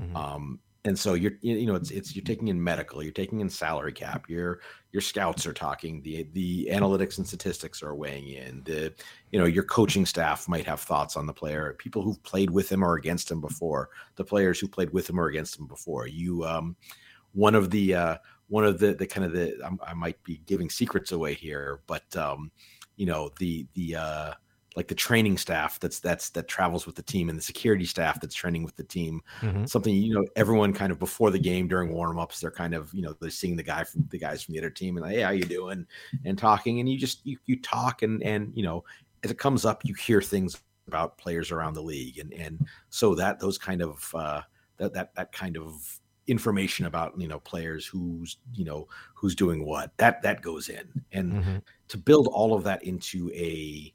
Mm-hmm. 0.01 0.15
Um, 0.15 0.59
and 0.85 0.97
so 0.97 1.15
you're 1.15 1.33
you 1.41 1.65
know 1.65 1.75
it's 1.75 1.91
it's 1.91 2.15
you're 2.15 2.23
taking 2.23 2.47
in 2.47 2.63
medical 2.63 3.01
you're 3.03 3.11
taking 3.11 3.41
in 3.41 3.49
salary 3.49 3.91
cap 3.91 4.29
your 4.29 4.59
your 4.91 5.01
scouts 5.01 5.45
are 5.45 5.53
talking 5.53 6.01
the 6.03 6.27
the 6.33 6.69
analytics 6.71 7.17
and 7.17 7.27
statistics 7.27 7.81
are 7.81 7.95
weighing 7.95 8.29
in 8.29 8.61
the 8.63 8.93
you 9.31 9.39
know 9.39 9.45
your 9.45 9.63
coaching 9.63 10.05
staff 10.05 10.47
might 10.47 10.65
have 10.65 10.79
thoughts 10.79 11.17
on 11.17 11.25
the 11.25 11.33
player 11.33 11.75
people 11.79 12.01
who've 12.01 12.21
played 12.23 12.51
with 12.51 12.71
him 12.71 12.83
or 12.83 12.95
against 12.95 13.29
him 13.29 13.41
before 13.41 13.89
the 14.15 14.23
players 14.23 14.59
who 14.59 14.67
played 14.67 14.91
with 14.91 15.09
him 15.09 15.19
or 15.19 15.27
against 15.27 15.59
him 15.59 15.65
before. 15.65 16.07
You 16.07 16.45
um 16.45 16.75
one 17.33 17.55
of 17.55 17.71
the 17.71 17.95
uh 17.95 18.17
one 18.47 18.63
of 18.63 18.79
the 18.79 18.93
the 18.93 19.07
kind 19.07 19.25
of 19.25 19.33
the 19.33 19.59
I'm, 19.65 19.79
i 19.85 19.93
might 19.93 20.21
be 20.23 20.41
giving 20.45 20.69
secrets 20.69 21.11
away 21.11 21.33
here 21.33 21.81
but 21.87 22.15
um 22.15 22.51
you 22.95 23.07
know 23.07 23.31
the 23.39 23.65
the 23.73 23.95
uh 23.95 24.33
like 24.75 24.87
the 24.87 24.95
training 24.95 25.37
staff 25.37 25.79
that's 25.79 25.99
that's 25.99 26.29
that 26.31 26.47
travels 26.47 26.85
with 26.85 26.95
the 26.95 27.01
team 27.01 27.29
and 27.29 27.37
the 27.37 27.41
security 27.41 27.85
staff 27.85 28.19
that's 28.19 28.35
training 28.35 28.63
with 28.63 28.75
the 28.75 28.83
team 28.83 29.21
Mhm. 29.41 29.67
something 29.69 29.93
you 29.95 30.13
know 30.13 30.25
everyone 30.35 30.73
kind 30.73 30.91
of 30.91 30.99
before 30.99 31.31
the 31.31 31.39
game 31.39 31.67
during 31.67 31.93
warm-ups 31.93 32.39
they're 32.39 32.51
kind 32.51 32.73
of 32.75 32.93
you 32.93 33.01
know 33.01 33.13
they're 33.21 33.29
seeing 33.29 33.55
the 33.55 33.63
guy 33.63 33.83
from 33.83 34.05
the 34.11 34.17
guys 34.17 34.43
from 34.43 34.53
the 34.53 34.59
other 34.59 34.69
team 34.69 34.97
and 34.97 35.05
like 35.05 35.15
hey 35.15 35.21
how 35.21 35.29
you 35.31 35.45
doing 35.45 35.85
and 36.25 36.37
talking 36.37 36.79
and 36.79 36.89
you 36.89 36.97
just 36.97 37.25
you, 37.25 37.37
you 37.45 37.59
talk 37.61 38.01
and 38.01 38.21
and 38.23 38.51
you 38.55 38.63
know 38.63 38.83
as 39.23 39.31
it 39.31 39.39
comes 39.39 39.63
up 39.65 39.85
you 39.85 39.93
hear 39.93 40.21
things 40.21 40.61
about 40.87 41.17
players 41.17 41.51
around 41.51 41.73
the 41.73 41.81
league 41.81 42.19
and 42.19 42.33
and 42.33 42.67
so 42.89 43.15
that 43.15 43.39
those 43.39 43.57
kind 43.57 43.81
of 43.81 44.13
uh 44.13 44.41
that 44.77 44.93
that 44.93 45.15
that 45.15 45.31
kind 45.31 45.57
of 45.57 45.99
information 46.27 46.85
about 46.85 47.17
you 47.19 47.27
know 47.27 47.39
players 47.39 47.85
who's 47.85 48.37
you 48.53 48.65
know 48.65 48.87
who's 49.13 49.35
doing 49.35 49.65
what 49.65 49.95
that 49.97 50.21
that 50.21 50.41
goes 50.41 50.69
in 50.69 50.87
and 51.11 51.31
Mhm. 51.33 51.61
to 51.87 51.97
build 51.97 52.27
all 52.27 52.53
of 52.53 52.63
that 52.63 52.83
into 52.83 53.31
a 53.33 53.93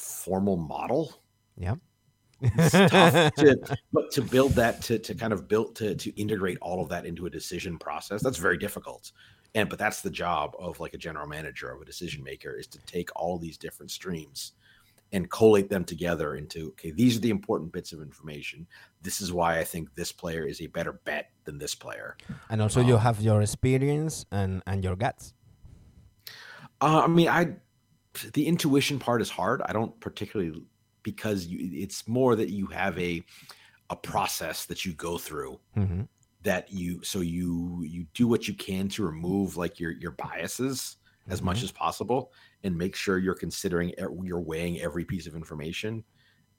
formal 0.00 0.56
model 0.56 1.22
Yeah. 1.56 1.76
it's 2.42 2.72
tough 2.90 3.34
to, 3.34 3.76
but 3.92 4.10
to 4.12 4.22
build 4.22 4.52
that 4.52 4.80
to, 4.82 4.98
to 4.98 5.14
kind 5.14 5.32
of 5.32 5.46
build 5.46 5.76
to, 5.76 5.94
to 5.94 6.10
integrate 6.18 6.56
all 6.62 6.82
of 6.82 6.88
that 6.88 7.04
into 7.04 7.26
a 7.26 7.30
decision 7.30 7.78
process 7.78 8.22
that's 8.22 8.38
very 8.38 8.56
difficult 8.56 9.12
and 9.54 9.68
but 9.68 9.78
that's 9.78 10.00
the 10.00 10.10
job 10.10 10.54
of 10.58 10.80
like 10.80 10.94
a 10.94 10.98
general 10.98 11.26
manager 11.26 11.70
of 11.70 11.82
a 11.82 11.84
decision 11.84 12.24
maker 12.24 12.52
is 12.56 12.66
to 12.66 12.78
take 12.86 13.10
all 13.14 13.36
these 13.38 13.58
different 13.58 13.90
streams 13.90 14.52
and 15.12 15.28
collate 15.28 15.68
them 15.68 15.84
together 15.84 16.36
into 16.36 16.68
okay 16.68 16.92
these 16.92 17.14
are 17.18 17.20
the 17.20 17.28
important 17.30 17.70
bits 17.72 17.92
of 17.92 18.00
information 18.00 18.66
this 19.02 19.20
is 19.20 19.34
why 19.34 19.58
i 19.58 19.64
think 19.64 19.94
this 19.94 20.10
player 20.10 20.44
is 20.46 20.62
a 20.62 20.66
better 20.68 20.94
bet 21.04 21.30
than 21.44 21.58
this 21.58 21.74
player 21.74 22.16
and 22.48 22.62
also 22.62 22.80
you 22.80 22.94
Um, 22.94 23.00
have 23.02 23.20
your 23.20 23.42
experience 23.42 24.24
and 24.32 24.62
and 24.66 24.82
your 24.82 24.96
guts. 24.96 25.34
Uh, 26.80 27.02
I 27.04 27.08
mean, 27.08 27.28
I 27.28 27.56
the 28.32 28.46
intuition 28.46 28.98
part 28.98 29.22
is 29.22 29.30
hard. 29.30 29.62
I 29.64 29.72
don't 29.72 29.98
particularly 30.00 30.64
because 31.02 31.46
you, 31.46 31.70
it's 31.82 32.06
more 32.08 32.36
that 32.36 32.50
you 32.50 32.66
have 32.66 32.98
a 32.98 33.22
a 33.88 33.96
process 33.96 34.66
that 34.66 34.84
you 34.84 34.92
go 34.92 35.18
through 35.18 35.58
Mhm. 35.76 36.08
that 36.42 36.70
you 36.72 37.02
so 37.02 37.20
you 37.20 37.82
you 37.82 38.06
do 38.14 38.28
what 38.28 38.46
you 38.48 38.54
can 38.54 38.88
to 38.90 39.04
remove 39.04 39.56
like 39.56 39.80
your 39.80 39.92
your 39.92 40.12
biases 40.12 40.96
as 41.28 41.42
much 41.42 41.60
Mhm. 41.60 41.64
as 41.64 41.72
possible 41.72 42.32
and 42.64 42.76
make 42.76 42.94
sure 42.96 43.18
you're 43.18 43.34
considering 43.34 43.92
you're 44.22 44.40
weighing 44.40 44.80
every 44.80 45.04
piece 45.04 45.26
of 45.26 45.34
information 45.34 46.04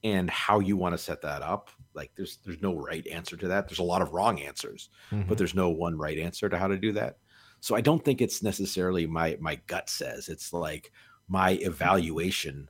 and 0.04 0.30
how 0.30 0.60
you 0.60 0.76
want 0.76 0.94
to 0.94 0.98
set 0.98 1.22
that 1.22 1.42
up 1.42 1.70
like 1.94 2.12
there's 2.16 2.38
there's 2.38 2.62
no 2.62 2.76
right 2.76 3.06
answer 3.08 3.38
to 3.38 3.48
that 3.48 3.68
there's 3.68 3.80
a 3.80 3.84
lot 3.84 4.02
of 4.02 4.12
wrong 4.14 4.40
answers 4.42 4.90
Mhm. 5.12 5.28
but 5.28 5.38
there's 5.38 5.54
no 5.56 5.70
one 5.70 5.98
right 5.98 6.18
answer 6.18 6.50
to 6.50 6.58
how 6.58 6.68
to 6.68 6.78
do 6.78 6.92
that. 6.94 7.18
So 7.60 7.76
I 7.76 7.82
don't 7.82 8.04
think 8.04 8.22
it's 8.22 8.42
necessarily 8.42 9.06
my 9.06 9.38
my 9.40 9.56
gut 9.68 9.90
says. 9.90 10.28
It's 10.30 10.52
like 10.52 10.92
my 11.32 11.52
evaluation 11.72 12.70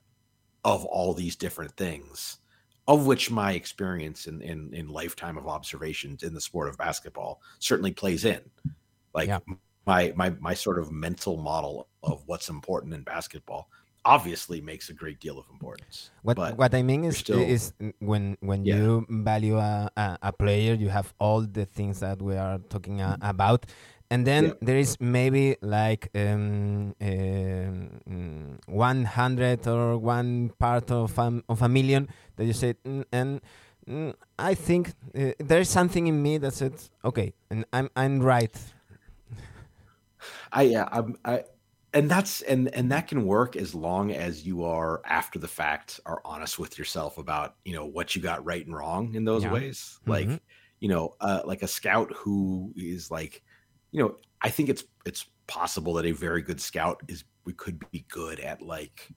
of 0.63 0.85
all 0.85 1.13
these 1.15 1.35
different 1.35 1.73
things, 1.75 2.37
of 2.87 3.07
which 3.09 3.31
my 3.31 3.51
experience 3.61 4.27
in 4.29 4.41
in, 4.51 4.59
in 4.79 4.87
lifetime 5.01 5.37
of 5.41 5.47
observations 5.57 6.21
in 6.23 6.31
the 6.37 6.41
sport 6.49 6.69
of 6.69 6.77
basketball 6.77 7.41
certainly 7.59 7.91
plays 7.91 8.23
in. 8.23 8.41
Like 9.17 9.29
Yeah. 9.33 9.39
my 9.91 10.13
my 10.15 10.29
my 10.47 10.53
sort 10.65 10.77
of 10.81 10.91
mental 11.07 11.35
model 11.51 11.75
of 12.03 12.21
what's 12.29 12.49
important 12.49 12.93
in 12.93 13.01
basketball 13.03 13.63
obviously 14.05 14.59
makes 14.61 14.89
a 14.89 14.95
great 15.01 15.19
deal 15.25 15.37
of 15.41 15.45
importance. 15.55 16.09
What 16.25 16.37
but 16.37 16.57
what 16.57 16.73
I 16.73 16.81
mean 16.81 17.03
is 17.09 17.17
still- 17.17 17.41
is 17.55 17.73
when 17.99 18.37
when 18.49 18.65
Yeah. 18.65 18.77
you 18.77 19.05
value 19.09 19.57
a, 19.57 19.89
a, 19.97 20.05
a 20.29 20.31
player, 20.33 20.73
you 20.73 20.89
have 20.89 21.13
all 21.19 21.41
the 21.41 21.65
things 21.65 21.99
that 22.05 22.21
we 22.21 22.35
are 22.45 22.57
talking 22.73 23.01
uh, 23.01 23.17
about, 23.33 23.65
and 24.11 24.27
then 24.27 24.53
Yeah. 24.53 24.53
there 24.61 24.77
is 24.77 24.97
maybe 25.01 25.57
like 25.61 26.09
um, 26.15 26.95
um, 27.01 28.59
one 28.67 29.05
hundred 29.05 29.67
or 29.67 29.97
one 29.97 30.51
part 30.59 30.91
of 30.91 31.17
um, 31.19 31.43
of 31.49 31.63
a 31.63 31.69
million 31.69 32.09
that 32.37 32.45
you 32.45 32.53
said, 32.53 32.77
mm, 32.85 33.05
and 33.11 33.41
mm, 33.89 34.13
I 34.37 34.55
think 34.55 34.89
uh, 35.15 35.31
there 35.39 35.61
is 35.61 35.69
something 35.69 36.07
in 36.07 36.21
me 36.21 36.37
that 36.39 36.53
said, 36.53 36.75
okay, 37.05 37.33
and 37.49 37.65
I'm 37.73 37.89
I'm 37.95 38.21
right. 38.21 38.55
I 40.51 40.63
yeah, 40.63 40.87
I'm 40.91 41.17
I 41.25 41.43
and 41.93 42.09
that's 42.09 42.41
and 42.41 42.73
and 42.75 42.91
that 42.91 43.07
can 43.07 43.25
work 43.25 43.55
as 43.55 43.75
long 43.75 44.11
as 44.11 44.45
you 44.45 44.63
are 44.65 45.01
after 45.05 45.39
the 45.39 45.47
fact 45.47 45.99
are 46.05 46.21
honest 46.25 46.59
with 46.59 46.77
yourself 46.77 47.17
about 47.17 47.55
you 47.65 47.73
know 47.73 47.85
what 47.85 48.15
you 48.15 48.21
got 48.21 48.45
right 48.45 48.65
and 48.65 48.75
wrong 48.75 49.15
in 49.15 49.25
those 49.25 49.45
Yeah. 49.45 49.47
ways 49.47 49.99
like 50.05 50.27
Mhm. 50.27 50.39
you 50.79 50.89
know 50.89 51.15
uh 51.21 51.41
like 51.45 51.63
a 51.63 51.67
scout 51.67 52.11
who 52.15 52.73
is 52.77 53.11
like 53.11 53.43
you 53.91 54.01
know 54.01 54.15
i 54.41 54.49
think 54.49 54.69
it's 54.69 54.83
it's 55.05 55.25
possible 55.47 55.93
that 55.93 56.05
a 56.05 56.11
very 56.11 56.41
good 56.41 56.61
scout 56.61 57.01
is 57.07 57.23
we 57.45 57.53
could 57.53 57.83
be 57.91 58.05
good 58.09 58.39
at 58.39 58.61
like 58.61 59.09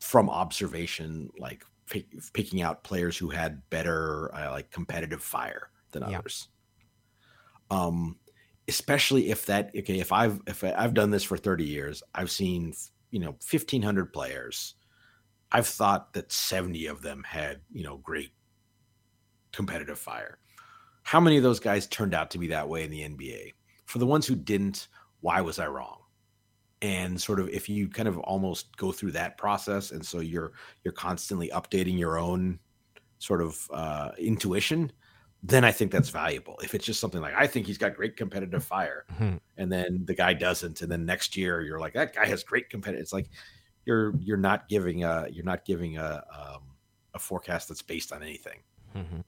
from 0.00 0.28
observation 0.30 1.30
like 1.38 1.64
pick, 1.86 2.06
picking 2.32 2.62
out 2.62 2.84
players 2.84 3.16
who 3.16 3.30
had 3.30 3.62
better 3.70 4.34
uh, 4.34 4.50
like 4.50 4.70
competitive 4.70 5.22
fire 5.22 5.70
than 5.92 6.02
Yeah. 6.08 6.18
others. 6.18 6.48
Um 7.70 8.18
especially 8.68 9.30
if 9.30 9.46
that 9.46 9.70
okay 9.76 9.98
if 9.98 10.12
i've 10.12 10.38
if 10.46 10.62
i've 10.62 10.94
done 10.94 11.10
this 11.10 11.24
for 11.24 11.36
30 11.36 11.64
years 11.64 12.02
i've 12.14 12.30
seen 12.30 12.72
you 13.10 13.18
know 13.18 13.30
1500 13.50 14.12
players. 14.12 14.74
I've 15.52 15.66
thought 15.66 16.12
that 16.12 16.30
70 16.30 16.86
of 16.86 17.02
them 17.02 17.24
had 17.24 17.60
you 17.72 17.82
know 17.82 17.96
great 17.98 18.32
competitive 19.52 19.98
fire. 19.98 20.38
How 21.02 21.20
many 21.20 21.36
of 21.36 21.42
those 21.42 21.60
guys 21.60 21.86
turned 21.86 22.14
out 22.14 22.30
to 22.32 22.38
be 22.38 22.48
that 22.48 22.68
way 22.68 22.84
in 22.84 22.90
the 22.90 23.00
nba 23.00 23.52
for 23.90 23.98
the 23.98 24.06
ones 24.06 24.26
who 24.26 24.34
didn't 24.36 24.88
why 25.20 25.40
was 25.40 25.58
i 25.58 25.66
wrong 25.66 25.98
and 26.82 27.20
sort 27.20 27.38
of 27.40 27.48
if 27.50 27.68
you 27.68 27.88
kind 27.88 28.08
of 28.08 28.18
almost 28.20 28.74
go 28.76 28.90
through 28.92 29.10
that 29.12 29.36
process 29.36 29.90
and 29.90 30.04
so 30.04 30.20
you're 30.20 30.52
you're 30.84 30.92
constantly 30.94 31.48
updating 31.50 31.98
your 31.98 32.18
own 32.18 32.58
sort 33.18 33.42
of 33.42 33.68
uh, 33.72 34.10
intuition 34.18 34.90
then 35.42 35.64
i 35.64 35.72
think 35.72 35.90
that's 35.90 36.08
valuable 36.10 36.56
if 36.62 36.74
it's 36.74 36.86
just 36.86 37.00
something 37.00 37.20
like 37.20 37.34
i 37.36 37.46
think 37.46 37.66
he's 37.66 37.76
got 37.78 37.94
great 37.94 38.16
competitive 38.16 38.64
fire 38.64 39.04
Mhm. 39.18 39.40
and 39.58 39.70
then 39.72 40.02
the 40.06 40.14
guy 40.14 40.32
doesn't 40.32 40.80
and 40.82 40.90
then 40.90 41.04
next 41.04 41.36
year 41.36 41.60
you're 41.60 41.80
like 41.80 41.92
that 41.94 42.14
guy 42.14 42.26
has 42.26 42.42
great 42.44 42.70
competitive 42.70 43.02
it's 43.02 43.12
like 43.12 43.28
you're 43.86 44.14
you're 44.20 44.36
not 44.36 44.68
giving 44.68 45.04
a 45.04 45.26
you're 45.30 45.44
not 45.44 45.64
giving 45.64 45.98
a 45.98 46.22
um, 46.38 46.62
a 47.14 47.18
forecast 47.18 47.68
that's 47.68 47.82
based 47.82 48.12
on 48.12 48.22
anything 48.22 48.60
Mhm. 48.96 49.22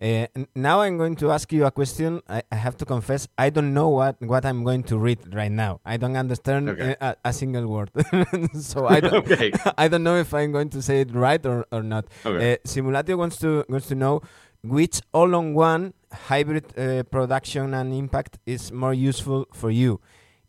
Uh, 0.00 0.26
now 0.54 0.82
I'm 0.82 0.98
going 0.98 1.16
to 1.16 1.30
ask 1.30 1.50
you 1.52 1.64
a 1.64 1.70
question. 1.70 2.20
I, 2.28 2.42
I 2.52 2.56
have 2.56 2.76
to 2.78 2.84
confess, 2.84 3.26
I 3.38 3.48
don't 3.48 3.72
know 3.72 3.88
what, 3.88 4.20
what 4.20 4.44
I'm 4.44 4.62
going 4.62 4.82
to 4.84 4.98
read 4.98 5.34
right 5.34 5.50
now. 5.50 5.80
I 5.86 5.96
don't 5.96 6.16
understand 6.16 6.68
Okay. 6.68 6.96
uh, 7.00 7.14
a, 7.24 7.30
a 7.30 7.32
single 7.32 7.66
word, 7.66 7.90
so 8.60 8.86
I 8.86 9.00
don't. 9.00 9.14
okay 9.24 9.52
I 9.78 9.88
don't 9.88 10.02
know 10.04 10.16
if 10.16 10.34
I'm 10.34 10.52
going 10.52 10.68
to 10.70 10.82
say 10.82 11.00
it 11.00 11.14
right 11.14 11.44
or, 11.46 11.64
or 11.72 11.82
not. 11.82 12.04
okay 12.26 12.52
Uh, 12.52 12.56
Simulatio 12.68 13.16
wants 13.16 13.38
to 13.38 13.64
wants 13.70 13.88
to 13.88 13.94
know 13.94 14.20
which 14.62 15.00
all-on-one 15.14 15.94
hybrid 16.28 16.66
uh, 16.76 17.02
production 17.04 17.72
and 17.72 17.94
impact 17.94 18.38
is 18.44 18.70
more 18.72 18.92
useful 18.92 19.46
for 19.54 19.70
you: 19.70 20.00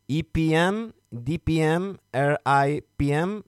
EPM, 0.10 0.92
DPM, 1.14 2.00
RIPM, 2.14 3.44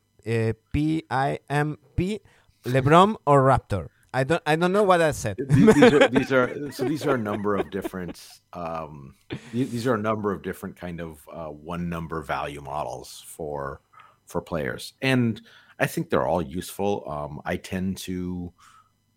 PIMP, 0.72 2.22
LeBron 2.66 3.16
or 3.26 3.44
Raptor. 3.44 3.88
I 4.14 4.24
don't 4.24 4.42
I 4.46 4.56
don't 4.56 4.74
know 4.74 4.84
what 4.84 5.02
I 5.02 5.12
said. 5.12 5.38
these, 5.38 5.74
these 5.76 5.94
are 5.94 6.08
these 6.10 6.32
are 6.32 6.72
so 6.72 6.84
these 6.86 7.06
are 7.06 7.16
a 7.16 7.20
number 7.20 7.56
of 7.56 7.70
different 7.70 8.42
um 8.54 9.16
these, 9.52 9.72
these 9.72 9.88
are 9.88 9.96
a 9.96 10.00
number 10.02 10.32
of 10.32 10.42
different 10.42 10.76
kind 10.76 11.00
of 11.00 11.20
uh, 11.32 11.48
one 11.48 11.90
number 11.90 12.22
value 12.22 12.62
models 12.62 13.24
for 13.28 13.82
for 14.26 14.42
players. 14.42 14.94
And 15.02 15.42
i 15.80 15.86
think 15.86 16.10
they're 16.10 16.28
all 16.28 16.42
useful. 16.42 17.04
Um 17.10 17.42
i 17.46 17.56
tend 17.58 17.98
to 17.98 18.54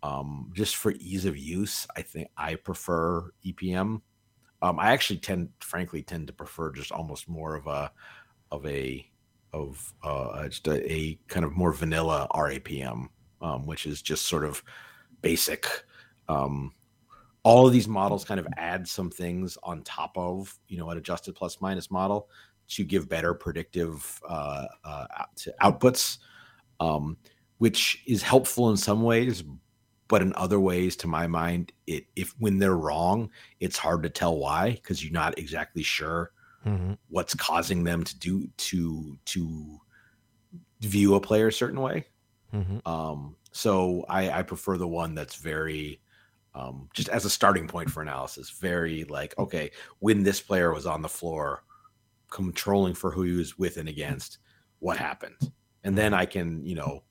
um 0.03 0.51
just 0.53 0.75
for 0.75 0.91
ease 0.99 1.25
of 1.25 1.37
use 1.37 1.87
i 1.95 2.01
think 2.01 2.27
i 2.37 2.55
prefer 2.55 3.31
epm 3.45 4.01
um 4.61 4.79
i 4.79 4.91
actually 4.91 5.17
tend 5.17 5.49
frankly 5.61 6.03
tend 6.03 6.27
to 6.27 6.33
prefer 6.33 6.71
just 6.71 6.91
almost 6.91 7.29
more 7.29 7.55
of 7.55 7.67
a 7.67 7.89
of 8.51 8.65
a 8.65 9.09
of 9.53 9.93
uh 10.03 10.47
just 10.49 10.67
a, 10.67 10.91
a 10.91 11.19
kind 11.27 11.45
of 11.45 11.55
more 11.55 11.71
vanilla 11.71 12.27
rapm 12.35 13.07
um, 13.43 13.67
which 13.67 13.85
is 13.85 14.01
just 14.01 14.27
sort 14.27 14.45
of 14.45 14.63
basic. 15.21 15.67
Um, 16.29 16.73
all 17.43 17.67
of 17.67 17.73
these 17.73 17.87
models 17.89 18.25
kind 18.25 18.39
of 18.39 18.47
add 18.57 18.87
some 18.87 19.11
things 19.11 19.57
on 19.63 19.83
top 19.83 20.17
of 20.17 20.57
you 20.67 20.77
know 20.77 20.89
an 20.89 20.97
adjusted 20.97 21.35
plus 21.35 21.61
minus 21.61 21.91
model 21.91 22.29
to 22.69 22.85
give 22.85 23.09
better 23.09 23.33
predictive 23.33 24.21
uh, 24.27 24.67
uh, 24.85 25.07
to 25.35 25.53
outputs, 25.61 26.19
um, 26.79 27.17
which 27.59 28.03
is 28.07 28.23
helpful 28.23 28.71
in 28.71 28.77
some 28.77 29.03
ways, 29.03 29.43
but 30.07 30.21
in 30.21 30.33
other 30.35 30.59
ways, 30.59 30.95
to 30.97 31.07
my 31.07 31.27
mind, 31.27 31.73
it 31.87 32.05
if 32.15 32.33
when 32.39 32.59
they're 32.59 32.77
wrong, 32.77 33.31
it's 33.59 33.77
hard 33.77 34.03
to 34.03 34.09
tell 34.09 34.37
why 34.37 34.71
because 34.71 35.03
you're 35.03 35.13
not 35.13 35.37
exactly 35.37 35.83
sure 35.83 36.31
Mhm. 36.65 36.97
what's 37.09 37.35
causing 37.35 37.83
them 37.83 38.03
to 38.03 38.17
do 38.19 38.47
to 38.57 39.19
to 39.25 39.79
view 40.81 41.15
a 41.15 41.21
player 41.21 41.47
a 41.47 41.53
certain 41.53 41.81
way. 41.81 42.05
Mhm. 42.53 42.85
Um, 42.87 43.35
so 43.51 44.05
I, 44.09 44.29
I 44.29 44.43
prefer 44.43 44.77
the 44.77 44.87
one 44.87 45.15
that's 45.15 45.35
very, 45.35 46.01
um, 46.53 46.89
just 46.93 47.09
as 47.09 47.25
a 47.25 47.29
starting 47.29 47.67
point 47.67 47.89
for 47.89 48.01
analysis, 48.01 48.51
very 48.51 49.05
like, 49.05 49.37
okay, 49.39 49.71
when 49.99 50.23
this 50.23 50.41
player 50.41 50.71
was 50.73 50.85
on 50.85 51.01
the 51.01 51.09
floor, 51.09 51.63
controlling 52.31 52.93
for 52.95 53.11
who 53.11 53.23
he 53.23 53.33
was 53.33 53.57
with 53.59 53.77
and 53.77 53.89
against, 53.89 54.39
what 54.79 54.97
happened, 54.97 55.51
and 55.83 55.97
then 55.97 56.13
I 56.13 56.25
can, 56.25 56.65
you 56.65 56.75
know, 56.75 57.03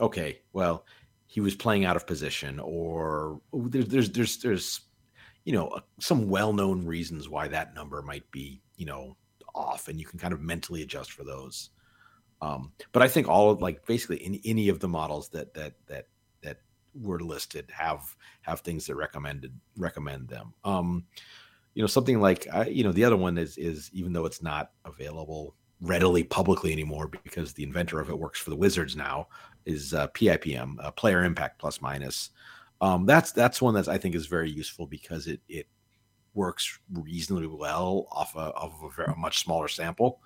okay, 0.00 0.42
well, 0.52 0.86
he 1.26 1.40
was 1.40 1.54
playing 1.56 1.84
out 1.86 1.96
of 1.96 2.06
position, 2.06 2.60
or 2.60 3.40
there's 3.52 3.88
there's 3.88 4.10
there's 4.12 4.38
there's 4.38 4.80
you 5.44 5.52
know 5.52 5.68
uh, 5.68 5.80
some 6.00 6.28
well-known 6.28 6.86
reasons 6.86 7.28
why 7.28 7.48
that 7.48 7.74
number 7.74 8.02
might 8.02 8.30
be 8.32 8.62
you 8.76 8.86
know 8.86 9.16
off, 9.54 9.88
and 9.88 10.00
you 10.00 10.06
can 10.06 10.18
kind 10.18 10.34
of 10.34 10.40
mentally 10.40 10.82
adjust 10.82 11.12
for 11.12 11.24
those. 11.24 11.70
Um, 12.44 12.72
but 12.92 13.02
I 13.02 13.08
think 13.08 13.26
all 13.26 13.50
of 13.50 13.62
like 13.62 13.86
basically 13.86 14.18
in 14.18 14.38
any 14.44 14.68
of 14.68 14.78
the 14.78 14.88
models 14.88 15.30
that 15.30 15.54
that 15.54 15.74
that 15.86 16.08
that 16.42 16.58
were 17.00 17.20
listed 17.20 17.70
have 17.70 18.14
have 18.42 18.60
things 18.60 18.86
that 18.86 18.96
recommended 18.96 19.58
recommend 19.78 20.28
them. 20.28 20.52
Um, 20.62 21.06
you 21.72 21.82
know, 21.82 21.86
something 21.86 22.20
like 22.20 22.46
uh, 22.52 22.66
you 22.68 22.84
know 22.84 22.92
the 22.92 23.04
other 23.04 23.16
one 23.16 23.38
is 23.38 23.56
is 23.56 23.90
even 23.94 24.12
though 24.12 24.26
it's 24.26 24.42
not 24.42 24.72
available 24.84 25.54
readily 25.80 26.22
publicly 26.22 26.70
anymore 26.72 27.08
because 27.08 27.54
the 27.54 27.62
inventor 27.62 27.98
of 27.98 28.10
it 28.10 28.18
works 28.18 28.38
for 28.38 28.50
the 28.50 28.56
Wizards 28.56 28.94
now 28.94 29.28
is 29.64 29.94
uh, 29.94 30.08
PIPM, 30.08 30.76
uh, 30.82 30.90
Player 30.90 31.24
Impact 31.24 31.58
Plus 31.58 31.80
Minus. 31.80 32.30
Um, 32.82 33.06
that's 33.06 33.32
that's 33.32 33.62
one 33.62 33.72
that 33.74 33.88
I 33.88 33.96
think 33.96 34.14
is 34.14 34.26
very 34.26 34.50
useful 34.50 34.86
because 34.86 35.28
it 35.28 35.40
it 35.48 35.66
works 36.34 36.78
reasonably 36.92 37.46
well 37.46 38.06
off 38.10 38.34
a, 38.36 38.40
of 38.40 38.74
a, 38.82 38.90
very, 38.90 39.12
a 39.12 39.16
much 39.16 39.38
smaller 39.38 39.68
sample. 39.68 40.20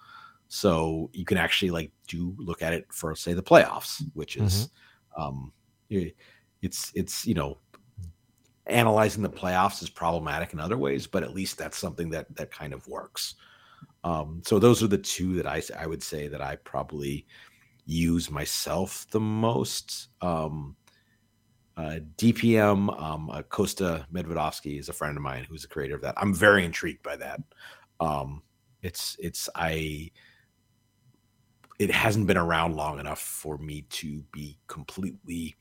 So 0.48 1.10
you 1.12 1.24
can 1.24 1.36
actually 1.36 1.70
like 1.70 1.92
do 2.06 2.34
look 2.38 2.62
at 2.62 2.72
it 2.72 2.86
for 2.90 3.14
say 3.14 3.34
the 3.34 3.42
playoffs, 3.42 4.02
which 4.14 4.36
is 4.36 4.70
mm-hmm. 5.18 5.22
um, 5.22 5.52
it's 6.62 6.90
it's 6.94 7.26
you 7.26 7.34
know 7.34 7.58
analyzing 8.66 9.22
the 9.22 9.30
playoffs 9.30 9.82
is 9.82 9.90
problematic 9.90 10.52
in 10.52 10.60
other 10.60 10.78
ways, 10.78 11.06
but 11.06 11.22
at 11.22 11.34
least 11.34 11.58
that's 11.58 11.78
something 11.78 12.10
that 12.10 12.34
that 12.36 12.50
kind 12.50 12.72
of 12.72 12.86
works. 12.88 13.34
Um, 14.04 14.42
so 14.44 14.58
those 14.58 14.82
are 14.82 14.88
the 14.88 14.98
two 14.98 15.34
that 15.34 15.46
I 15.46 15.62
I 15.78 15.86
would 15.86 16.02
say 16.02 16.28
that 16.28 16.40
I 16.40 16.56
probably 16.56 17.26
use 17.84 18.30
myself 18.30 19.06
the 19.10 19.20
most. 19.20 20.08
Um, 20.20 20.76
uh, 21.76 22.00
DPM, 22.16 23.00
um, 23.00 23.30
uh, 23.30 23.42
Kostya 23.42 24.04
Medvedovsky 24.12 24.80
is 24.80 24.88
a 24.88 24.92
friend 24.92 25.16
of 25.16 25.22
mine 25.22 25.46
who's 25.48 25.62
the 25.62 25.68
creator 25.68 25.94
of 25.94 26.02
that. 26.02 26.14
I'm 26.16 26.34
very 26.34 26.64
intrigued 26.64 27.04
by 27.04 27.14
that. 27.16 27.40
Um, 28.00 28.42
it's 28.82 29.16
it's 29.20 29.48
I 29.54 30.10
it 31.78 31.90
hasn't 31.90 32.26
been 32.26 32.36
around 32.36 32.76
long 32.76 32.98
enough 32.98 33.20
for 33.20 33.56
me 33.58 33.82
to 33.90 34.22
be 34.32 34.58
completely 34.66 35.56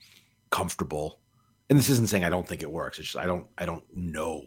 comfortable. 0.49 1.19
And 1.69 1.77
this 1.77 1.89
isn't 1.89 2.07
saying 2.07 2.23
I 2.23 2.29
don't 2.29 2.47
think 2.47 2.63
it 2.63 2.71
works. 2.71 2.97
It's 2.99 3.09
just 3.09 3.23
I 3.23 3.27
don't 3.27 3.45
I 3.57 3.65
don't 3.65 3.83
know 3.95 4.45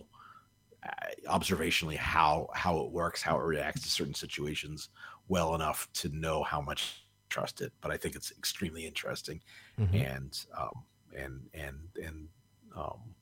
uh, 0.83 0.91
observationally 1.29 1.97
how 1.97 2.49
how 2.55 2.81
it 2.81 2.91
works, 2.91 3.23
how 3.23 3.37
it 3.37 3.45
reacts 3.45 3.83
to 3.83 3.91
certain 3.91 4.15
situations 4.15 4.89
well 5.29 5.55
enough 5.55 5.89
to 5.95 6.09
know 6.09 6.43
how 6.43 6.61
much 6.61 7.05
trust 7.29 7.61
it. 7.61 7.73
But 7.81 7.91
I 7.93 7.97
think 7.97 8.17
it's 8.17 8.33
extremely 8.33 8.87
interesting, 8.87 9.41
mm-hmm. 9.79 9.97
and 9.97 10.47
um, 10.59 10.85
and 11.17 11.41
and 11.55 11.79
and 12.03 12.29
um, 12.75 13.15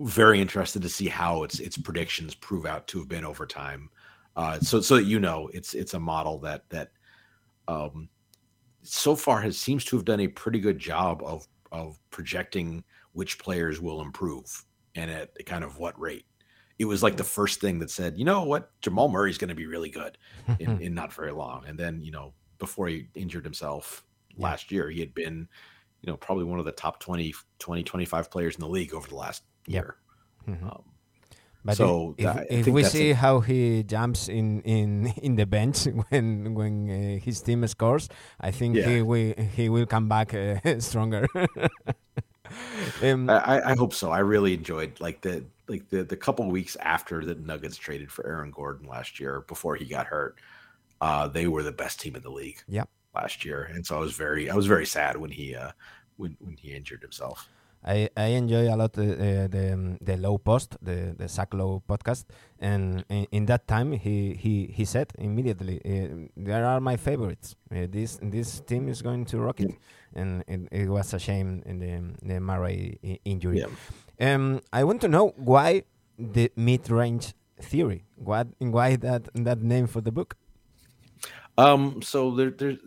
very 0.00 0.40
interested 0.40 0.82
to 0.82 0.88
see 0.88 1.08
how 1.08 1.42
its 1.42 1.60
its 1.60 1.76
predictions 1.76 2.34
prove 2.34 2.66
out 2.66 2.86
to 2.88 2.98
have 2.98 3.08
been 3.08 3.24
over 3.24 3.46
time. 3.46 3.90
Uh, 4.36 4.58
so 4.60 4.80
so 4.80 4.96
that 4.96 5.04
you 5.04 5.20
know, 5.20 5.50
it's 5.52 5.74
it's 5.74 5.94
a 5.94 6.00
model 6.00 6.38
that 6.38 6.68
that 6.70 6.92
um, 7.68 8.08
so 8.82 9.14
far 9.14 9.40
has 9.40 9.58
seems 9.58 9.84
to 9.86 9.96
have 9.96 10.04
done 10.04 10.20
a 10.20 10.28
pretty 10.28 10.60
good 10.60 10.78
job 10.78 11.22
of 11.24 11.46
of 11.70 11.98
projecting 12.10 12.84
which 13.12 13.38
players 13.38 13.80
will 13.80 14.00
improve 14.00 14.64
and 14.94 15.10
at 15.10 15.30
kind 15.46 15.64
of 15.64 15.78
what 15.78 15.98
rate. 15.98 16.26
It 16.78 16.84
was 16.86 17.02
like 17.02 17.16
the 17.16 17.24
first 17.24 17.60
thing 17.60 17.78
that 17.78 17.90
said, 17.90 18.18
you 18.18 18.24
know 18.24 18.42
what, 18.42 18.70
Jamal 18.80 19.08
Murray's 19.08 19.38
going 19.38 19.50
to 19.50 19.54
be 19.54 19.66
really 19.66 19.90
good 19.90 20.18
in, 20.58 20.80
in 20.80 20.94
not 20.94 21.12
very 21.12 21.32
long. 21.32 21.64
And 21.66 21.78
then, 21.78 22.02
you 22.02 22.10
know, 22.10 22.34
before 22.58 22.88
he 22.88 23.08
injured 23.14 23.44
himself 23.44 24.04
yeah. 24.36 24.44
last 24.44 24.72
year, 24.72 24.90
he 24.90 25.00
had 25.00 25.14
been 25.14 25.48
you 26.02 26.10
know, 26.10 26.16
probably 26.16 26.44
one 26.44 26.58
of 26.58 26.64
the 26.64 26.72
top 26.72 27.00
20, 27.00 27.32
20 27.58 27.82
25 27.84 28.30
players 28.30 28.54
in 28.56 28.60
the 28.60 28.68
league 28.68 28.92
over 28.92 29.08
the 29.08 29.14
last 29.14 29.44
year. 29.66 29.96
Mm-hmm. 30.48 30.66
Um, 30.66 30.82
but 31.64 31.76
so 31.76 32.14
if, 32.18 32.36
if, 32.50 32.66
if 32.66 32.74
we 32.74 32.82
see 32.82 33.10
a, 33.10 33.14
how 33.14 33.40
he 33.40 33.82
jumps 33.84 34.28
in, 34.28 34.62
in, 34.62 35.06
in 35.22 35.36
the 35.36 35.46
bench 35.46 35.84
when 36.08 36.54
when 36.54 36.90
uh, 36.90 37.24
his 37.24 37.40
team 37.40 37.66
scores, 37.66 38.08
I 38.40 38.50
think 38.50 38.76
yeah. 38.76 38.88
he 38.88 39.02
will 39.02 39.34
he 39.56 39.68
will 39.68 39.86
come 39.86 40.08
back 40.08 40.34
uh, 40.34 40.56
stronger. 40.80 41.26
um, 43.02 43.30
I, 43.30 43.62
I 43.70 43.76
hope 43.76 43.94
so. 43.94 44.10
I 44.10 44.18
really 44.18 44.54
enjoyed 44.54 45.00
like 45.00 45.20
the 45.20 45.44
like 45.68 45.88
the 45.88 46.02
the 46.02 46.16
couple 46.16 46.50
weeks 46.50 46.76
after 46.76 47.24
the 47.24 47.34
Nuggets 47.36 47.76
traded 47.76 48.10
for 48.10 48.26
Aaron 48.26 48.50
Gordon 48.50 48.88
last 48.88 49.20
year 49.20 49.42
before 49.46 49.76
he 49.76 49.84
got 49.84 50.06
hurt. 50.06 50.38
Uh, 51.00 51.28
they 51.28 51.46
were 51.46 51.62
the 51.62 51.72
best 51.72 52.00
team 52.00 52.16
in 52.16 52.22
the 52.22 52.30
league. 52.30 52.62
Yeah, 52.68 52.84
last 53.14 53.44
year, 53.44 53.70
and 53.72 53.86
so 53.86 53.96
I 53.96 54.00
was 54.00 54.12
very 54.12 54.50
I 54.50 54.54
was 54.54 54.66
very 54.66 54.86
sad 54.86 55.16
when 55.16 55.30
he 55.30 55.54
uh, 55.54 55.70
when 56.16 56.36
when 56.40 56.56
he 56.56 56.74
injured 56.74 57.02
himself. 57.02 57.48
I, 57.84 58.08
I 58.16 58.26
enjoy 58.26 58.72
a 58.72 58.76
lot 58.76 58.92
the 58.92 59.12
uh, 59.12 59.48
the, 59.48 59.72
um, 59.72 59.98
the 60.00 60.16
Lowe 60.16 60.38
Post 60.38 60.76
the 60.82 61.14
the 61.18 61.28
Zach 61.28 61.52
Lowe 61.52 61.82
podcast 61.88 62.24
and 62.60 63.04
in, 63.08 63.26
in, 63.32 63.46
that 63.46 63.66
time 63.66 63.92
he 63.92 64.34
he 64.34 64.66
he 64.66 64.84
said 64.84 65.12
immediately 65.18 65.80
uh, 65.84 66.28
there 66.36 66.64
are 66.64 66.80
my 66.80 66.96
favorites 66.96 67.56
uh, 67.74 67.86
this 67.90 68.18
this 68.22 68.60
team 68.60 68.88
is 68.88 69.02
going 69.02 69.24
to 69.26 69.38
rock 69.38 69.60
it 69.60 69.74
and 70.14 70.44
it, 70.46 70.68
it, 70.70 70.88
was 70.88 71.12
a 71.14 71.18
shame 71.18 71.62
in 71.66 71.78
the 71.78 72.26
the 72.26 72.40
Murray 72.40 72.98
injury. 73.24 73.60
Yeah. 73.60 74.34
Um, 74.34 74.60
I 74.72 74.84
want 74.84 75.00
to 75.02 75.08
know 75.08 75.34
why 75.36 75.84
the 76.18 76.52
mid 76.56 76.90
range 76.90 77.34
theory. 77.60 78.04
What 78.16 78.48
why 78.58 78.96
that 78.96 79.28
that 79.34 79.62
name 79.62 79.86
for 79.86 80.00
the 80.00 80.12
book? 80.12 80.36
Um, 81.58 82.00
so 82.02 82.30
there, 82.34 82.50
there's 82.50 82.78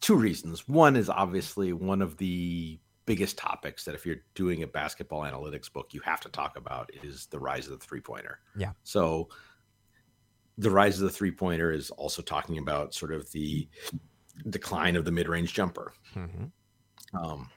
two 0.00 0.16
reasons. 0.16 0.68
One 0.68 0.96
is 0.96 1.08
obviously 1.08 1.72
one 1.72 2.02
of 2.02 2.18
the 2.18 2.78
biggest 3.08 3.38
topics 3.38 3.84
that 3.84 3.94
if 3.94 4.04
you're 4.04 4.20
doing 4.34 4.62
a 4.62 4.66
basketball 4.66 5.22
analytics 5.22 5.72
book, 5.72 5.94
you 5.94 6.00
have 6.04 6.20
to 6.20 6.28
talk 6.28 6.58
about 6.58 6.90
is 7.02 7.24
the 7.30 7.38
rise 7.38 7.66
of 7.66 7.72
the 7.72 7.84
three 7.84 8.02
pointer. 8.02 8.38
Yeah. 8.54 8.72
So 8.84 9.30
the 10.58 10.70
rise 10.70 11.00
of 11.00 11.04
the 11.04 11.16
three 11.16 11.30
pointer 11.30 11.72
is 11.72 11.90
also 11.92 12.20
talking 12.20 12.58
about 12.58 12.92
sort 12.92 13.12
of 13.12 13.32
the 13.32 13.66
decline 14.50 14.94
of 14.94 15.06
the 15.06 15.10
mid 15.10 15.26
range 15.26 15.54
jumper. 15.54 15.94
Mm-hmm. 16.14 17.16
Um, 17.16 17.48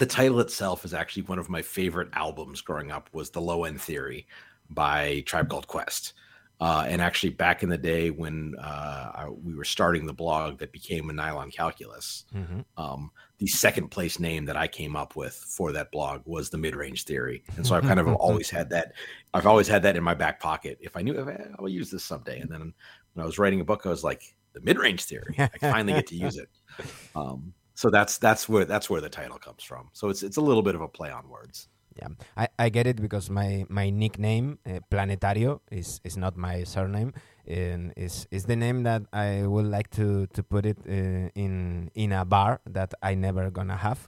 the 0.00 0.06
title 0.06 0.40
itself 0.40 0.84
is 0.84 0.92
actually 0.92 1.22
one 1.22 1.38
of 1.38 1.48
my 1.48 1.62
favorite 1.62 2.08
albums 2.14 2.60
growing 2.60 2.90
up 2.90 3.08
was 3.12 3.30
the 3.30 3.40
low 3.40 3.62
end 3.62 3.80
theory 3.80 4.26
by 4.68 5.22
tribe 5.26 5.48
called 5.48 5.68
quest 5.68 6.14
uh, 6.62 6.84
and 6.86 7.02
actually, 7.02 7.30
back 7.30 7.64
in 7.64 7.68
the 7.68 7.76
day 7.76 8.10
when 8.10 8.54
uh, 8.62 9.26
we 9.42 9.52
were 9.52 9.64
starting 9.64 10.06
the 10.06 10.12
blog 10.12 10.60
that 10.60 10.70
became 10.70 11.10
a 11.10 11.12
Nylon 11.12 11.50
Calculus, 11.50 12.24
mm-hmm. 12.32 12.60
um, 12.76 13.10
the 13.38 13.48
second 13.48 13.88
place 13.88 14.20
name 14.20 14.44
that 14.44 14.56
I 14.56 14.68
came 14.68 14.94
up 14.94 15.16
with 15.16 15.34
for 15.34 15.72
that 15.72 15.90
blog 15.90 16.22
was 16.24 16.50
the 16.50 16.58
mid 16.58 16.76
range 16.76 17.02
theory, 17.02 17.42
and 17.56 17.66
so 17.66 17.74
I've 17.74 17.82
kind 17.82 17.98
of 17.98 18.06
always 18.14 18.48
had 18.48 18.70
that. 18.70 18.92
I've 19.34 19.48
always 19.48 19.66
had 19.66 19.82
that 19.82 19.96
in 19.96 20.04
my 20.04 20.14
back 20.14 20.38
pocket. 20.38 20.78
If 20.80 20.96
I 20.96 21.02
knew, 21.02 21.18
if 21.18 21.26
I, 21.26 21.48
I'll 21.58 21.68
use 21.68 21.90
this 21.90 22.04
someday. 22.04 22.38
And 22.38 22.48
then 22.48 22.72
when 23.14 23.24
I 23.24 23.26
was 23.26 23.40
writing 23.40 23.60
a 23.60 23.64
book, 23.64 23.82
I 23.84 23.88
was 23.88 24.04
like, 24.04 24.22
the 24.52 24.60
mid 24.60 24.78
range 24.78 25.02
theory. 25.02 25.34
I 25.40 25.48
finally 25.58 25.94
get 25.94 26.06
to 26.08 26.16
use 26.16 26.36
it. 26.36 26.48
Um, 27.14 27.52
so 27.74 27.90
that's 27.90 28.16
that's 28.16 28.48
where 28.48 28.64
that's 28.64 28.88
where 28.88 29.02
the 29.02 29.10
title 29.10 29.36
comes 29.36 29.62
from. 29.62 29.90
So 29.92 30.08
it's 30.08 30.22
it's 30.22 30.38
a 30.38 30.40
little 30.40 30.62
bit 30.62 30.74
of 30.74 30.80
a 30.80 30.88
play 30.88 31.10
on 31.10 31.28
words. 31.28 31.68
Yeah, 31.96 32.08
I, 32.36 32.48
I 32.58 32.68
get 32.70 32.86
it 32.86 33.00
because 33.00 33.28
my 33.30 33.64
my 33.68 33.90
nickname 33.90 34.58
uh, 34.66 34.80
Planetario 34.90 35.60
is 35.70 36.00
is 36.04 36.16
not 36.16 36.36
my 36.36 36.64
surname, 36.64 37.12
and 37.46 37.92
is 37.96 38.26
is 38.30 38.44
the 38.44 38.56
name 38.56 38.82
that 38.84 39.02
I 39.12 39.46
would 39.46 39.66
like 39.66 39.90
to 40.00 40.26
to 40.32 40.42
put 40.42 40.64
it 40.64 40.78
uh, 40.88 41.28
in 41.34 41.90
in 41.94 42.12
a 42.12 42.24
bar 42.24 42.60
that 42.70 42.94
I 43.02 43.14
never 43.14 43.50
gonna 43.50 43.76
have. 43.76 43.98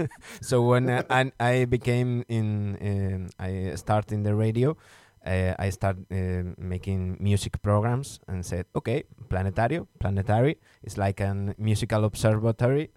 so 0.40 0.62
when 0.62 0.88
uh, 0.88 1.02
I, 1.10 1.32
I 1.38 1.64
became 1.66 2.24
in, 2.28 2.76
in 2.76 3.30
I 3.38 3.74
start 3.76 4.12
in 4.12 4.22
the 4.22 4.34
radio. 4.34 4.76
Uh, 5.24 5.54
I 5.58 5.70
start 5.70 5.96
uh, 6.12 6.52
making 6.58 7.16
music 7.18 7.62
programs 7.62 8.20
and 8.28 8.44
said, 8.44 8.66
okay, 8.76 9.04
planetario, 9.30 9.86
planetary. 9.98 10.58
It's 10.82 10.98
like 10.98 11.20
a 11.20 11.54
musical 11.56 12.04
observatory. 12.04 12.90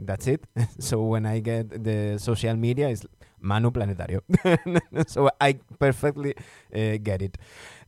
That's 0.00 0.26
it. 0.26 0.44
so 0.80 1.04
when 1.04 1.26
I 1.26 1.38
get 1.38 1.84
the 1.84 2.18
social 2.18 2.56
media, 2.56 2.88
it's 2.88 3.06
Manu 3.40 3.70
Planetario. 3.70 4.20
so 5.08 5.30
I 5.40 5.58
perfectly 5.78 6.34
uh, 6.74 6.98
get 7.02 7.22
it. 7.22 7.38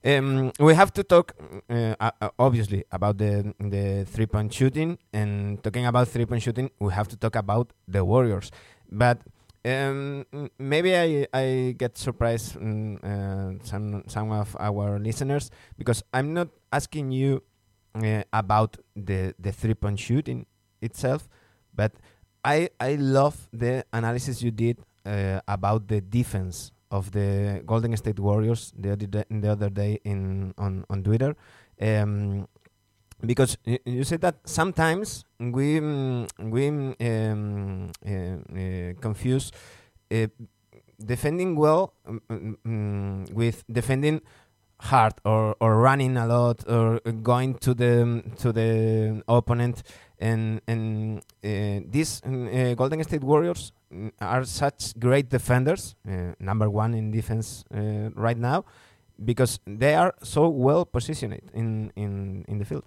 Um, 0.05 0.53
we 0.59 0.75
have 0.75 0.93
to 0.95 1.05
talk, 1.05 1.33
uh, 1.71 1.95
uh, 2.01 2.31
obviously, 2.39 2.85
about 2.91 3.19
the 3.19 3.55
the 3.61 4.05
three 4.05 4.27
point 4.27 4.53
shooting. 4.53 4.99
And 5.13 5.63
talking 5.63 5.87
about 5.87 6.09
three 6.09 6.27
point 6.27 6.43
shooting, 6.43 6.71
we 6.81 6.93
have 6.93 7.09
to 7.09 7.17
talk 7.17 7.37
about 7.37 7.73
the 7.87 8.05
Warriors. 8.05 8.51
But 8.91 9.23
um, 9.65 10.27
maybe 10.59 10.97
I 10.97 11.27
I 11.33 11.75
get 11.79 11.97
surprised 11.97 12.57
um, 12.57 12.99
uh, 13.03 13.63
some 13.63 14.03
some 14.09 14.33
of 14.33 14.57
our 14.59 14.99
listeners 14.99 15.51
because 15.79 16.03
I'm 16.13 16.35
not 16.35 16.49
asking 16.73 17.13
you 17.13 17.43
uh, 17.95 18.25
about 18.33 18.77
the 18.97 19.35
the 19.39 19.53
three 19.53 19.75
point 19.75 20.01
shooting 20.01 20.47
itself, 20.81 21.29
but 21.75 21.93
I 22.45 22.71
I 22.81 22.97
love 22.97 23.49
the 23.53 23.85
analysis 23.93 24.43
you 24.43 24.51
did 24.51 24.83
uh, 25.07 25.41
about 25.49 25.89
the 25.89 26.01
defense 26.01 26.73
of 26.91 27.13
the 27.13 27.63
Golden 27.67 27.97
State 27.97 28.19
Warriors 28.21 28.73
the 28.77 28.93
other 28.93 29.07
day, 29.07 29.25
the 29.31 29.51
other 29.51 29.71
day 29.71 29.99
in 30.05 30.55
on 30.59 30.85
on 30.91 31.03
Twitter. 31.03 31.35
Um, 31.81 32.47
because 33.25 33.57
you 33.65 34.05
said 34.05 34.21
that 34.21 34.37
sometimes 34.45 35.25
we 35.39 35.81
mm, 35.81 36.29
we 36.39 36.71
mm, 36.71 36.95
um, 37.01 37.91
uh, 38.05 38.59
uh, 38.59 38.93
confuse 39.01 39.53
uh, 40.11 40.27
defending 40.99 41.57
well 41.57 41.95
mm, 42.31 43.33
with 43.33 43.65
defending 43.71 44.21
hard 44.81 45.15
or, 45.25 45.55
or 45.61 45.79
running 45.79 46.17
a 46.17 46.27
lot 46.27 46.69
or 46.69 46.99
going 47.23 47.55
to 47.55 47.73
the 47.73 48.23
to 48.37 48.53
the 48.53 49.23
opponent 49.29 49.83
and 50.19 50.61
and 50.67 51.19
uh, 51.45 51.81
these 51.89 52.21
mm, 52.23 52.51
uh, 52.51 52.75
Golden 52.75 53.03
State 53.05 53.23
Warriors 53.23 53.73
are 54.21 54.45
such 54.45 54.99
great 54.99 55.29
defenders, 55.29 55.95
uh, 56.09 56.33
number 56.41 56.69
one 56.71 56.95
in 56.95 57.11
defense 57.11 57.65
uh, 57.75 58.11
right 58.15 58.39
now, 58.39 58.65
because 59.25 59.61
they 59.67 59.95
are 59.95 60.15
so 60.23 60.49
well 60.49 60.85
positioned 60.85 61.41
in 61.55 61.93
in 61.97 62.45
in 62.49 62.59
the 62.59 62.65
field. 62.65 62.85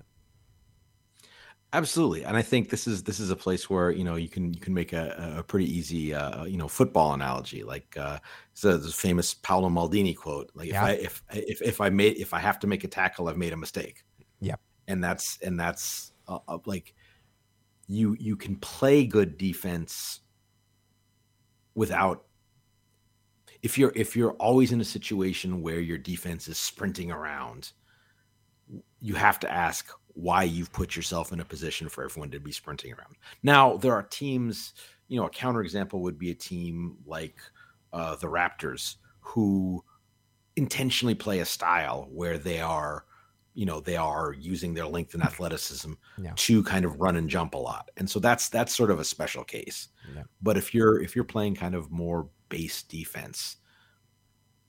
Absolutely, 1.74 2.24
and 2.24 2.38
I 2.38 2.42
think 2.42 2.70
this 2.70 2.88
is 2.88 3.04
this 3.04 3.20
is 3.20 3.30
a 3.32 3.36
place 3.36 3.70
where 3.70 3.92
you 3.92 4.04
know 4.06 4.16
you 4.16 4.30
can 4.30 4.54
you 4.54 4.62
can 4.62 4.74
make 4.74 4.94
a, 4.94 5.36
a 5.40 5.44
pretty 5.44 5.66
easy 5.66 6.14
uh, 6.14 6.46
you 6.46 6.58
know 6.58 6.68
football 6.70 7.14
analogy. 7.14 7.64
Like 7.64 7.98
uh, 7.98 8.20
so 8.54 8.78
the 8.78 8.92
famous 8.92 9.34
Paolo 9.34 9.70
Maldini 9.70 10.16
quote: 10.16 10.52
"Like 10.56 10.70
Yeah. 10.70 10.88
if 10.88 11.24
I 11.30 11.36
if 11.36 11.50
if 11.50 11.62
if 11.62 11.82
I 11.82 11.90
made 11.90 12.18
if 12.18 12.34
I 12.34 12.40
have 12.40 12.60
to 12.60 12.68
make 12.68 12.84
a 12.86 12.88
tackle, 12.88 13.28
I've 13.28 13.38
made 13.38 13.54
a 13.54 13.58
mistake." 13.58 14.04
Yeah. 14.40 14.56
and 14.88 15.04
that's 15.04 15.38
and 15.42 15.60
that's 15.60 16.14
uh, 16.28 16.40
uh, 16.48 16.60
like 16.66 16.94
you 17.88 18.16
you 18.20 18.36
can 18.36 18.56
play 18.58 19.06
good 19.06 19.38
defense 19.38 20.22
without 21.76 22.24
if 23.62 23.78
you're 23.78 23.94
if 23.96 24.16
you're 24.16 24.34
always 24.34 24.72
in 24.72 24.82
a 24.82 24.86
situation 24.86 25.62
where 25.62 25.80
your 25.80 25.98
defense 25.98 26.48
is 26.48 26.58
sprinting 26.58 27.12
around 27.12 27.72
you 29.00 29.14
have 29.16 29.40
to 29.40 29.52
ask 29.52 29.92
why 30.16 30.44
you've 30.44 30.72
put 30.72 30.96
yourself 30.96 31.32
in 31.32 31.42
a 31.42 31.46
position 31.46 31.90
for 31.90 32.04
everyone 32.04 32.32
to 32.32 32.40
be 32.40 32.52
sprinting 32.52 32.94
around. 32.94 33.16
Now, 33.44 33.78
there 33.78 33.94
are 33.94 34.04
teams, 34.04 34.74
you 35.08 35.20
know, 35.20 35.28
a 35.28 35.30
counterexample 35.30 36.00
would 36.00 36.18
be 36.18 36.32
a 36.32 36.36
team 36.36 36.98
like 37.06 37.36
uh, 37.94 38.16
the 38.16 38.28
Raptors 38.28 38.96
who 39.20 39.84
intentionally 40.56 41.16
play 41.16 41.40
a 41.40 41.46
style 41.46 42.08
where 42.12 42.38
they 42.38 42.62
are, 42.62 43.06
you 43.56 43.66
know, 43.66 43.80
they 43.80 43.96
are 43.96 44.34
using 44.38 44.74
their 44.74 44.86
length 44.86 45.14
and 45.16 45.24
athleticism 45.24 45.94
Yeah. 46.22 46.34
to 46.36 46.62
kind 46.64 46.86
of 46.86 47.00
run 47.00 47.16
and 47.16 47.30
jump 47.30 47.54
a 47.56 47.58
lot. 47.58 47.90
And 47.98 48.08
so 48.10 48.20
that's 48.20 48.50
that's 48.50 48.76
sort 48.76 48.92
of 48.92 49.00
a 49.00 49.04
special 49.06 49.44
case. 49.44 49.88
Yeah. 50.14 50.24
But 50.42 50.58
if 50.58 50.74
you're 50.74 51.02
if 51.02 51.16
you're 51.16 51.24
playing 51.26 51.56
kind 51.56 51.74
of 51.74 51.90
more 51.90 52.30
base 52.50 52.84
defense, 52.84 53.58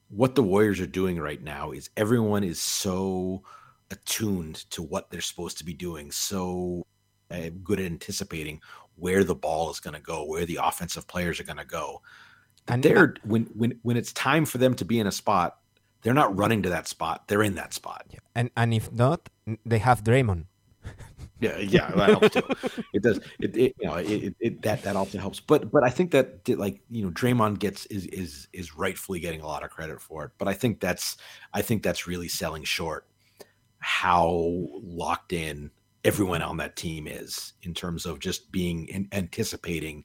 what 0.08 0.34
the 0.34 0.42
Warriors 0.42 0.80
are 0.80 0.86
doing 0.86 1.18
right 1.18 1.42
now 1.42 1.72
is 1.72 1.90
everyone 1.96 2.44
is 2.44 2.60
so 2.60 3.42
attuned 3.90 4.56
to 4.70 4.82
what 4.82 5.10
they're 5.10 5.20
supposed 5.20 5.58
to 5.58 5.64
be 5.64 5.74
doing, 5.74 6.10
so 6.10 6.82
uh, 7.30 7.50
good 7.62 7.80
at 7.80 7.86
anticipating 7.86 8.60
where 8.94 9.24
the 9.24 9.34
ball 9.34 9.70
is 9.70 9.80
going 9.80 9.94
to 9.94 10.00
go, 10.00 10.24
where 10.24 10.46
the 10.46 10.58
offensive 10.62 11.06
players 11.08 11.38
are 11.40 11.44
going 11.44 11.56
to 11.58 11.64
go. 11.64 12.00
And- 12.68 12.82
they're 12.82 13.14
when 13.24 13.44
when 13.54 13.78
when 13.82 13.96
it's 13.96 14.12
time 14.12 14.44
for 14.44 14.58
them 14.58 14.74
to 14.74 14.84
be 14.84 15.00
in 15.00 15.06
a 15.06 15.12
spot, 15.12 15.58
they're 16.06 16.14
not 16.14 16.38
running 16.38 16.62
to 16.62 16.68
that 16.68 16.86
spot; 16.86 17.26
they're 17.26 17.42
in 17.42 17.56
that 17.56 17.74
spot. 17.74 18.06
And 18.32 18.48
and 18.56 18.72
if 18.72 18.92
not, 18.92 19.28
they 19.66 19.78
have 19.78 20.04
Draymond. 20.04 20.44
Yeah, 21.38 21.58
yeah, 21.58 21.90
that 21.90 22.08
helps 22.08 22.30
too. 22.30 22.80
It 22.94 23.02
does. 23.02 23.18
It, 23.38 23.54
it 23.54 23.74
you 23.78 23.86
know 23.86 23.96
it, 23.96 24.08
it, 24.08 24.34
it 24.40 24.62
that 24.62 24.84
that 24.84 24.96
also 24.96 25.18
helps. 25.18 25.38
But 25.38 25.70
but 25.70 25.84
I 25.84 25.90
think 25.90 26.12
that 26.12 26.44
di- 26.44 26.54
like 26.54 26.80
you 26.88 27.04
know 27.04 27.10
Draymond 27.10 27.58
gets 27.58 27.84
is 27.86 28.06
is 28.06 28.48
is 28.54 28.74
rightfully 28.74 29.20
getting 29.20 29.42
a 29.42 29.46
lot 29.46 29.62
of 29.62 29.68
credit 29.68 30.00
for 30.00 30.24
it. 30.24 30.30
But 30.38 30.48
I 30.48 30.54
think 30.54 30.80
that's 30.80 31.18
I 31.52 31.60
think 31.60 31.82
that's 31.82 32.06
really 32.06 32.28
selling 32.28 32.64
short 32.64 33.06
how 33.80 34.66
locked 34.82 35.34
in 35.34 35.72
everyone 36.06 36.40
on 36.40 36.56
that 36.56 36.74
team 36.74 37.06
is 37.06 37.52
in 37.62 37.74
terms 37.74 38.06
of 38.06 38.18
just 38.18 38.50
being 38.50 38.88
in, 38.88 39.06
anticipating 39.12 40.04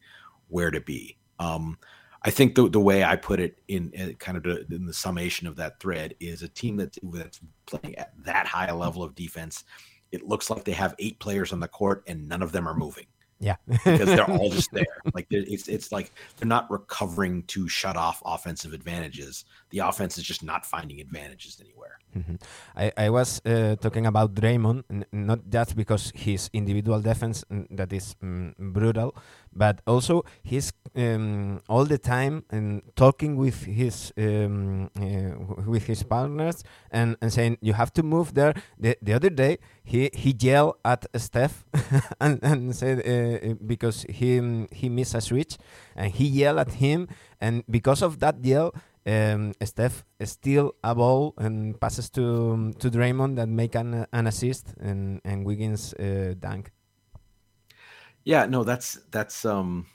where 0.50 0.70
to 0.70 0.82
be. 0.82 1.18
Um, 1.40 1.78
I 2.24 2.30
think 2.30 2.56
the 2.56 2.70
the 2.70 2.80
way 2.80 3.04
I 3.04 3.16
put 3.16 3.40
it 3.40 3.60
in, 3.68 3.92
uh 4.00 4.14
kind 4.20 4.38
of 4.38 4.44
the, 4.44 4.66
in 4.76 4.86
the 4.86 4.94
summation 4.94 5.48
of 5.48 5.56
that 5.56 5.80
thread 5.80 6.16
is 6.20 6.44
a 6.44 6.48
team 6.48 6.78
that's 6.78 7.00
that's 7.04 7.40
playing 7.66 7.96
at 7.98 8.14
that 8.26 8.46
high 8.48 8.68
a 8.68 8.76
level 8.76 9.04
of 9.04 9.16
defense. 9.16 9.64
It 10.12 10.28
looks 10.28 10.50
like 10.50 10.64
they 10.66 10.74
have 10.74 10.94
eight 11.00 11.20
players 11.20 11.54
on 11.54 11.60
the 11.60 11.68
court 11.70 12.04
and 12.08 12.28
none 12.28 12.42
of 12.44 12.52
them 12.52 12.68
are 12.68 12.76
moving 12.76 13.06
Yeah. 13.40 13.56
because 13.66 14.06
they're 14.12 14.30
all 14.30 14.50
just 14.52 14.72
there. 14.78 14.98
Like 15.16 15.28
it's 15.32 15.68
it's 15.68 15.92
like 15.92 16.12
they're 16.38 16.48
not 16.58 16.70
recovering 16.70 17.44
to 17.54 17.68
shut 17.70 17.96
off 17.98 18.22
offensive 18.26 18.74
advantages. 18.74 19.46
The 19.72 19.80
offense 19.80 20.18
is 20.18 20.24
just 20.24 20.44
not 20.44 20.66
finding 20.66 21.00
advantages 21.00 21.60
anywhere. 21.60 21.98
Mhm. 22.16 22.42
I, 22.76 22.92
I 22.98 23.10
was 23.10 23.40
uh, 23.46 23.78
talking 23.80 24.06
about 24.06 24.36
Draymond, 24.36 24.84
not 25.14 25.40
just 25.50 25.78
because 25.78 26.12
his 26.14 26.50
individual 26.52 27.00
defense 27.00 27.46
that 27.72 27.94
is 27.94 28.16
mm, 28.22 28.52
brutal, 28.60 29.16
but 29.54 29.82
also 29.86 30.24
he's 30.44 30.72
um, 30.96 31.62
all 31.70 31.86
the 31.86 31.98
time 31.98 32.44
and 32.50 32.82
talking 32.96 33.36
with 33.36 33.64
his 33.64 34.12
um, 34.18 34.90
uh, 35.00 35.64
with 35.66 35.86
his 35.86 36.04
partners 36.04 36.64
and, 36.92 37.16
and 37.22 37.32
saying 37.32 37.58
you 37.62 37.74
have 37.74 37.94
to 37.94 38.04
move 38.04 38.34
there. 38.34 38.54
The, 38.80 38.98
the 39.02 39.14
other 39.14 39.30
day 39.30 39.60
he 39.84 40.10
he 40.14 40.36
yelled 40.38 40.76
at 40.84 41.06
Steph 41.16 41.66
and, 42.22 42.40
and 42.44 42.76
said 42.76 43.00
uh, 43.00 43.56
because 43.66 44.06
he 44.10 44.40
mm, 44.40 44.72
he 44.74 44.90
missed 44.90 45.16
a 45.16 45.22
switch 45.22 45.58
and 45.96 46.12
he 46.12 46.26
yelled 46.26 46.60
at 46.60 46.74
him 46.74 47.08
and 47.40 47.64
because 47.70 48.02
of 48.02 48.20
that 48.20 48.44
yell 48.44 48.74
um, 49.06 49.54
Steph 49.64 50.04
steal 50.24 50.74
a 50.84 50.94
ball 50.94 51.34
and 51.38 51.80
passes 51.80 52.10
to 52.12 52.74
to 52.80 52.90
Draymond 52.90 53.36
that 53.38 53.50
make 53.50 53.76
an, 53.76 54.06
an 54.12 54.28
assist 54.28 54.74
and 54.80 55.22
and 55.26 55.46
Wiggins 55.46 55.94
uh, 55.96 56.36
dunk. 56.40 56.72
Yeah, 58.24 58.46
no, 58.46 58.64
that's 58.64 58.96
that's 59.12 59.46
um 59.46 59.88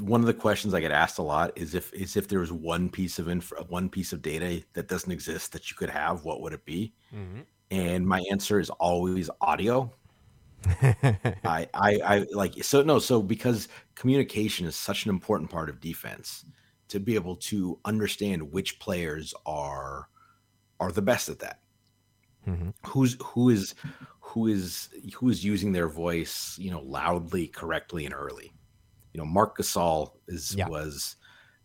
one 0.00 0.20
of 0.20 0.26
the 0.26 0.34
questions 0.34 0.74
I 0.74 0.80
get 0.80 0.90
asked 0.92 1.18
a 1.18 1.22
lot 1.22 1.52
is 1.56 1.74
if 1.74 1.92
is 1.94 2.16
if 2.16 2.28
there 2.28 2.40
was 2.40 2.52
one 2.52 2.90
piece 2.90 3.18
of 3.18 3.28
inf- 3.28 3.52
one 3.68 3.88
piece 3.88 4.12
of 4.12 4.20
data 4.20 4.62
that 4.74 4.86
doesn't 4.88 5.10
exist 5.10 5.52
that 5.52 5.70
you 5.70 5.76
could 5.76 5.88
have, 5.90 6.24
what 6.24 6.42
would 6.42 6.52
it 6.52 6.64
be? 6.64 6.94
And 7.70 8.06
my 8.06 8.22
answer 8.30 8.60
is 8.60 8.70
always 8.70 9.30
audio. 9.40 9.92
I, 11.44 11.68
I, 11.74 12.00
I 12.04 12.26
like 12.32 12.62
so 12.62 12.82
no 12.82 12.98
so 12.98 13.22
because 13.22 13.68
communication 13.96 14.66
is 14.66 14.76
such 14.76 15.04
an 15.06 15.10
important 15.10 15.50
part 15.50 15.68
of 15.70 15.80
defense 15.80 16.44
to 16.88 17.00
be 17.00 17.14
able 17.16 17.36
to 17.36 17.80
understand 17.84 18.52
which 18.52 18.78
players 18.78 19.34
are 19.46 20.08
are 20.80 20.92
the 20.92 21.02
best 21.02 21.28
at 21.28 21.40
that 21.40 21.60
Mhm. 22.46 22.74
who's 22.86 23.16
who 23.22 23.50
is 23.50 23.74
who 24.32 24.46
is 24.48 24.88
who 25.16 25.28
is 25.30 25.44
using 25.44 25.72
their 25.72 25.88
voice 25.88 26.56
you 26.58 26.70
know 26.70 26.80
loudly 26.82 27.48
correctly 27.48 28.04
and 28.06 28.14
early. 28.14 28.52
You 29.14 29.20
know 29.20 29.26
marc 29.26 29.58
gasol 29.58 30.12
is 30.28 30.56
Yeah. 30.56 30.68
was 30.68 31.16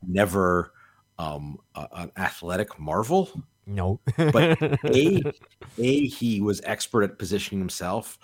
never 0.03 0.73
um 1.19 1.57
a, 1.75 1.87
an 1.93 2.11
athletic 2.17 2.79
marvel 2.79 3.31
No, 3.65 4.01
But 4.31 4.53
a 4.93 5.27
a 5.79 6.07
he 6.07 6.41
was 6.41 6.61
expert 6.65 7.03
at 7.03 7.19
positioning 7.19 7.59
himself. 7.61 8.17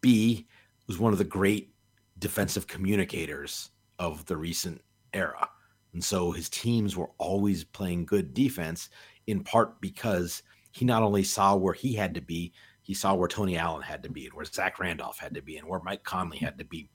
B 0.00 0.48
was 0.86 0.98
one 0.98 1.12
of 1.12 1.18
the 1.18 1.24
great 1.24 1.74
defensive 2.18 2.66
communicators 2.66 3.70
of 3.98 4.26
the 4.26 4.36
recent 4.36 4.82
era. 5.12 5.48
And 5.92 6.02
so 6.04 6.32
his 6.32 6.48
teams 6.48 6.96
were 6.96 7.10
always 7.18 7.64
playing 7.64 8.06
good 8.06 8.34
defense 8.34 8.88
in 9.26 9.42
part 9.44 9.80
because 9.80 10.42
he 10.72 10.84
not 10.84 11.02
only 11.02 11.24
saw 11.24 11.56
where 11.56 11.74
he 11.74 11.94
had 11.94 12.14
to 12.14 12.20
be 12.20 12.52
he 12.90 12.94
saw 12.94 13.14
where 13.14 13.28
tony 13.28 13.56
allen 13.56 13.82
had 13.82 14.02
to 14.02 14.10
be 14.10 14.24
and 14.26 14.34
where 14.34 14.44
zach 14.44 14.80
randolph 14.80 15.16
had 15.20 15.32
to 15.32 15.40
be 15.42 15.56
and 15.56 15.68
where 15.68 15.78
mike 15.84 16.02
conley 16.02 16.38
had 16.38 16.58
to 16.58 16.64
be 16.64 16.90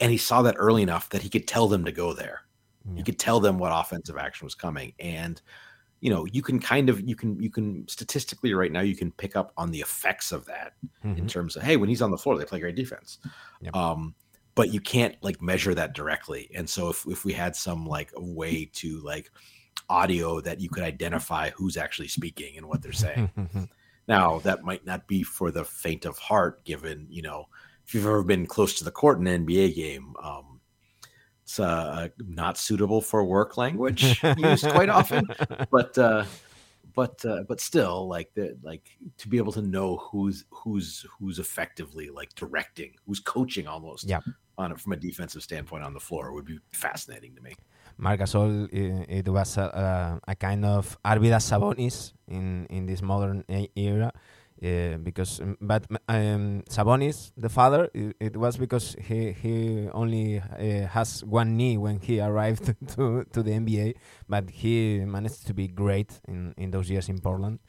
and 0.00 0.10
he 0.10 0.16
saw 0.16 0.40
that 0.40 0.54
early 0.56 0.80
enough 0.82 1.10
that 1.10 1.20
he 1.20 1.28
could 1.28 1.46
tell 1.46 1.68
them 1.68 1.84
to 1.84 1.92
go 1.92 2.14
there 2.14 2.40
Yeah. 2.86 2.96
he 2.96 3.02
could 3.02 3.18
tell 3.18 3.38
them 3.40 3.58
what 3.58 3.70
offensive 3.74 4.16
action 4.16 4.46
was 4.46 4.54
coming 4.54 4.94
and 4.98 5.42
you 6.00 6.08
know 6.08 6.24
you 6.32 6.40
can 6.40 6.58
kind 6.60 6.88
of 6.88 6.96
you 7.06 7.14
can 7.14 7.38
you 7.42 7.50
can 7.50 7.86
statistically 7.88 8.54
right 8.54 8.72
now 8.72 8.80
you 8.80 8.96
can 8.96 9.10
pick 9.12 9.36
up 9.36 9.52
on 9.58 9.70
the 9.70 9.80
effects 9.80 10.32
of 10.32 10.46
that 10.46 10.72
in 11.04 11.16
Mhm. 11.16 11.28
terms 11.28 11.56
of 11.56 11.62
hey 11.62 11.76
when 11.76 11.90
he's 11.90 12.00
on 12.00 12.10
the 12.10 12.16
floor 12.22 12.38
they 12.38 12.46
play 12.46 12.60
great 12.60 12.76
defense 12.76 13.18
Yep. 13.60 13.76
um 13.76 14.14
but 14.54 14.72
you 14.72 14.80
can't 14.80 15.14
like 15.22 15.42
measure 15.42 15.74
that 15.74 15.94
directly 15.94 16.50
and 16.56 16.66
so 16.74 16.88
if, 16.88 17.04
if 17.06 17.24
we 17.26 17.34
had 17.34 17.54
some 17.54 17.84
like 17.86 18.10
way 18.16 18.64
to 18.80 18.98
like 19.00 19.30
audio 19.90 20.40
that 20.40 20.60
you 20.60 20.68
could 20.70 20.82
identify 20.84 21.50
who's 21.50 21.76
actually 21.76 22.08
speaking 22.08 22.56
and 22.56 22.66
what 22.66 22.80
they're 22.82 22.92
saying 23.06 23.28
now 24.08 24.38
that 24.40 24.64
might 24.64 24.84
not 24.86 25.06
be 25.06 25.22
for 25.22 25.50
the 25.50 25.64
faint 25.64 26.04
of 26.04 26.18
heart 26.18 26.64
given 26.64 27.06
you 27.10 27.22
know 27.22 27.46
if 27.86 27.94
you've 27.94 28.06
ever 28.06 28.24
been 28.24 28.46
close 28.46 28.74
to 28.74 28.84
the 28.84 28.90
court 28.90 29.18
in 29.18 29.26
an 29.26 29.46
nba 29.46 29.74
game 29.74 30.14
um 30.22 30.60
it's 31.42 31.60
uh, 31.60 32.08
not 32.26 32.58
suitable 32.58 33.00
for 33.00 33.24
work 33.24 33.56
language 33.56 34.22
used 34.36 34.68
quite 34.68 34.88
often 34.90 35.26
but 35.70 35.96
uh 35.96 36.24
but 36.94 37.24
uh, 37.24 37.44
but 37.46 37.60
still 37.60 38.08
like 38.08 38.28
the 38.34 38.58
like 38.62 38.82
to 39.18 39.28
be 39.28 39.36
able 39.36 39.52
to 39.52 39.62
know 39.62 39.96
who's 39.98 40.44
who's 40.50 41.06
who's 41.18 41.38
effectively 41.38 42.10
like 42.10 42.34
directing 42.34 42.92
who's 43.06 43.20
coaching 43.20 43.66
almost 43.68 44.04
Yeah. 44.08 44.20
on 44.56 44.72
it 44.72 44.80
from 44.80 44.92
a 44.92 44.96
defensive 44.96 45.42
standpoint 45.42 45.84
on 45.84 45.94
the 45.94 46.00
floor 46.00 46.32
would 46.32 46.44
be 46.44 46.58
fascinating 46.72 47.34
to 47.36 47.40
me 47.42 47.54
Marc 47.98 48.20
Gasol, 48.20 48.64
uh, 48.64 49.04
it 49.08 49.28
was 49.28 49.56
a, 49.58 50.20
a, 50.26 50.32
a 50.32 50.34
kind 50.36 50.64
of 50.64 50.96
Arvydas 51.04 51.50
Sabonis 51.50 52.12
in, 52.28 52.66
in 52.70 52.86
this 52.86 53.02
modern 53.02 53.44
era. 53.76 54.12
Uh, 54.60 54.96
because 54.98 55.40
um, 55.40 55.56
but 55.60 55.86
um, 56.08 56.64
Sabonis, 56.68 57.30
the 57.36 57.48
father, 57.48 57.88
it, 57.94 58.16
it, 58.18 58.36
was 58.36 58.56
because 58.56 58.96
he 59.00 59.30
he 59.30 59.88
only 59.92 60.40
uh, 60.40 60.88
has 60.88 61.22
one 61.24 61.56
knee 61.56 61.78
when 61.78 62.00
he 62.00 62.18
arrived 62.18 62.74
to 62.88 63.24
to 63.32 63.40
the 63.44 63.52
NBA, 63.52 63.94
but 64.28 64.50
he 64.50 65.04
managed 65.06 65.46
to 65.46 65.54
be 65.54 65.68
great 65.68 66.20
in 66.26 66.54
in 66.56 66.72
those 66.72 66.90
years 66.90 67.08
in 67.08 67.20
Portland. 67.20 67.60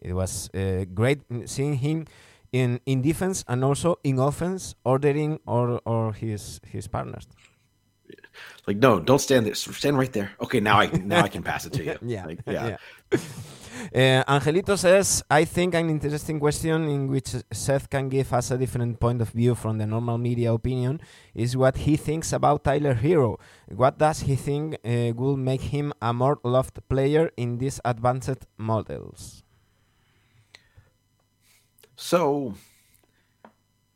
It 0.00 0.14
was 0.14 0.48
uh, 0.54 0.86
great 0.94 1.20
seeing 1.44 1.74
him 1.74 2.06
in 2.52 2.80
in 2.86 3.02
defense 3.02 3.44
and 3.46 3.62
also 3.62 3.98
in 4.02 4.18
offense, 4.18 4.74
ordering 4.82 5.40
or 5.46 5.82
or 5.84 6.14
his 6.14 6.58
his 6.64 6.88
partners. 6.88 7.28
Like 8.66 8.78
no, 8.78 9.00
don't 9.00 9.20
stand 9.20 9.46
there. 9.46 9.54
Stand 9.54 9.98
right 9.98 10.12
there. 10.12 10.32
Okay, 10.40 10.60
now 10.60 10.78
I 10.80 10.86
now 10.86 11.22
I 11.22 11.28
can 11.28 11.42
pass 11.42 11.66
it 11.66 11.72
to 11.74 11.84
you. 11.88 11.98
yeah, 12.02 12.26
like, 12.26 12.40
yeah. 12.46 12.76
yeah. 13.12 13.18
Uh, 13.94 14.22
Angelito 14.28 14.76
says, 14.76 15.22
I 15.30 15.44
think 15.46 15.74
an 15.74 15.88
interesting 15.88 16.38
question 16.38 16.86
in 16.86 17.08
which 17.08 17.34
Seth 17.50 17.88
can 17.88 18.10
give 18.10 18.30
us 18.32 18.50
a 18.50 18.58
different 18.58 19.00
point 19.00 19.22
of 19.22 19.30
view 19.30 19.54
from 19.54 19.78
the 19.78 19.86
normal 19.86 20.18
media 20.18 20.52
opinion 20.52 21.00
is 21.34 21.56
what 21.56 21.78
he 21.78 21.96
thinks 21.96 22.32
about 22.32 22.64
Tyler 22.64 22.94
Herro 22.94 23.38
What 23.68 23.96
does 23.96 24.20
he 24.20 24.36
think 24.36 24.74
uh, 24.84 25.12
will 25.16 25.36
make 25.36 25.62
him 25.62 25.94
a 26.02 26.12
more 26.12 26.38
loved 26.44 26.78
player 26.90 27.30
in 27.38 27.56
these 27.56 27.80
advanced 27.84 28.46
models? 28.58 29.42
So, 31.96 32.54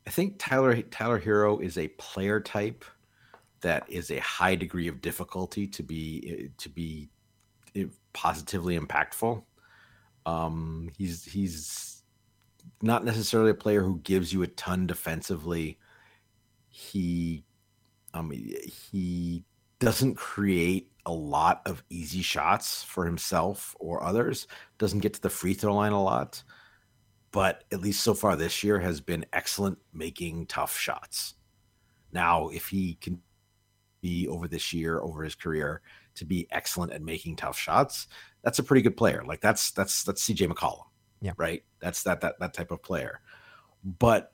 I 0.07 0.09
think 0.09 0.35
Tyler 0.39 0.81
Tyler 0.81 1.19
Herro 1.19 1.61
is 1.61 1.77
a 1.77 1.89
player 1.89 2.39
type 2.39 2.85
that 3.61 3.89
is 3.89 4.11
a 4.11 4.19
high 4.19 4.55
degree 4.55 4.87
of 4.87 5.01
difficulty 5.01 5.67
to 5.67 5.83
be 5.83 6.51
to 6.57 6.69
be 6.69 7.09
eh, 7.75 7.85
positively 8.13 8.77
impactful. 8.77 9.43
Um, 10.25 10.89
he's 10.97 11.23
he's 11.23 12.03
not 12.81 13.05
necessarily 13.05 13.51
a 13.51 13.55
player 13.55 13.81
who 13.81 13.99
gives 13.99 14.33
you 14.33 14.43
a 14.43 14.47
ton 14.47 14.87
defensively. 14.87 15.79
He 16.69 17.45
um 18.13 18.31
he 18.31 19.43
doesn't 19.79 20.15
create 20.15 20.91
a 21.05 21.11
lot 21.11 21.61
of 21.65 21.83
easy 21.89 22.21
shots 22.21 22.83
for 22.83 23.05
himself 23.05 23.75
or 23.79 24.03
others. 24.03 24.47
Doesn't 24.77 24.99
get 24.99 25.13
to 25.13 25.21
the 25.21 25.29
free 25.29 25.53
throw 25.53 25.75
line 25.75 25.91
a 25.91 26.01
lot, 26.01 26.43
but 27.31 27.63
at 27.71 27.81
least 27.81 28.03
so 28.03 28.13
far 28.13 28.35
this 28.35 28.63
year 28.63 28.79
has 28.79 29.01
been 29.01 29.25
excellent 29.33 29.77
making 29.93 30.47
tough 30.47 30.77
shots. 30.77 31.35
Now, 32.11 32.47
if 32.47 32.67
he 32.67 32.95
can 32.95 33.21
be 34.01 34.27
over 34.27 34.47
this 34.47 34.73
year, 34.73 34.99
over 34.99 35.23
his 35.23 35.35
career, 35.35 35.81
to 36.15 36.25
be 36.25 36.47
excellent 36.51 36.93
at 36.93 37.01
making 37.01 37.35
tough 37.35 37.57
shots, 37.57 38.07
that's 38.43 38.59
a 38.59 38.63
pretty 38.63 38.81
good 38.81 38.97
player. 38.97 39.23
Like 39.25 39.41
that's 39.41 39.71
that's 39.71 40.03
that's 40.03 40.27
CJ 40.27 40.51
McCollum. 40.51 40.83
Yeah. 41.21 41.33
Right. 41.37 41.63
That's 41.79 42.03
that 42.03 42.21
that 42.21 42.39
that 42.39 42.53
type 42.53 42.71
of 42.71 42.83
player. 42.83 43.21
But 43.83 44.31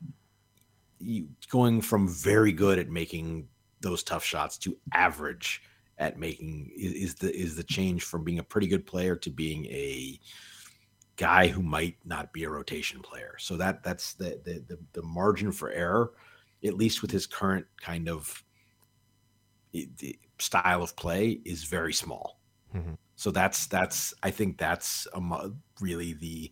you, 0.99 1.27
going 1.49 1.81
from 1.81 2.07
very 2.07 2.51
good 2.51 2.79
at 2.79 2.89
making 2.89 3.47
those 3.81 4.03
tough 4.03 4.23
shots 4.23 4.57
to 4.59 4.77
average 4.93 5.61
at 5.97 6.17
making 6.17 6.71
is, 6.75 6.93
is 6.93 7.15
the 7.15 7.35
is 7.35 7.55
the 7.55 7.63
change 7.63 8.03
from 8.03 8.23
being 8.23 8.39
a 8.39 8.43
pretty 8.43 8.67
good 8.67 8.85
player 8.85 9.15
to 9.15 9.29
being 9.29 9.65
a 9.67 10.19
guy 11.15 11.47
who 11.47 11.61
might 11.61 11.97
not 12.05 12.33
be 12.33 12.43
a 12.43 12.49
rotation 12.49 13.01
player. 13.01 13.35
So 13.37 13.57
that 13.57 13.83
that's 13.83 14.13
the 14.13 14.39
the 14.43 14.63
the, 14.67 14.79
the 14.93 15.03
margin 15.03 15.51
for 15.51 15.71
error, 15.71 16.11
at 16.63 16.75
least 16.75 17.01
with 17.01 17.11
his 17.11 17.27
current 17.27 17.65
kind 17.79 18.09
of 18.09 18.43
the 19.71 20.19
style 20.39 20.83
of 20.83 20.95
play 20.95 21.39
is 21.45 21.63
very 21.63 21.93
small. 21.93 22.39
Mm-hmm. 22.75 22.93
So 23.15 23.31
that's 23.31 23.67
that's 23.67 24.13
I 24.23 24.31
think 24.31 24.57
that's 24.57 25.07
a, 25.13 25.49
really 25.79 26.13
the 26.13 26.51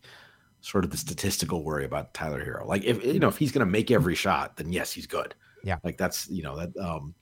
sort 0.62 0.84
of 0.84 0.92
the 0.92 0.98
statistical 0.98 1.64
worry 1.64 1.86
about 1.86 2.14
Tyler 2.14 2.44
Herro. 2.44 2.68
Like 2.68 2.84
if 2.84 3.04
you 3.04 3.20
know 3.20 3.28
if 3.28 3.38
he's 3.38 3.52
going 3.52 3.66
to 3.66 3.72
make 3.72 3.92
every 3.92 4.16
shot, 4.16 4.58
then 4.58 4.72
yes, 4.72 4.92
he's 4.92 5.08
good. 5.08 5.34
Yeah, 5.64 5.78
like 5.84 5.98
that's 5.98 6.30
you 6.30 6.44
know 6.44 6.56
that 6.58 6.78
um, 6.78 7.16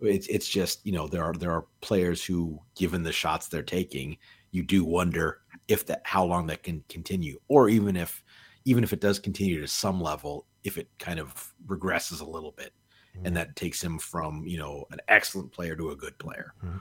it's 0.00 0.26
it's 0.28 0.48
just 0.48 0.84
you 0.86 0.92
know 0.92 1.08
there 1.08 1.24
are 1.24 1.32
there 1.34 1.52
are 1.52 1.66
players 1.80 2.24
who, 2.24 2.60
given 2.76 3.02
the 3.02 3.12
shots 3.12 3.48
they're 3.48 3.62
taking, 3.62 4.16
you 4.50 4.62
do 4.62 4.84
wonder 4.84 5.40
if 5.68 5.86
that 5.86 6.02
how 6.04 6.24
long 6.24 6.46
that 6.46 6.62
can 6.62 6.84
continue, 6.88 7.38
or 7.48 7.68
even 7.68 7.96
if 7.96 8.22
even 8.64 8.84
if 8.84 8.92
it 8.92 9.00
does 9.00 9.18
continue 9.18 9.60
to 9.60 9.66
some 9.66 10.00
level, 10.00 10.46
if 10.64 10.78
it 10.78 10.88
kind 10.98 11.18
of 11.18 11.52
regresses 11.66 12.20
a 12.20 12.24
little 12.24 12.52
bit 12.52 12.72
mm-hmm. 13.16 13.26
and 13.26 13.36
that 13.36 13.56
takes 13.56 13.82
him 13.82 13.98
from 13.98 14.44
you 14.46 14.58
know 14.58 14.86
an 14.90 15.00
excellent 15.08 15.52
player 15.52 15.76
to 15.76 15.90
a 15.90 15.96
good 15.96 16.18
player. 16.18 16.54
Mm-hmm. 16.64 16.78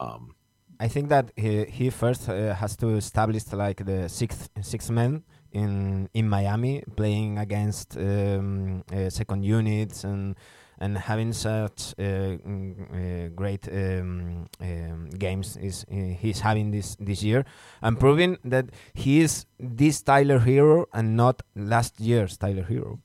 Um, 0.00 0.34
I 0.80 0.88
think 0.88 1.08
that 1.08 1.30
he, 1.36 1.64
he 1.64 1.90
first 1.90 2.28
uh, 2.28 2.54
has 2.54 2.76
to 2.76 2.96
establish 2.96 3.52
like 3.52 3.84
the 3.84 4.08
sixth 4.08 4.50
six 4.62 4.90
men 4.90 5.22
in 5.52 6.08
in 6.14 6.28
Miami, 6.28 6.82
playing 6.96 7.38
against 7.38 7.96
um, 7.96 8.82
uh, 8.92 9.08
second 9.08 9.44
units 9.44 10.04
and 10.04 10.36
and 10.78 10.98
having 10.98 11.32
such 11.32 11.94
uh, 11.98 12.02
mm, 12.02 12.74
uh 12.90 13.28
great 13.28 13.68
um, 13.68 14.46
um, 14.60 15.10
games 15.10 15.56
is 15.56 15.84
uh, 15.90 15.94
he's 16.18 16.40
having 16.40 16.72
this 16.72 16.96
this 16.98 17.22
year 17.22 17.44
and 17.80 17.98
proving 18.00 18.38
that 18.44 18.66
he 18.92 19.20
is 19.20 19.46
this 19.58 20.02
Tyler 20.02 20.40
Herro 20.40 20.86
and 20.92 21.16
not 21.16 21.42
last 21.54 22.00
year's 22.00 22.36
Tyler 22.36 22.64
Herro. 22.64 22.98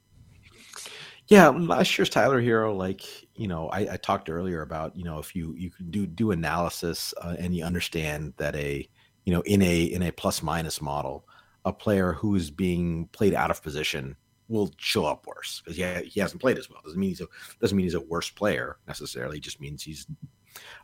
Yeah, 1.30 1.50
last 1.50 1.96
year's 1.96 2.10
Tyler 2.10 2.42
Herro, 2.42 2.76
like 2.76 3.04
you 3.36 3.48
know, 3.48 3.70
I, 3.70 3.94
I 3.94 3.98
talked 3.98 4.30
earlier 4.30 4.64
about 4.64 4.98
you 4.98 5.04
know 5.04 5.20
if 5.20 5.36
you 5.36 5.54
you 5.56 5.70
can 5.70 5.92
do 5.92 6.08
do 6.08 6.32
analysis 6.32 7.14
uh, 7.22 7.36
and 7.38 7.56
you 7.56 7.64
understand 7.64 8.34
that 8.38 8.56
a 8.56 8.90
you 9.26 9.34
know 9.34 9.42
in 9.42 9.62
a 9.62 9.84
in 9.84 10.02
a 10.02 10.12
plus 10.12 10.42
minus 10.42 10.82
model, 10.82 11.28
a 11.66 11.72
player 11.72 12.14
who 12.14 12.36
is 12.36 12.50
being 12.50 13.08
played 13.12 13.36
out 13.36 13.52
of 13.52 13.62
position 13.62 14.16
will 14.48 14.74
show 14.78 15.06
up 15.06 15.28
worse 15.28 15.62
because 15.64 15.78
yeah 15.78 16.02
he, 16.02 16.10
he 16.10 16.20
hasn't 16.20 16.42
played 16.42 16.58
as 16.58 16.68
well. 16.68 16.82
Doesn't 16.84 17.00
mean 17.00 17.10
he's 17.10 17.22
a 17.22 17.28
doesn't 17.62 17.78
mean 17.78 17.86
he's 17.86 17.94
a 17.94 18.02
worse 18.02 18.32
player 18.32 18.78
necessarily. 18.88 19.38
It 19.38 19.44
just 19.44 19.62
means 19.62 19.84
he's. 19.84 20.08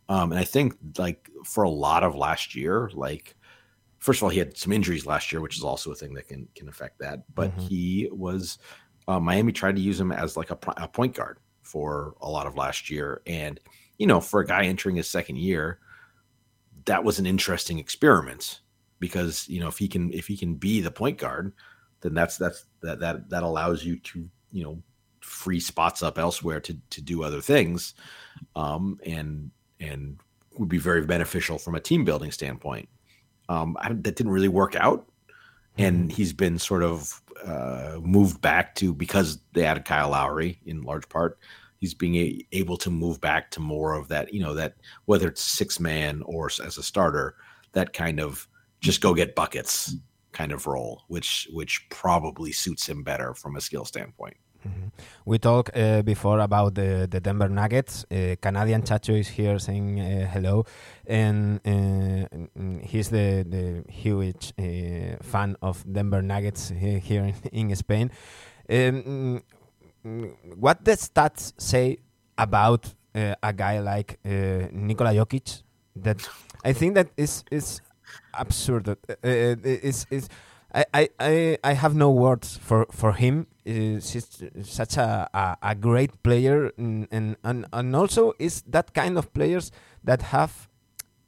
Um, 0.07 0.31
and 0.31 0.39
I 0.39 0.43
think 0.43 0.75
like 0.99 1.27
for 1.43 1.63
a 1.63 1.69
lot 1.69 2.03
of 2.03 2.13
last 2.13 2.53
year, 2.53 2.91
like 2.93 3.35
first 3.97 4.19
of 4.19 4.23
all, 4.23 4.29
he 4.29 4.37
had 4.37 4.55
some 4.55 4.71
injuries 4.71 5.07
last 5.07 5.31
year, 5.31 5.41
which 5.41 5.57
is 5.57 5.63
also 5.63 5.91
a 5.91 5.95
thing 5.95 6.13
that 6.13 6.27
can 6.27 6.47
can 6.55 6.69
affect 6.69 6.99
that. 6.99 7.23
But 7.33 7.49
mm-hmm. 7.49 7.67
he 7.67 8.09
was 8.11 8.59
uh, 9.07 9.19
Miami 9.19 9.51
tried 9.51 9.75
to 9.75 9.81
use 9.81 9.99
him 9.99 10.11
as 10.11 10.35
like 10.35 10.51
a, 10.51 10.57
a, 10.77 10.87
point 10.87 11.15
guard 11.15 11.37
for 11.61 12.15
a 12.21 12.29
lot 12.29 12.47
of 12.47 12.55
last 12.55 12.89
year, 12.89 13.21
and 13.25 13.59
you 13.97 14.07
know, 14.07 14.19
for 14.19 14.39
a 14.39 14.45
guy 14.45 14.65
entering 14.65 14.95
his 14.95 15.09
second 15.09 15.37
year, 15.37 15.79
that 16.85 17.03
was 17.03 17.19
an 17.19 17.25
interesting 17.25 17.79
experiment 17.79 18.61
because 18.99 19.47
you 19.47 19.59
know 19.59 19.67
if 19.67 19.77
he 19.77 19.87
can 19.87 20.11
if 20.13 20.27
he 20.27 20.37
can 20.37 20.55
be 20.55 20.81
the 20.81 20.91
point 20.91 21.17
guard, 21.17 21.53
then 22.01 22.13
that's 22.13 22.37
that's 22.37 22.65
that 22.81 22.99
that 22.99 23.29
that 23.29 23.43
allows 23.43 23.83
you 23.83 23.97
to 23.99 24.27
you 24.51 24.63
know 24.63 24.81
free 25.21 25.59
spots 25.59 26.03
up 26.03 26.17
elsewhere 26.17 26.59
to 26.61 26.77
to 26.89 27.01
do 27.01 27.23
other 27.23 27.41
things, 27.41 27.93
um, 28.55 28.99
and 29.05 29.51
and 29.79 30.17
would 30.57 30.69
be 30.69 30.77
very 30.77 31.05
beneficial 31.05 31.57
from 31.57 31.75
a 31.75 31.79
team 31.79 32.05
building 32.05 32.31
standpoint. 32.31 32.87
Um, 33.49 33.77
I, 33.79 33.89
that 33.89 34.15
didn't 34.15 34.31
really 34.31 34.47
work 34.47 34.75
out, 34.75 35.07
and 35.77 36.05
mm-hmm. 36.05 36.09
he's 36.09 36.33
been 36.33 36.57
sort 36.57 36.83
of 36.83 37.21
uh, 37.45 37.99
moved 38.01 38.41
back 38.41 38.75
to 38.75 38.93
because 38.93 39.39
they 39.53 39.65
added 39.65 39.85
Kyle 39.85 40.09
Lowry 40.09 40.59
in 40.65 40.81
large 40.81 41.07
part. 41.09 41.37
He's 41.79 41.93
being 41.93 42.15
a, 42.15 42.45
able 42.51 42.77
to 42.77 42.89
move 42.89 43.21
back 43.21 43.51
to 43.51 43.59
more 43.59 43.93
of 43.93 44.07
that, 44.07 44.33
you 44.33 44.41
know, 44.41 44.53
that 44.55 44.75
whether 45.05 45.27
it's 45.27 45.41
six 45.41 45.79
man 45.79 46.23
or 46.25 46.47
as 46.47 46.77
a 46.77 46.83
starter, 46.83 47.35
that 47.73 47.93
kind 47.93 48.19
of 48.19 48.47
just 48.81 49.01
go 49.01 49.13
get 49.13 49.35
buckets 49.35 49.95
kind 50.31 50.51
of 50.51 50.67
role, 50.67 51.03
which 51.07 51.47
which 51.51 51.87
probably 51.89 52.51
suits 52.51 52.87
him 52.87 53.03
better 53.03 53.33
from 53.33 53.55
a 53.55 53.61
skill 53.61 53.85
standpoint. 53.85 54.35
Mm-hmm. 54.65 54.87
We 55.25 55.37
talked 55.39 55.75
uh, 55.75 56.01
before 56.01 56.39
about 56.39 56.75
the, 56.75 57.07
the 57.09 57.19
Denver 57.19 57.49
Nuggets. 57.49 58.05
Uh, 58.11 58.35
Canadian 58.41 58.81
Chacho 58.81 59.19
is 59.19 59.27
here 59.27 59.59
saying 59.59 59.99
uh, 59.99 60.27
hello, 60.31 60.65
and 61.05 61.59
uh, 61.65 62.81
he's 62.81 63.09
the, 63.09 63.45
the 63.47 63.91
huge 63.91 64.53
uh, 64.57 65.23
fan 65.23 65.55
of 65.61 65.83
Denver 65.91 66.21
Nuggets 66.21 66.69
here 66.69 67.33
in, 67.51 67.69
in 67.69 67.75
Spain. 67.75 68.11
Um, 68.69 69.43
what 70.57 70.83
the 70.83 70.91
stats 70.91 71.53
say 71.57 71.97
about 72.37 72.93
uh, 73.13 73.35
a 73.41 73.53
guy 73.53 73.79
like 73.79 74.19
Nikola 74.23 75.11
Jokic? 75.13 75.63
That 75.97 76.27
I 76.63 76.73
think 76.73 76.95
that 76.95 77.07
is 77.15 77.45
is 77.51 77.79
absurd. 78.33 78.97
it's, 79.23 80.05
it's 80.11 80.27
I, 80.75 81.09
I, 81.19 81.57
I 81.63 81.73
have 81.73 81.95
no 81.95 82.11
words 82.11 82.57
for, 82.57 82.85
for 82.91 83.13
him. 83.13 83.47
He's 83.63 84.27
such 84.63 84.97
a, 84.97 85.29
a, 85.33 85.57
a 85.61 85.75
great 85.75 86.21
player, 86.21 86.71
and, 86.77 87.07
and, 87.11 87.65
and 87.71 87.95
also 87.95 88.33
is 88.39 88.61
that 88.67 88.93
kind 88.93 89.17
of 89.17 89.33
players 89.33 89.71
that 90.03 90.21
have 90.21 90.67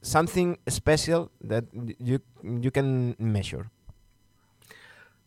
something 0.01 0.57
special 0.67 1.31
that 1.41 1.65
you 1.73 2.19
you 2.43 2.71
can 2.71 3.15
measure. 3.19 3.69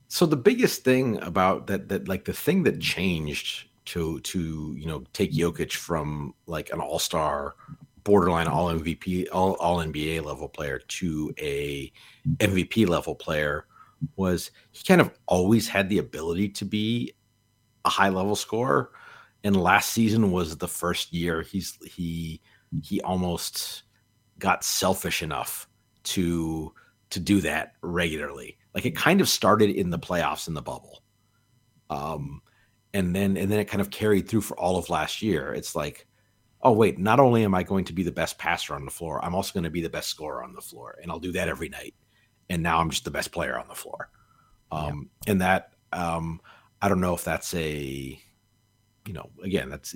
So 0.09 0.27
the 0.27 0.37
biggest 0.37 0.85
thing 0.85 1.21
about 1.23 1.67
that 1.69 1.89
that 1.89 2.07
like 2.07 2.25
the 2.25 2.33
thing 2.33 2.63
that 2.65 2.81
changed 2.81 3.69
to 3.87 4.21
to 4.21 4.75
you 4.77 4.87
know 4.87 5.05
take 5.13 5.33
Jokic 5.33 5.73
from 5.73 6.35
like 6.47 6.71
an 6.73 6.81
all 6.81 6.99
star 6.99 7.55
borderline 8.05 8.49
all 8.49 8.69
MVP 8.69 9.27
all 9.33 9.55
all 9.55 9.79
NBA 9.79 10.25
level 10.25 10.49
player 10.49 10.79
to 10.79 11.35
a 11.39 11.93
MVP 12.39 12.89
level 12.89 13.15
player 13.15 13.67
was 14.17 14.51
he 14.73 14.85
kind 14.85 15.01
of 15.01 15.11
always 15.27 15.69
had 15.69 15.89
the 15.89 15.99
ability 15.99 16.49
to 16.49 16.65
be 16.65 17.15
a 17.85 17.89
high 17.89 18.09
level 18.09 18.37
scorer. 18.37 18.91
And 19.45 19.57
last 19.57 19.93
season 19.93 20.33
was 20.33 20.57
the 20.57 20.69
first 20.69 21.13
year 21.13 21.43
he's 21.43 21.79
he 21.85 22.41
he 22.83 23.01
almost 23.03 23.85
got 24.39 24.65
selfish 24.65 25.23
enough 25.23 25.69
to 26.05 26.73
to 27.11 27.21
do 27.21 27.41
that 27.41 27.75
regularly. 27.83 28.59
Like 28.75 28.87
it 28.87 28.97
kind 28.97 29.21
of 29.21 29.29
started 29.29 29.71
in 29.71 29.91
the 29.91 29.99
playoffs 29.99 30.49
in 30.49 30.55
the 30.55 30.63
bubble. 30.63 31.03
Um 31.89 32.43
and 32.93 33.15
then 33.15 33.37
and 33.37 33.51
then 33.51 33.61
it 33.61 33.69
kind 33.69 33.81
of 33.81 33.91
carried 33.91 34.29
through 34.29 34.43
for 34.43 34.59
all 34.59 34.77
of 34.77 34.91
last 34.91 35.23
year. 35.23 35.55
It's 35.55 35.75
like, 35.75 36.07
oh 36.63 36.73
wait, 36.73 36.99
not 36.99 37.21
only 37.21 37.45
am 37.45 37.55
I 37.55 37.63
going 37.63 37.85
to 37.87 37.93
be 37.93 38.03
the 38.03 38.13
best 38.13 38.39
passer 38.39 38.75
on 38.75 38.85
the 38.85 38.91
floor, 38.91 39.25
I'm 39.25 39.35
also 39.35 39.53
going 39.55 39.65
to 39.65 39.71
be 39.71 39.83
the 39.83 39.89
best 39.89 40.09
scorer 40.09 40.43
on 40.45 40.55
the 40.55 40.61
floor, 40.61 40.99
and 41.03 41.11
I'll 41.11 41.21
do 41.21 41.33
that 41.33 41.49
every 41.49 41.69
night. 41.69 41.95
And 42.51 42.63
now 42.63 42.81
I'm 42.81 42.91
just 42.91 43.05
the 43.05 43.11
best 43.11 43.33
player 43.33 43.59
on 43.59 43.69
the 43.69 43.75
floor. 43.75 44.11
Um, 44.71 45.09
yeah. 45.27 45.33
And 45.33 45.41
that 45.41 45.73
um, 45.93 46.41
I 46.83 46.89
don't 46.89 47.01
know 47.01 47.15
if 47.15 47.25
that's 47.25 47.55
a, 47.55 48.21
you 49.07 49.13
know, 49.13 49.31
again, 49.43 49.71
that's 49.71 49.95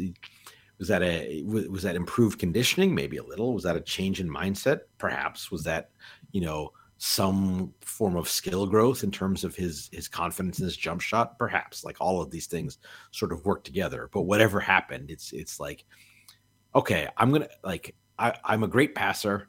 was 0.79 0.89
that 0.89 1.03
a 1.03 1.43
was 1.45 1.83
that 1.83 1.97
improved 1.97 2.39
conditioning? 2.39 2.95
Maybe 2.95 3.17
a 3.19 3.25
little. 3.25 3.55
Was 3.55 3.65
that 3.65 3.77
a 3.77 3.81
change 3.81 4.21
in 4.21 4.29
mindset? 4.29 4.81
Perhaps. 4.99 5.51
Was 5.51 5.63
that 5.65 5.91
you 6.33 6.41
know 6.41 6.73
some 6.97 7.75
form 7.81 8.17
of 8.17 8.29
skill 8.29 8.67
growth 8.67 9.05
in 9.05 9.11
terms 9.11 9.45
of 9.45 9.55
his 9.55 9.89
his 9.93 10.09
confidence 10.09 10.59
in 10.59 10.65
his 10.65 10.77
jump 10.77 11.01
shot? 11.01 11.39
Perhaps. 11.39 11.85
Like 11.85 11.97
all 12.01 12.21
of 12.21 12.31
these 12.31 12.47
things 12.47 12.79
sort 13.13 13.33
of 13.33 13.45
work 13.45 13.63
together. 13.65 14.11
But 14.13 14.23
whatever 14.23 14.59
happened, 14.59 15.11
it's 15.11 15.33
it's 15.33 15.61
like, 15.61 15.85
okay, 16.75 17.09
I'm 17.17 17.31
gonna 17.31 17.49
like 17.63 17.95
I, 18.19 18.35
I'm 18.45 18.65
a 18.65 18.69
great 18.69 18.95
passer 18.95 19.49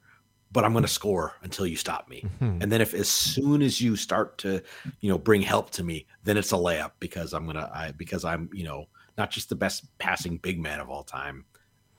but 0.55 0.63
I'm 0.63 0.71
going 0.71 0.85
to 0.85 0.87
score 0.87 1.33
until 1.43 1.67
you 1.67 1.75
stop 1.75 2.07
me. 2.07 2.23
Mm-hmm. 2.23 2.61
And 2.61 2.71
then 2.71 2.79
if 2.79 2.93
as 2.93 3.09
soon 3.09 3.61
as 3.61 3.81
you 3.81 3.97
start 3.97 4.37
to, 4.37 4.61
you 5.01 5.09
know, 5.09 5.17
bring 5.17 5.41
help 5.41 5.69
to 5.71 5.83
me, 5.83 6.07
then 6.23 6.37
it's 6.37 6.53
a 6.53 6.55
layup 6.55 6.91
because 7.01 7.33
I'm 7.33 7.43
going 7.43 7.57
to 7.57 7.69
I 7.71 7.91
because 7.91 8.23
I'm, 8.23 8.49
you 8.53 8.63
know, 8.63 8.85
not 9.17 9.31
just 9.31 9.49
the 9.49 9.55
best 9.55 9.85
passing 9.97 10.37
big 10.37 10.57
man 10.57 10.79
of 10.79 10.89
all 10.89 11.03
time. 11.03 11.43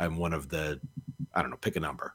I'm 0.01 0.17
one 0.17 0.33
of 0.33 0.49
the 0.49 0.81
I 1.35 1.43
don't 1.43 1.51
know, 1.51 1.59
pick 1.59 1.77
a 1.77 1.81
number. 1.81 2.15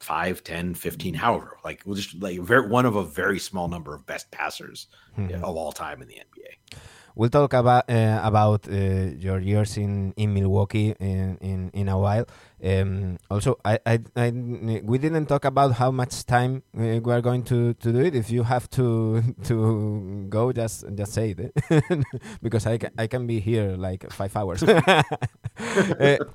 5, 0.00 0.42
10, 0.42 0.74
15, 0.74 1.14
however. 1.14 1.58
Like 1.62 1.82
we'll 1.86 1.94
just 1.94 2.20
like 2.20 2.40
very, 2.40 2.66
one 2.66 2.84
of 2.84 2.96
a 2.96 3.04
very 3.04 3.38
small 3.38 3.68
number 3.68 3.94
of 3.94 4.04
best 4.06 4.28
passers 4.32 4.88
mm-hmm. 5.16 5.44
of 5.44 5.54
all 5.56 5.70
time 5.70 6.02
in 6.02 6.08
the 6.08 6.14
NBA. 6.14 6.80
We'll 7.14 7.30
talk 7.30 7.52
about 7.52 7.88
uh, 7.88 8.20
about 8.24 8.66
uh, 8.68 9.12
your 9.18 9.38
years 9.40 9.76
in, 9.76 10.14
in 10.16 10.34
Milwaukee 10.34 10.96
in, 10.98 11.36
in, 11.40 11.70
in 11.74 11.88
a 11.88 11.98
while. 11.98 12.26
Um, 12.62 13.18
also, 13.30 13.58
I, 13.64 13.78
I, 13.86 13.98
I, 14.16 14.30
we 14.84 14.98
didn't 14.98 15.26
talk 15.26 15.44
about 15.46 15.72
how 15.72 15.90
much 15.90 16.26
time 16.26 16.62
uh, 16.76 17.00
we 17.00 17.12
are 17.12 17.22
going 17.22 17.42
to, 17.44 17.72
to 17.74 17.92
do 17.92 18.00
it. 18.00 18.14
If 18.14 18.30
you 18.30 18.42
have 18.42 18.68
to 18.70 19.22
to 19.44 20.26
go, 20.28 20.52
just 20.52 20.84
just 20.94 21.12
say 21.14 21.34
it, 21.36 22.04
because 22.42 22.66
I 22.66 22.76
can, 22.78 22.90
I 22.98 23.06
can 23.06 23.26
be 23.26 23.40
here 23.40 23.76
like 23.76 24.10
five 24.12 24.36
hours. 24.36 24.62
uh, 24.62 25.02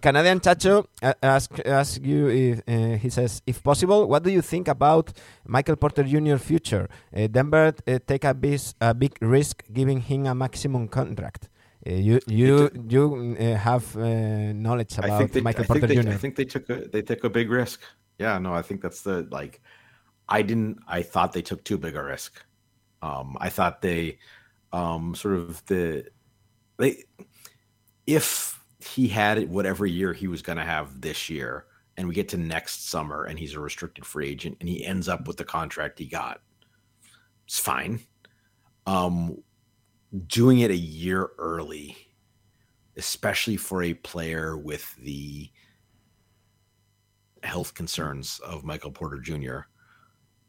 Canadian 0.01 0.39
Chacho 0.39 0.87
ask 1.21 1.59
ask 1.65 2.01
you 2.03 2.29
if 2.29 2.61
uh, 2.67 2.97
he 2.97 3.09
says, 3.09 3.41
if 3.45 3.63
possible, 3.63 4.07
what 4.07 4.23
do 4.23 4.31
you 4.31 4.41
think 4.41 4.67
about 4.67 5.13
Michael 5.45 5.75
Porter 5.75 6.03
Jr. 6.03 6.37
future? 6.37 6.89
Uh, 7.15 7.27
Denver 7.27 7.73
uh, 7.87 7.99
take 8.07 8.23
a 8.23 8.33
big, 8.33 8.59
a 8.81 8.93
big 8.93 9.15
risk 9.21 9.63
giving 9.71 10.01
him 10.01 10.25
a 10.25 10.33
maximum 10.33 10.87
contract. 10.87 11.49
Uh, 11.87 11.93
you 11.93 12.19
you 12.27 12.69
you 12.89 13.37
uh, 13.39 13.55
have 13.55 13.95
uh, 13.95 14.53
knowledge 14.53 14.97
about 14.97 15.31
they, 15.31 15.41
Michael 15.41 15.65
Porter 15.65 15.87
they, 15.87 15.95
Jr. 15.95 16.09
I 16.09 16.17
think 16.17 16.35
they 16.35 16.45
took 16.45 16.69
a 16.69 16.87
they 16.87 17.01
took 17.01 17.23
a 17.23 17.29
big 17.29 17.49
risk. 17.49 17.81
Yeah, 18.17 18.39
no, 18.39 18.53
I 18.53 18.61
think 18.61 18.81
that's 18.81 19.01
the 19.01 19.27
like. 19.31 19.61
I 20.27 20.41
didn't. 20.41 20.79
I 20.87 21.03
thought 21.03 21.33
they 21.33 21.43
took 21.43 21.63
too 21.63 21.77
big 21.77 21.95
a 21.95 22.03
risk. 22.03 22.43
Um, 23.01 23.37
I 23.39 23.49
thought 23.49 23.83
they, 23.83 24.17
um, 24.73 25.13
sort 25.13 25.35
of 25.35 25.63
the, 25.67 26.05
they, 26.77 27.03
if 28.07 28.59
he 28.79 29.07
had 29.07 29.47
whatever 29.49 29.85
year 29.85 30.11
he 30.11 30.27
was 30.27 30.41
going 30.41 30.57
to 30.57 30.63
have 30.63 31.01
this 31.01 31.29
year, 31.29 31.65
and 31.97 32.07
we 32.07 32.15
get 32.15 32.29
to 32.29 32.37
next 32.37 32.89
summer, 32.89 33.25
and 33.25 33.37
he's 33.37 33.53
a 33.53 33.59
restricted 33.59 34.05
free 34.05 34.27
agent, 34.27 34.57
and 34.59 34.67
he 34.67 34.83
ends 34.83 35.07
up 35.07 35.27
with 35.27 35.37
the 35.37 35.43
contract 35.43 35.99
he 35.99 36.05
got, 36.05 36.41
it's 37.45 37.59
fine. 37.59 37.99
Um, 38.87 39.37
doing 40.27 40.59
it 40.59 40.71
a 40.71 40.75
year 40.75 41.31
early, 41.37 41.97
especially 42.97 43.57
for 43.57 43.83
a 43.83 43.93
player 43.93 44.57
with 44.57 44.95
the 44.97 45.49
health 47.43 47.73
concerns 47.73 48.39
of 48.39 48.63
Michael 48.63 48.91
Porter 48.91 49.19
Jr., 49.19 49.59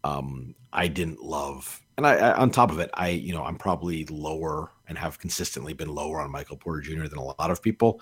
um, 0.05 0.55
I 0.73 0.87
didn't 0.89 1.23
love. 1.23 1.81
And 1.97 2.07
I, 2.07 2.15
I, 2.15 2.37
on 2.37 2.51
top 2.51 2.71
of 2.71 2.79
it, 2.79 2.91
I, 2.95 3.09
you 3.09 3.33
know, 3.33 3.45
I'm 3.45 3.57
probably 3.57 4.05
lower 4.07 4.71
and 4.87 4.97
have 4.97 5.19
consistently 5.19 5.73
been 5.73 5.89
lower 5.89 6.21
on 6.21 6.31
Michael 6.31 6.57
Porter 6.57 6.81
Jr. 6.81 7.09
than 7.09 7.19
a 7.19 7.25
lot 7.25 7.51
of 7.51 7.61
people. 7.61 8.01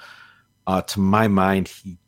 Uh, 0.66 0.82
to 0.82 1.00
my 1.00 1.28
mind, 1.28 1.68
he 1.68 1.98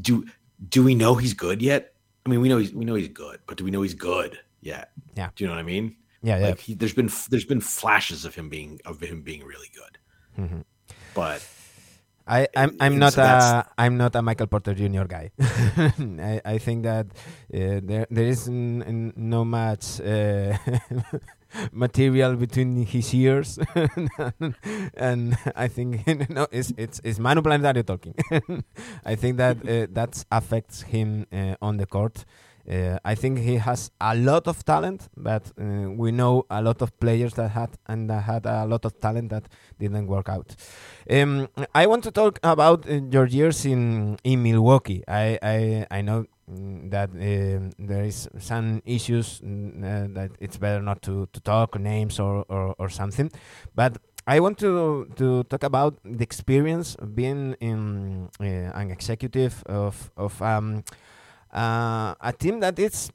do 0.00 0.24
do 0.68 0.82
we 0.82 0.94
know 0.94 1.14
he's 1.14 1.34
good 1.34 1.62
yet? 1.62 1.94
I 2.24 2.28
mean, 2.28 2.40
we 2.40 2.48
know 2.48 2.58
he's 2.58 2.72
we 2.72 2.84
know 2.84 2.94
he's 2.94 3.08
good, 3.08 3.40
but 3.46 3.56
do 3.56 3.64
we 3.64 3.70
know 3.70 3.82
he's 3.82 3.94
good 3.94 4.38
yet? 4.60 4.90
Yeah. 5.14 5.30
Do 5.34 5.44
you 5.44 5.48
know 5.48 5.54
what 5.54 5.60
I 5.60 5.64
mean? 5.64 5.96
Yeah, 6.22 6.36
like 6.36 6.58
yeah. 6.58 6.62
He, 6.62 6.74
there's 6.74 6.92
been 6.92 7.10
there's 7.30 7.44
been 7.44 7.60
flashes 7.60 8.24
of 8.24 8.34
him 8.34 8.48
being 8.48 8.80
of 8.84 9.00
him 9.00 9.22
being 9.22 9.44
really 9.44 9.70
good, 9.74 9.98
mm-hmm. 10.38 10.60
but 11.14 11.46
I 12.26 12.46
I'm 12.54 12.76
I'm 12.78 12.98
not 12.98 13.14
so 13.14 13.22
a 13.22 13.66
I'm 13.78 13.96
not 13.96 14.14
a 14.14 14.22
Michael 14.22 14.46
Porter 14.46 14.74
Jr. 14.74 15.04
guy. 15.04 15.30
I 15.40 16.40
I 16.44 16.58
think 16.58 16.84
that 16.84 17.06
uh, 17.52 17.80
there 17.82 18.06
there 18.10 18.26
is 18.26 18.48
n- 18.48 18.82
n- 18.86 19.12
no 19.16 19.44
much. 19.44 20.00
Uh, 20.00 20.56
material 21.72 22.36
between 22.36 22.86
his 22.86 23.12
ears 23.12 23.58
and 24.94 25.36
I 25.56 25.66
think 25.66 26.06
no 26.30 26.46
it's 26.52 26.72
it's 26.76 27.00
it's 27.02 27.18
Manu 27.18 27.42
Planetario 27.42 27.84
talking 27.84 28.14
I 29.04 29.16
think 29.16 29.36
that 29.38 29.56
uh, 29.68 29.86
that 29.90 30.24
affects 30.30 30.82
him 30.82 31.26
uh, 31.32 31.56
on 31.60 31.78
the 31.78 31.86
court 31.86 32.24
uh, 32.68 32.98
I 33.04 33.14
think 33.14 33.38
he 33.38 33.56
has 33.56 33.90
a 34.00 34.14
lot 34.14 34.46
of 34.46 34.64
talent, 34.64 35.08
but 35.16 35.52
uh, 35.58 35.90
we 35.90 36.12
know 36.12 36.46
a 36.50 36.62
lot 36.62 36.82
of 36.82 36.98
players 37.00 37.34
that 37.34 37.50
had 37.50 37.70
and 37.86 38.08
that 38.10 38.22
had 38.22 38.46
a 38.46 38.66
lot 38.66 38.84
of 38.84 39.00
talent 39.00 39.30
that 39.30 39.44
didn't 39.78 40.06
work 40.06 40.28
out. 40.28 40.54
Um, 41.10 41.48
I 41.74 41.86
want 41.86 42.04
to 42.04 42.10
talk 42.10 42.38
about 42.42 42.88
uh, 42.88 43.00
your 43.10 43.26
years 43.26 43.64
in 43.64 44.18
in 44.24 44.42
Milwaukee. 44.42 45.02
I 45.08 45.38
I, 45.42 45.86
I 45.90 46.00
know 46.02 46.26
mm, 46.50 46.90
that 46.90 47.10
um, 47.10 47.72
there 47.78 48.04
is 48.04 48.28
some 48.38 48.82
issues 48.84 49.40
mm, 49.40 49.82
uh, 49.82 50.08
that 50.14 50.30
it's 50.40 50.56
better 50.56 50.82
not 50.82 51.02
to, 51.02 51.28
to 51.32 51.40
talk 51.40 51.78
names 51.78 52.20
or, 52.20 52.44
or, 52.48 52.74
or 52.78 52.88
something, 52.88 53.30
but 53.74 53.98
I 54.26 54.38
want 54.40 54.58
to 54.58 55.08
to 55.16 55.44
talk 55.44 55.64
about 55.64 55.98
the 56.04 56.22
experience 56.22 56.94
of 56.96 57.16
being 57.16 57.56
in 57.60 58.28
uh, 58.38 58.78
an 58.78 58.90
executive 58.90 59.62
of 59.66 60.10
of 60.16 60.40
um, 60.42 60.84
uh, 61.52 62.14
a 62.20 62.32
team 62.36 62.60
that 62.60 62.78
it's 62.78 63.10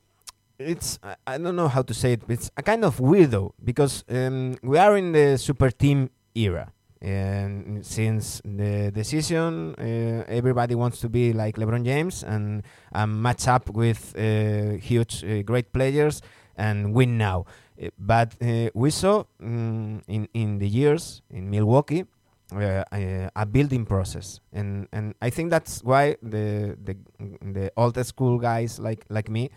it's 0.58 1.00
I 1.28 1.38
don't 1.38 1.56
know 1.56 1.68
how 1.68 1.82
to 1.82 1.94
say 1.94 2.14
it. 2.14 2.24
It's 2.28 2.52
a 2.58 2.64
kind 2.64 2.86
of 2.86 2.98
weirdo 2.98 3.54
because 3.64 4.04
um, 4.10 4.56
we 4.64 4.78
are 4.78 4.98
in 4.98 5.12
the 5.12 5.38
super 5.38 5.70
team 5.70 6.10
era. 6.34 6.72
And 7.02 7.86
since 7.86 8.42
the 8.44 8.90
decision, 8.92 9.76
uh, 9.78 10.24
everybody 10.28 10.74
wants 10.74 11.00
to 11.02 11.10
be 11.10 11.34
like 11.34 11.56
LeBron 11.56 11.84
James 11.86 12.24
and, 12.24 12.64
and 12.94 13.22
match 13.22 13.48
up 13.48 13.70
with 13.70 14.16
uh, 14.18 14.78
huge, 14.78 15.24
uh, 15.24 15.44
great 15.44 15.72
players 15.72 16.22
and 16.58 16.96
win 16.96 17.18
now. 17.18 17.46
Uh, 17.80 17.90
but 18.00 18.34
uh, 18.42 18.70
we 18.74 18.90
saw 18.90 19.26
um, 19.44 20.02
in 20.08 20.28
in 20.34 20.60
the 20.60 20.68
years 20.68 21.22
in 21.30 21.50
Milwaukee 21.50 22.06
a 22.52 23.46
building 23.46 23.86
process, 23.86 24.40
and 24.54 24.88
and 24.92 25.16
I 25.22 25.30
think 25.30 25.50
that's 25.50 25.84
why 25.84 26.16
the 26.22 26.78
the 26.84 26.96
the 27.42 27.72
old 27.78 27.98
school 28.06 28.38
guys 28.38 28.80
like 28.80 29.06
like 29.10 29.30
me, 29.30 29.50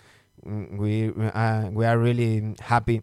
mm, 0.47 0.78
we 0.78 1.12
uh, 1.12 1.68
we 1.70 1.84
are 1.84 1.99
really 1.99 2.55
happy 2.61 3.03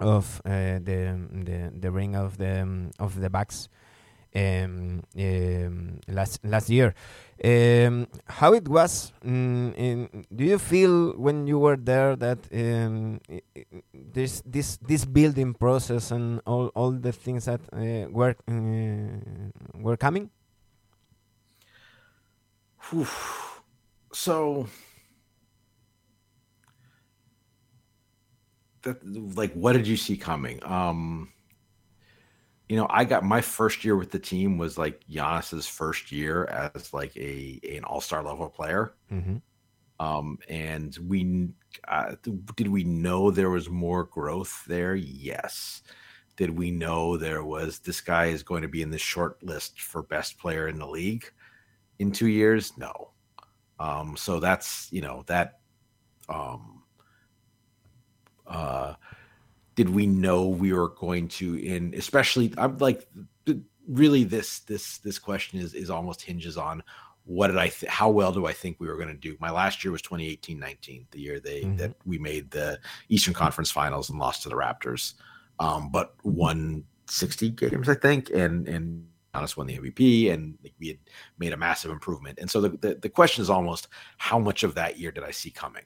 of 0.00 0.42
uh, 0.44 0.78
the 0.82 1.16
the 1.44 1.72
the 1.78 1.90
ring 1.90 2.16
of 2.16 2.38
the 2.38 2.62
um, 2.62 2.90
of 2.98 3.20
the 3.20 3.30
Bucks 3.30 3.68
um, 4.34 5.02
um, 5.16 6.00
last 6.08 6.44
last 6.44 6.68
year. 6.70 6.94
Um, 7.42 8.06
how 8.26 8.52
it 8.52 8.68
was? 8.68 9.12
Mm, 9.24 9.74
in, 9.76 10.26
do 10.34 10.44
you 10.44 10.58
feel 10.58 11.12
when 11.18 11.46
you 11.46 11.58
were 11.58 11.76
there 11.76 12.14
that 12.16 12.38
um, 12.52 13.20
this 13.92 14.40
this 14.46 14.76
this 14.78 15.04
building 15.04 15.54
process 15.54 16.12
and 16.12 16.40
all 16.46 16.68
all 16.74 16.92
the 16.92 17.10
things 17.10 17.46
that 17.46 17.60
uh, 17.72 18.08
were 18.10 18.36
uh, 18.46 19.50
were 19.74 19.96
coming? 19.96 20.30
So. 24.12 24.68
That, 28.82 29.00
like 29.34 29.54
what 29.54 29.72
did 29.72 29.88
you 29.88 29.96
see 29.96 30.14
coming 30.18 30.62
um 30.62 31.32
you 32.68 32.76
know, 32.76 32.86
I 32.88 33.04
got 33.04 33.24
my 33.24 33.40
first 33.40 33.84
year 33.84 33.96
with 33.96 34.10
the 34.10 34.18
team 34.18 34.56
was 34.56 34.78
like 34.78 35.04
Giannis's 35.10 35.66
first 35.66 36.10
year 36.10 36.44
as 36.46 36.92
like 36.94 37.14
a 37.16 37.60
an 37.76 37.84
all 37.84 38.00
star 38.00 38.22
level 38.22 38.48
player. 38.48 38.94
Mm-hmm. 39.12 39.36
Um, 40.04 40.38
and 40.48 40.96
we 41.06 41.48
uh, 41.86 42.16
did 42.56 42.68
we 42.68 42.84
know 42.84 43.30
there 43.30 43.50
was 43.50 43.68
more 43.68 44.04
growth 44.04 44.64
there? 44.66 44.94
Yes. 44.94 45.82
Did 46.36 46.50
we 46.50 46.70
know 46.70 47.16
there 47.16 47.44
was 47.44 47.78
this 47.78 48.00
guy 48.00 48.26
is 48.26 48.42
going 48.42 48.62
to 48.62 48.68
be 48.68 48.82
in 48.82 48.90
the 48.90 48.98
short 48.98 49.42
list 49.42 49.80
for 49.80 50.02
best 50.02 50.38
player 50.38 50.66
in 50.66 50.78
the 50.78 50.86
league 50.86 51.30
in 51.98 52.10
two 52.10 52.26
years? 52.26 52.72
No. 52.76 53.10
Um, 53.78 54.16
so 54.16 54.40
that's 54.40 54.88
you 54.90 55.02
know 55.02 55.22
that. 55.26 55.58
Um, 56.28 56.82
uh, 58.46 58.94
did 59.74 59.90
we 59.90 60.06
know 60.06 60.46
we 60.46 60.72
were 60.72 60.90
going 60.90 61.28
to 61.28 61.56
in 61.56 61.94
especially 61.96 62.52
I'm 62.56 62.78
like 62.78 63.08
really 63.88 64.24
this 64.24 64.60
this 64.60 64.98
this 64.98 65.18
question 65.18 65.58
is 65.58 65.74
is 65.74 65.90
almost 65.90 66.22
hinges 66.22 66.56
on 66.56 66.82
what 67.26 67.48
did 67.48 67.56
I 67.56 67.68
th- 67.68 67.90
how 67.90 68.10
well 68.10 68.32
do 68.32 68.46
I 68.46 68.52
think 68.52 68.76
we 68.78 68.86
were 68.86 68.96
going 68.96 69.08
to 69.08 69.14
do? 69.14 69.36
My 69.40 69.50
last 69.50 69.82
year 69.82 69.92
was 69.92 70.02
2018-19, 70.02 71.06
the 71.10 71.20
year 71.20 71.40
they 71.40 71.62
mm-hmm. 71.62 71.76
that 71.76 71.94
we 72.04 72.18
made 72.18 72.50
the 72.50 72.78
Eastern 73.08 73.32
Conference 73.32 73.70
Finals 73.70 74.10
and 74.10 74.18
lost 74.18 74.42
to 74.42 74.50
the 74.50 74.54
Raptors. 74.54 75.14
Um, 75.58 75.90
but 75.90 76.14
won 76.22 76.84
60 77.08 77.50
games, 77.50 77.88
I 77.88 77.94
think, 77.94 78.30
and 78.30 78.68
and 78.68 79.06
Giannis 79.34 79.56
won 79.56 79.66
the 79.66 79.78
MVP, 79.78 80.32
and 80.32 80.58
we 80.78 80.88
had 80.88 80.98
made 81.38 81.52
a 81.52 81.56
massive 81.56 81.90
improvement. 81.90 82.38
And 82.38 82.50
so 82.50 82.60
the, 82.60 82.68
the, 82.70 82.94
the 82.94 83.08
question 83.08 83.42
is 83.42 83.50
almost 83.50 83.88
how 84.18 84.38
much 84.38 84.62
of 84.62 84.74
that 84.74 84.98
year 84.98 85.10
did 85.10 85.24
I 85.24 85.30
see 85.30 85.50
coming? 85.50 85.84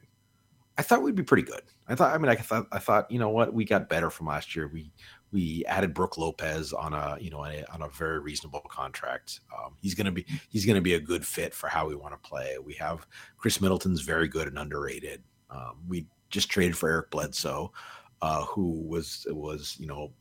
I 0.79 0.81
thought 0.81 1.01
we'd 1.01 1.13
be 1.13 1.23
pretty 1.23 1.43
good. 1.43 1.63
I 1.89 1.95
thought, 1.95 2.15
I 2.15 2.17
mean, 2.17 2.29
I 2.29 2.35
thought, 2.35 2.65
I 2.71 2.79
thought, 2.79 3.11
you 3.11 3.19
know 3.19 3.27
what, 3.27 3.53
we 3.53 3.65
got 3.65 3.89
better 3.89 4.09
from 4.09 4.27
last 4.27 4.55
year. 4.55 4.69
We 4.69 4.93
we 5.33 5.65
added 5.65 5.93
Brook 5.93 6.17
Lopez 6.17 6.71
on 6.71 6.93
a 6.93 7.17
you 7.19 7.29
know 7.29 7.45
a, 7.45 7.65
on 7.73 7.81
a 7.81 7.89
very 7.89 8.19
reasonable 8.19 8.61
contract. 8.61 9.41
Um, 9.53 9.75
he's 9.81 9.93
gonna 9.93 10.13
be 10.13 10.25
he's 10.47 10.65
gonna 10.65 10.79
be 10.79 10.93
a 10.93 10.99
good 10.99 11.27
fit 11.27 11.53
for 11.53 11.67
how 11.67 11.85
we 11.85 11.95
want 11.95 12.13
to 12.13 12.29
play. 12.29 12.55
We 12.63 12.75
have 12.75 13.05
Khris 13.37 13.59
Middleton's 13.59 14.03
very 14.03 14.29
good 14.29 14.47
and 14.47 14.57
underrated. 14.57 15.21
Um, 15.49 15.81
we 15.85 16.07
just 16.29 16.49
traded 16.49 16.77
for 16.77 16.87
Eric 16.87 17.11
Bledsoe, 17.11 17.73
uh, 18.21 18.45
who 18.45 18.81
was 18.87 19.27
was 19.31 19.75
you 19.81 19.85
know 19.85 20.13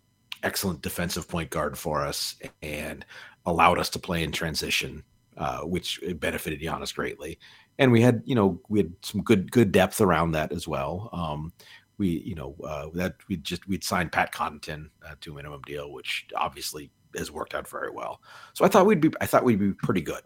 excellent 0.42 0.82
defensive 0.82 1.28
point 1.28 1.50
guard 1.50 1.78
for 1.78 2.04
us 2.04 2.34
and 2.62 3.06
allowed 3.46 3.78
us 3.78 3.90
to 3.90 4.00
play 4.00 4.24
in 4.24 4.32
transition, 4.32 5.04
uh, 5.36 5.60
which 5.60 6.00
benefited 6.16 6.60
Giannis 6.60 6.92
greatly. 6.92 7.38
And 7.78 7.92
we 7.92 8.00
had, 8.00 8.22
you 8.24 8.34
know, 8.34 8.60
we 8.68 8.80
had 8.80 8.92
some 9.02 9.22
good 9.22 9.52
good 9.52 9.72
depth 9.72 10.00
around 10.00 10.32
that 10.32 10.52
as 10.52 10.66
well. 10.66 11.10
Um, 11.12 11.52
we 11.98 12.22
you 12.24 12.34
know 12.34 12.56
uh, 12.64 12.86
that 12.94 13.16
we 13.28 13.36
just 13.36 13.66
we'd 13.68 13.84
signed 13.84 14.12
Pat 14.12 14.32
Connaughton 14.32 14.88
uh, 15.06 15.14
to 15.20 15.32
a 15.32 15.34
minimum 15.34 15.62
deal, 15.66 15.92
which 15.92 16.26
obviously 16.36 16.90
has 17.16 17.30
worked 17.30 17.54
out 17.54 17.68
very 17.68 17.90
well. 17.90 18.20
So 18.54 18.64
I 18.64 18.68
thought 18.68 18.86
we'd 18.86 19.00
be 19.00 19.10
I 19.20 19.26
thought 19.26 19.44
we'd 19.44 19.58
be 19.58 19.72
pretty 19.72 20.00
good. 20.00 20.22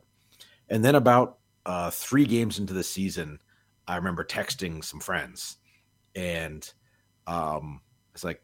And 0.68 0.84
then 0.84 0.94
about 0.94 1.38
uh, 1.66 1.90
three 1.90 2.24
games 2.24 2.58
into 2.58 2.72
the 2.72 2.82
season, 2.82 3.40
I 3.88 3.96
remember 3.96 4.24
texting 4.24 4.84
some 4.84 5.00
friends, 5.00 5.58
and 6.14 6.70
um, 7.26 7.80
it's 8.14 8.24
like 8.24 8.42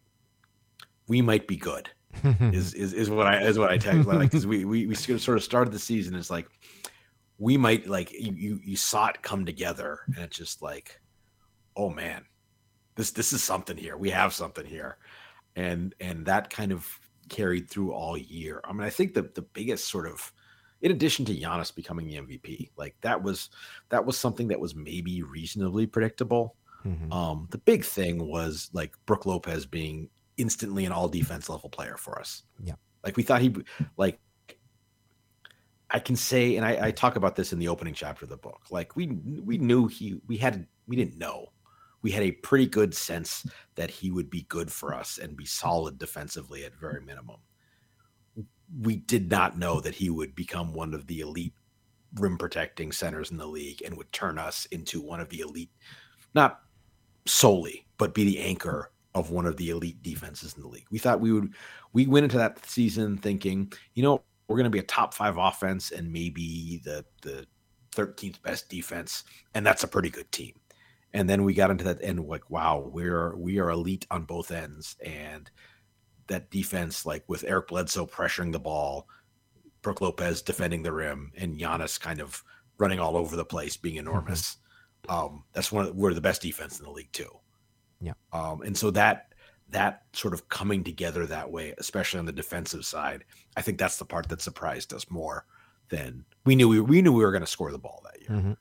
we 1.07 1.23
might 1.23 1.47
be 1.47 1.57
good. 1.57 1.91
is, 2.25 2.73
is 2.75 2.95
is 2.95 3.11
what 3.11 3.27
I 3.27 3.43
is 3.43 3.59
what 3.59 3.71
I 3.71 3.77
text 3.77 4.09
like 4.09 4.21
because 4.21 4.47
we, 4.47 4.65
we 4.65 4.87
we 4.87 4.95
sort 4.95 5.37
of 5.37 5.45
started 5.45 5.73
the 5.73 5.79
season. 5.79 6.15
It's 6.15 6.31
like 6.31 6.49
we 7.39 7.57
might 7.57 7.87
like 7.87 8.13
you, 8.13 8.33
you 8.33 8.61
you 8.65 8.77
saw 8.77 9.07
it 9.09 9.23
come 9.23 9.47
together, 9.47 10.01
and 10.07 10.19
it's 10.19 10.37
just 10.37 10.61
like, 10.61 11.01
oh 11.77 11.89
man, 11.89 12.25
this 12.97 13.13
this 13.13 13.33
is 13.33 13.43
something 13.43 13.77
here. 13.77 13.97
We 13.97 14.11
have 14.11 14.35
something 14.35 14.67
here, 14.67 14.99
and 15.57 15.95
and 16.01 16.27
that 16.27 16.51
kind 16.51 16.73
of 16.73 16.87
carried 17.29 17.71
through 17.71 17.93
all 17.93 18.17
year. 18.17 18.61
I 18.65 18.73
mean, 18.73 18.83
I 18.83 18.91
think 18.91 19.15
the 19.15 19.23
the 19.35 19.43
biggest 19.43 19.89
sort 19.89 20.07
of 20.07 20.33
in 20.81 20.91
addition 20.91 21.25
to 21.27 21.35
Giannis 21.35 21.75
becoming 21.75 22.07
the 22.07 22.17
MVP, 22.17 22.71
like 22.77 22.97
that 23.01 23.23
was 23.23 23.51
that 23.89 24.05
was 24.05 24.19
something 24.19 24.49
that 24.49 24.61
was 24.61 24.75
maybe 24.75 25.23
reasonably 25.23 25.87
predictable. 25.87 26.57
Mm-hmm. 26.85 27.13
Um, 27.13 27.49
the 27.51 27.59
big 27.59 27.85
thing 27.85 28.27
was 28.29 28.71
like 28.73 28.95
Brook 29.07 29.27
Lopez 29.27 29.67
being 29.67 30.09
instantly 30.37 30.85
an 30.85 30.93
all 30.93 31.09
defense 31.09 31.49
level 31.49 31.69
player 31.69 31.97
for 31.97 32.19
us. 32.21 32.45
Yeah, 32.63 32.75
like 33.05 33.17
we 33.17 33.23
thought 33.23 33.41
he 33.41 33.55
like. 33.97 34.19
I 35.91 35.99
can 35.99 36.17
say, 36.17 36.57
and 36.57 36.67
I, 36.67 36.89
I 36.89 36.91
talk 36.91 37.17
about 37.17 37.35
this 37.35 37.53
in 37.53 37.59
the 37.59 37.69
opening 37.69 37.95
chapter 37.95 38.25
of 38.25 38.31
the 38.31 38.37
book. 38.37 38.61
Like 38.71 38.95
we 38.97 39.07
we 39.07 39.59
knew 39.59 39.87
he 39.87 40.21
we 40.27 40.37
had 40.37 40.67
we 40.87 40.97
didn't 40.97 41.19
know 41.19 41.49
we 42.03 42.11
had 42.11 42.23
a 42.23 42.33
pretty 42.33 42.67
good 42.67 42.95
sense 42.95 43.47
that 43.75 43.91
he 43.91 44.11
would 44.11 44.31
be 44.31 44.43
good 44.43 44.71
for 44.71 44.95
us 44.95 45.19
and 45.19 45.37
be 45.37 45.45
solid 45.45 45.99
defensively 45.99 46.65
at 46.65 46.75
very 46.75 47.01
minimum. 47.01 47.39
We 48.81 48.97
did 48.97 49.31
not 49.31 49.59
know 49.59 49.81
that 49.81 49.95
he 49.95 50.11
would 50.11 50.35
become 50.35 50.75
one 50.75 50.95
of 50.95 51.07
the 51.07 51.21
elite 51.21 51.55
rim 52.15 52.39
protecting 52.39 52.93
centers 52.93 53.31
in 53.31 53.37
the 53.37 53.47
league 53.47 53.83
and 53.85 53.97
would 53.97 54.13
turn 54.13 54.39
us 54.39 54.67
into 54.67 55.01
one 55.01 55.21
of 55.21 55.29
the 55.29 55.41
elite, 55.41 55.71
not 56.35 56.61
solely, 57.27 57.87
but 57.99 58.15
be 58.15 58.25
the 58.25 58.39
anchor 58.41 58.93
of 59.15 59.31
one 59.31 59.47
of 59.47 59.57
the 59.57 59.71
elite 59.71 60.03
defenses 60.03 60.55
in 60.55 60.63
the 60.63 60.69
league. 60.69 60.87
We 60.91 60.99
thought 60.99 61.21
we 61.21 61.33
would, 61.33 61.53
we 61.93 62.07
went 62.07 62.25
into 62.25 62.39
that 62.39 62.65
season 62.65 63.19
thinking, 63.19 63.73
you 63.95 64.03
know, 64.03 64.23
we're 64.49 64.57
going 64.57 64.65
to 64.65 64.71
be 64.71 64.81
a 64.81 64.83
top 64.83 65.15
five 65.15 65.37
offense 65.37 65.93
and 65.93 66.13
maybe 66.13 66.81
the, 66.85 67.05
the 67.23 67.47
13th 67.93 68.43
best 68.43 68.69
defense. 68.69 69.25
And 69.55 69.65
that's 69.65 69.85
a 69.85 69.89
pretty 69.89 70.11
good 70.11 70.31
team 70.33 70.55
and 71.15 71.29
then 71.29 71.45
we 71.45 71.55
got 71.55 71.71
into 71.71 71.85
that 71.85 72.03
end 72.03 72.25
like 72.27 72.49
wow 72.51 72.91
we're 72.93 73.35
we 73.37 73.59
are 73.59 73.71
elite 73.71 74.07
on 74.11 74.25
both 74.25 74.51
ends 74.51 74.97
and 75.05 75.51
that 76.27 76.51
defense 76.51 77.07
like 77.07 77.25
with 77.27 77.45
Eric 77.45 77.69
Bledsoe 77.69 78.07
pressuring 78.07 78.53
the 78.53 78.59
ball 78.59 79.09
Brook 79.81 80.01
Lopez 80.01 80.43
defending 80.43 80.83
the 80.83 80.93
rim 80.93 81.33
and 81.37 81.59
Giannis 81.59 81.99
kind 81.99 82.21
of 82.21 82.43
running 82.79 83.01
all 83.01 83.17
over 83.17 83.37
the 83.37 83.45
place 83.45 83.77
being 83.77 83.97
mm-hmm. 83.97 84.09
enormous 84.09 84.59
mm-hmm. 85.05 85.27
um 85.27 85.45
that's 85.53 85.73
one 85.73 85.87
of 85.87 85.97
we're 85.97 86.15
the 86.15 86.21
best 86.21 86.43
defense 86.43 86.79
in 86.79 86.85
the 86.85 86.91
league 86.91 87.13
too 87.13 87.31
yeah 88.01 88.13
um 88.33 88.63
and 88.63 88.77
so 88.77 88.91
that 88.91 89.33
that 89.71 90.03
sort 90.13 90.35
of 90.35 90.49
coming 90.49 90.83
together 90.83 91.27
that 91.27 91.51
way 91.51 91.75
especially 91.79 92.19
on 92.19 92.27
the 92.27 92.33
defensive 92.33 92.85
side 92.85 93.25
I 93.57 93.63
think 93.63 93.79
that's 93.79 93.99
the 93.99 94.05
part 94.05 94.29
that 94.29 94.41
surprised 94.41 94.93
us 94.93 95.11
more 95.11 95.45
than 95.89 96.25
we 96.45 96.55
knew 96.57 96.69
we, 96.69 96.81
we 96.81 97.03
knew 97.03 97.13
we 97.13 97.25
were 97.25 97.33
going 97.33 97.43
to 97.43 97.47
score 97.47 97.73
the 97.73 97.79
ball 97.79 98.03
that 98.05 98.21
year 98.21 98.31
mm-hmm. 98.31 98.53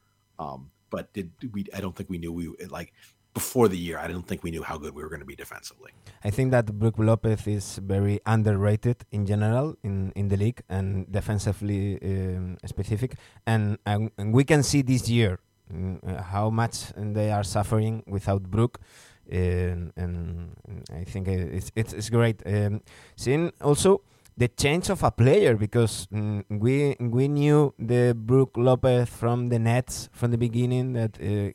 um 0.44 0.72
but 0.90 1.14
did 1.14 1.32
we? 1.52 1.66
I 1.74 1.80
don't 1.82 1.96
think 1.96 2.10
we 2.10 2.18
knew 2.18 2.32
we 2.32 2.50
like 2.70 2.94
before 3.34 3.68
the 3.68 3.78
year. 3.78 4.00
I 4.00 4.08
don't 4.08 4.28
think 4.28 4.44
we 4.44 4.52
knew 4.52 4.64
how 4.64 4.78
good 4.78 4.94
we 4.96 5.04
were 5.04 5.10
going 5.10 5.20
to 5.20 5.26
be 5.26 5.36
defensively. 5.36 5.92
I 6.24 6.30
think 6.30 6.52
that 6.52 6.66
Brook 6.80 6.96
Lopez 6.98 7.46
is 7.48 7.78
very 7.78 8.20
underrated 8.26 9.06
in 9.12 9.26
general 9.26 9.76
in, 9.84 10.12
in 10.16 10.28
the 10.30 10.38
league 10.38 10.62
and 10.70 11.12
defensively 11.12 12.00
um, 12.02 12.58
specific, 12.66 13.16
and, 13.46 13.78
and, 13.86 14.12
and 14.18 14.34
we 14.34 14.44
can 14.44 14.64
see 14.64 14.82
this 14.82 15.08
year 15.08 15.40
mm, 15.72 16.00
uh, 16.08 16.22
how 16.24 16.50
much 16.50 16.92
they 16.96 17.32
are 17.32 17.44
suffering 17.44 18.04
without 18.08 18.44
Brook. 18.44 18.80
And, 19.30 19.92
and 19.96 20.56
I 20.94 21.04
think 21.04 21.28
it's 21.28 21.72
it's, 21.76 21.94
it's 21.94 22.10
great. 22.10 22.42
Um, 22.46 22.82
seeing 23.16 23.52
also 23.62 24.02
the 24.38 24.48
change 24.48 24.90
of 24.90 25.04
a 25.04 25.10
player 25.12 25.56
because 25.56 26.08
mm, 26.14 26.44
we 26.50 26.96
we 27.00 27.28
knew 27.28 27.74
the 27.80 28.14
Brook 28.16 28.52
Lopez 28.56 29.10
from 29.10 29.50
the 29.50 29.58
Nets 29.58 30.10
from 30.14 30.32
the 30.32 30.38
beginning 30.38 30.94
that 30.94 31.18
uh, 31.20 31.52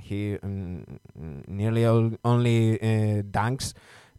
he 0.00 0.36
um, 0.42 0.98
nearly 1.46 1.86
all, 1.86 2.10
only 2.24 2.80
uh, 2.82 3.22
dunks 3.22 3.74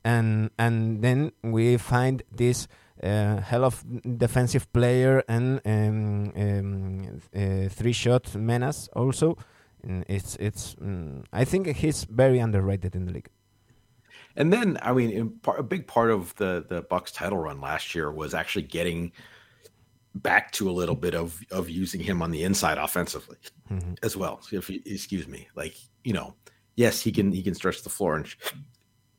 and 0.05 0.51
and 0.57 1.01
then 1.01 1.33
we 1.43 1.77
find 1.77 2.23
this 2.31 2.67
uh, 3.03 3.41
hell 3.41 3.65
of 3.65 3.83
defensive 4.17 4.71
player 4.71 5.23
and 5.27 5.59
um, 5.65 6.31
um, 6.35 7.21
uh, 7.35 7.67
three 7.69 7.93
shot 7.93 8.33
menace 8.35 8.87
also 8.93 9.37
and 9.83 10.05
it's 10.07 10.35
it's 10.37 10.75
mm, 10.75 11.23
I 11.31 11.45
think 11.45 11.67
he's 11.67 12.03
very 12.05 12.39
underrated 12.39 12.95
in 12.95 13.05
the 13.05 13.13
league. 13.13 13.29
And 14.35 14.51
then, 14.51 14.77
I 14.81 14.93
mean, 14.93 15.39
part, 15.41 15.59
a 15.59 15.63
big 15.63 15.87
part 15.87 16.11
of 16.11 16.35
the 16.35 16.65
the 16.67 16.81
Bucks 16.81 17.11
title 17.11 17.37
run 17.37 17.59
last 17.61 17.93
year 17.95 18.11
was 18.11 18.33
actually 18.33 18.63
getting 18.63 19.11
back 20.15 20.51
to 20.51 20.69
a 20.69 20.71
little 20.71 20.95
bit 20.95 21.15
of 21.15 21.41
of 21.51 21.69
using 21.69 22.01
him 22.01 22.21
on 22.21 22.31
the 22.31 22.43
inside 22.43 22.77
offensively 22.77 23.37
mm-hmm. 23.69 23.93
as 24.03 24.15
well. 24.15 24.41
So 24.41 24.57
if 24.57 24.69
you, 24.69 24.81
excuse 24.85 25.27
me, 25.27 25.47
like 25.55 25.75
you 26.03 26.13
know, 26.13 26.35
yes, 26.75 27.01
he 27.01 27.11
can 27.11 27.31
he 27.31 27.43
can 27.43 27.55
stretch 27.55 27.83
the 27.83 27.89
floor 27.89 28.15
and 28.15 28.35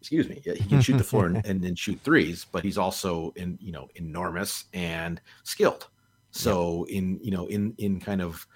excuse 0.00 0.28
me, 0.28 0.40
he 0.44 0.68
can 0.68 0.80
shoot 0.80 0.98
the 0.98 1.04
floor 1.04 1.26
and, 1.26 1.36
and, 1.46 1.64
and 1.64 1.78
shoot 1.78 2.00
threes, 2.02 2.46
but 2.50 2.64
he's 2.64 2.78
also 2.78 3.32
in 3.36 3.58
you 3.60 3.72
know 3.72 3.88
enormous 3.96 4.64
and 4.72 5.20
skilled. 5.44 5.88
So 6.30 6.86
yeah. 6.88 6.98
in 6.98 7.20
you 7.22 7.30
know 7.30 7.46
in 7.46 7.74
in 7.78 8.00
kind 8.00 8.22
of 8.22 8.46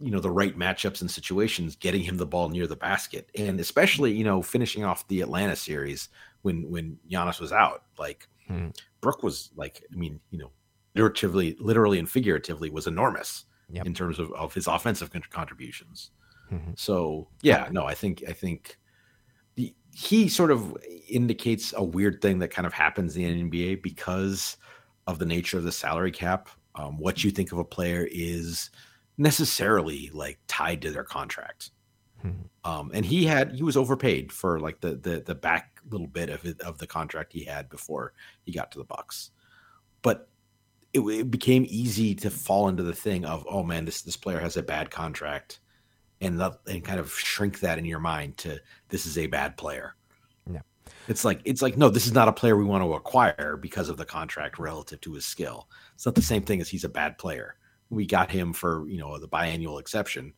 you 0.00 0.10
know 0.10 0.20
the 0.20 0.30
right 0.30 0.58
matchups 0.58 1.00
and 1.00 1.10
situations 1.10 1.76
getting 1.76 2.02
him 2.02 2.16
the 2.16 2.26
ball 2.26 2.48
near 2.48 2.66
the 2.66 2.76
basket 2.76 3.30
and 3.34 3.58
especially 3.60 4.12
you 4.12 4.24
know 4.24 4.42
finishing 4.42 4.84
off 4.84 5.06
the 5.08 5.20
Atlanta 5.20 5.56
series 5.56 6.08
when 6.42 6.68
when 6.70 6.98
Giannis 7.10 7.40
was 7.40 7.52
out 7.52 7.84
like 7.98 8.28
hmm. 8.46 8.68
Brook 9.00 9.22
was 9.22 9.50
like 9.56 9.82
I 9.92 9.96
mean 9.96 10.20
you 10.30 10.38
know 10.38 10.50
literally 10.94 11.56
literally 11.60 11.98
and 11.98 12.08
figuratively 12.08 12.70
was 12.70 12.86
enormous 12.86 13.44
yep. 13.70 13.86
in 13.86 13.94
terms 13.94 14.18
of, 14.18 14.30
of 14.32 14.52
his 14.52 14.66
offensive 14.66 15.10
contributions 15.30 16.10
mm-hmm. 16.52 16.72
so 16.76 17.28
yeah 17.42 17.68
no 17.70 17.84
I 17.84 17.94
think 17.94 18.22
I 18.28 18.32
think 18.32 18.78
the, 19.54 19.74
he 19.94 20.28
sort 20.28 20.50
of 20.50 20.76
indicates 21.08 21.72
a 21.74 21.82
weird 21.82 22.20
thing 22.20 22.38
that 22.40 22.50
kind 22.50 22.66
of 22.66 22.74
happens 22.74 23.16
in 23.16 23.50
the 23.50 23.60
NBA 23.60 23.82
because 23.82 24.58
of 25.06 25.18
the 25.18 25.26
nature 25.26 25.56
of 25.56 25.64
the 25.64 25.72
salary 25.72 26.12
cap 26.12 26.50
um, 26.74 26.98
what 26.98 27.24
you 27.24 27.30
think 27.30 27.52
of 27.52 27.58
a 27.58 27.64
player 27.64 28.06
is 28.10 28.70
necessarily 29.18 30.10
like 30.12 30.38
tied 30.46 30.82
to 30.82 30.90
their 30.90 31.04
contract. 31.04 31.70
Hmm. 32.22 32.30
Um, 32.64 32.90
and 32.94 33.04
he 33.04 33.24
had 33.24 33.52
he 33.54 33.62
was 33.62 33.76
overpaid 33.76 34.32
for 34.32 34.58
like 34.60 34.80
the 34.80 34.96
the 34.96 35.22
the 35.24 35.34
back 35.34 35.80
little 35.90 36.06
bit 36.06 36.30
of 36.30 36.44
it 36.44 36.60
of 36.60 36.78
the 36.78 36.86
contract 36.86 37.32
he 37.32 37.44
had 37.44 37.68
before 37.68 38.12
he 38.42 38.52
got 38.52 38.72
to 38.72 38.78
the 38.78 38.84
Bucks, 38.84 39.30
but 40.02 40.28
it, 40.92 41.00
it 41.00 41.30
became 41.30 41.66
easy 41.68 42.14
to 42.16 42.30
fall 42.30 42.68
into 42.68 42.82
the 42.82 42.94
thing 42.94 43.24
of 43.24 43.46
oh 43.48 43.62
man 43.62 43.84
this 43.84 44.02
this 44.02 44.16
player 44.16 44.40
has 44.40 44.56
a 44.56 44.62
bad 44.62 44.90
contract, 44.90 45.60
and 46.20 46.40
the, 46.40 46.58
and 46.66 46.84
kind 46.84 46.98
of 46.98 47.12
shrink 47.12 47.60
that 47.60 47.78
in 47.78 47.84
your 47.84 48.00
mind 48.00 48.36
to 48.38 48.58
this 48.88 49.06
is 49.06 49.18
a 49.18 49.26
bad 49.26 49.56
player. 49.56 49.94
Yeah. 50.50 50.62
It's 51.06 51.24
like 51.24 51.40
it's 51.44 51.62
like 51.62 51.76
no, 51.76 51.88
this 51.88 52.06
is 52.06 52.12
not 52.12 52.28
a 52.28 52.32
player 52.32 52.56
we 52.56 52.64
want 52.64 52.82
to 52.82 52.94
acquire 52.94 53.56
because 53.56 53.88
of 53.88 53.96
the 53.96 54.04
contract 54.04 54.58
relative 54.58 55.00
to 55.02 55.12
his 55.12 55.24
skill. 55.24 55.68
It's 55.94 56.06
not 56.06 56.16
the 56.16 56.22
same 56.22 56.42
thing 56.42 56.60
as 56.60 56.68
he's 56.68 56.84
a 56.84 56.88
bad 56.88 57.18
player. 57.18 57.56
We 57.90 58.06
got 58.06 58.30
him 58.30 58.52
for 58.52 58.88
you 58.88 58.98
know 58.98 59.18
the 59.18 59.28
biannual 59.28 59.80
exception. 59.80 60.32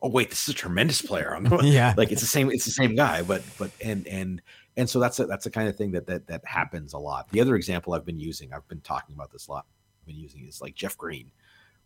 Oh 0.00 0.08
wait, 0.08 0.30
this 0.30 0.48
is 0.48 0.54
a 0.54 0.56
tremendous 0.56 1.02
player. 1.02 1.36
Yeah. 1.62 1.94
like 1.96 2.12
it's 2.12 2.20
the 2.20 2.26
same. 2.26 2.50
It's 2.50 2.64
the 2.64 2.70
same 2.70 2.94
guy, 2.94 3.22
but 3.22 3.42
but 3.58 3.70
and 3.82 4.06
and 4.06 4.40
and 4.76 4.88
so 4.88 5.00
that's 5.00 5.18
a, 5.18 5.26
that's 5.26 5.44
the 5.44 5.50
kind 5.50 5.68
of 5.68 5.76
thing 5.76 5.90
that 5.92 6.06
that 6.06 6.26
that 6.28 6.44
happens 6.44 6.92
a 6.92 6.98
lot. 6.98 7.28
The 7.30 7.40
other 7.40 7.56
example 7.56 7.94
I've 7.94 8.06
been 8.06 8.20
using, 8.20 8.52
I've 8.52 8.66
been 8.68 8.80
talking 8.80 9.14
about 9.14 9.32
this 9.32 9.48
a 9.48 9.52
lot. 9.52 9.66
I've 10.02 10.06
been 10.06 10.16
using 10.16 10.46
is 10.46 10.60
like 10.60 10.74
Jeff 10.74 10.96
Green. 10.96 11.30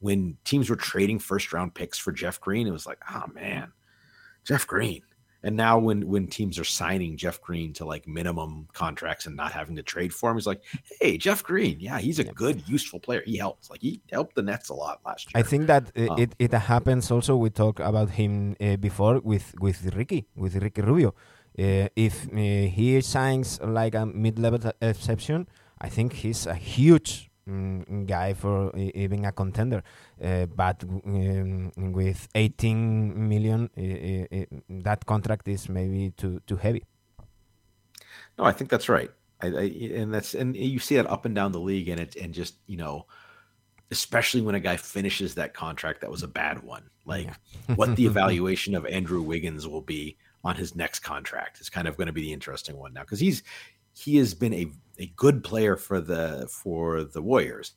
When 0.00 0.36
teams 0.44 0.68
were 0.68 0.76
trading 0.76 1.18
first 1.18 1.52
round 1.52 1.74
picks 1.74 1.98
for 1.98 2.12
Jeff 2.12 2.40
Green, 2.40 2.66
it 2.66 2.72
was 2.72 2.86
like, 2.86 2.98
oh 3.10 3.24
man, 3.32 3.72
Jeff 4.44 4.66
Green. 4.66 5.02
And 5.44 5.56
now 5.56 5.78
when 5.78 6.06
when 6.06 6.26
teams 6.28 6.58
are 6.58 6.64
signing 6.64 7.16
Jeff 7.16 7.40
Green 7.40 7.72
to 7.74 7.84
like 7.84 8.06
minimum 8.06 8.68
contracts 8.72 9.26
and 9.26 9.34
not 9.36 9.52
having 9.52 9.76
to 9.76 9.82
trade 9.82 10.12
for 10.14 10.30
him, 10.30 10.36
he's 10.36 10.46
like, 10.46 10.62
hey, 11.00 11.18
Jeff 11.18 11.42
Green, 11.42 11.80
yeah, 11.80 11.98
he's 11.98 12.18
a 12.18 12.24
good, 12.24 12.68
useful 12.68 13.00
player. 13.00 13.22
He 13.26 13.36
helps. 13.36 13.68
Like 13.70 13.80
he 13.82 14.00
helped 14.10 14.34
the 14.36 14.42
Nets 14.42 14.68
a 14.68 14.74
lot 14.74 15.00
last 15.04 15.26
year. 15.26 15.40
I 15.40 15.42
think 15.42 15.66
that 15.66 15.90
Um, 15.96 16.18
it, 16.18 16.34
it 16.38 16.52
happens 16.52 17.10
also. 17.10 17.36
We 17.36 17.50
talked 17.50 17.80
about 17.80 18.10
him 18.10 18.56
uh, 18.60 18.76
before 18.76 19.20
with 19.20 19.54
with 19.60 19.94
Ricky 19.96 20.26
with 20.36 20.54
Ricky 20.56 20.82
Rubio. 20.82 21.14
Uh, 21.58 21.88
if 21.96 22.28
uh, 22.32 22.36
he 22.76 23.00
signs 23.02 23.60
like 23.60 23.94
a 23.94 24.06
mid-level 24.06 24.72
exception, 24.80 25.48
I 25.80 25.88
think 25.88 26.12
he's 26.14 26.46
a 26.46 26.54
huge 26.54 27.31
mm, 27.48 28.06
guy 28.06 28.34
for 28.34 28.76
even 28.76 29.24
a 29.24 29.32
contender. 29.32 29.82
Uh, 30.22 30.46
but 30.46 30.82
um, 30.84 31.72
with 31.76 32.28
18 32.34 33.28
million, 33.28 33.70
uh, 33.76 34.36
uh, 34.36 34.42
uh, 34.42 34.60
that 34.82 35.06
contract 35.06 35.48
is 35.48 35.68
maybe 35.68 36.10
too 36.16 36.40
too 36.46 36.56
heavy. 36.56 36.84
No, 38.38 38.44
I 38.44 38.52
think 38.52 38.70
that's 38.70 38.88
right. 38.88 39.10
I, 39.40 39.46
I 39.46 39.62
and 39.94 40.14
that's 40.14 40.34
and 40.34 40.56
you 40.56 40.78
see 40.78 40.96
that 40.96 41.10
up 41.10 41.24
and 41.24 41.34
down 41.34 41.52
the 41.52 41.60
league, 41.60 41.88
and 41.88 42.00
it 42.00 42.16
and 42.16 42.32
just 42.32 42.56
you 42.66 42.76
know, 42.76 43.06
especially 43.90 44.40
when 44.40 44.54
a 44.54 44.60
guy 44.60 44.76
finishes 44.76 45.34
that 45.34 45.54
contract 45.54 46.00
that 46.00 46.10
was 46.10 46.22
a 46.22 46.28
bad 46.28 46.62
one, 46.62 46.88
like 47.04 47.30
what 47.74 47.96
the 47.96 48.06
evaluation 48.12 48.74
of 48.74 48.86
Andrew 48.86 49.22
Wiggins 49.22 49.66
will 49.66 49.82
be 49.82 50.16
on 50.44 50.56
his 50.56 50.74
next 50.74 51.00
contract 51.00 51.60
is 51.60 51.68
kind 51.68 51.86
of 51.86 51.96
going 51.96 52.08
to 52.08 52.12
be 52.12 52.22
the 52.22 52.32
interesting 52.32 52.76
one 52.76 52.92
now 52.92 53.02
because 53.02 53.20
he's 53.20 53.42
he 53.94 54.16
has 54.16 54.34
been 54.34 54.54
a 54.54 54.66
a 54.98 55.06
good 55.16 55.42
player 55.44 55.76
for 55.76 56.00
the 56.00 56.46
for 56.50 57.04
the 57.04 57.22
Warriors. 57.22 57.72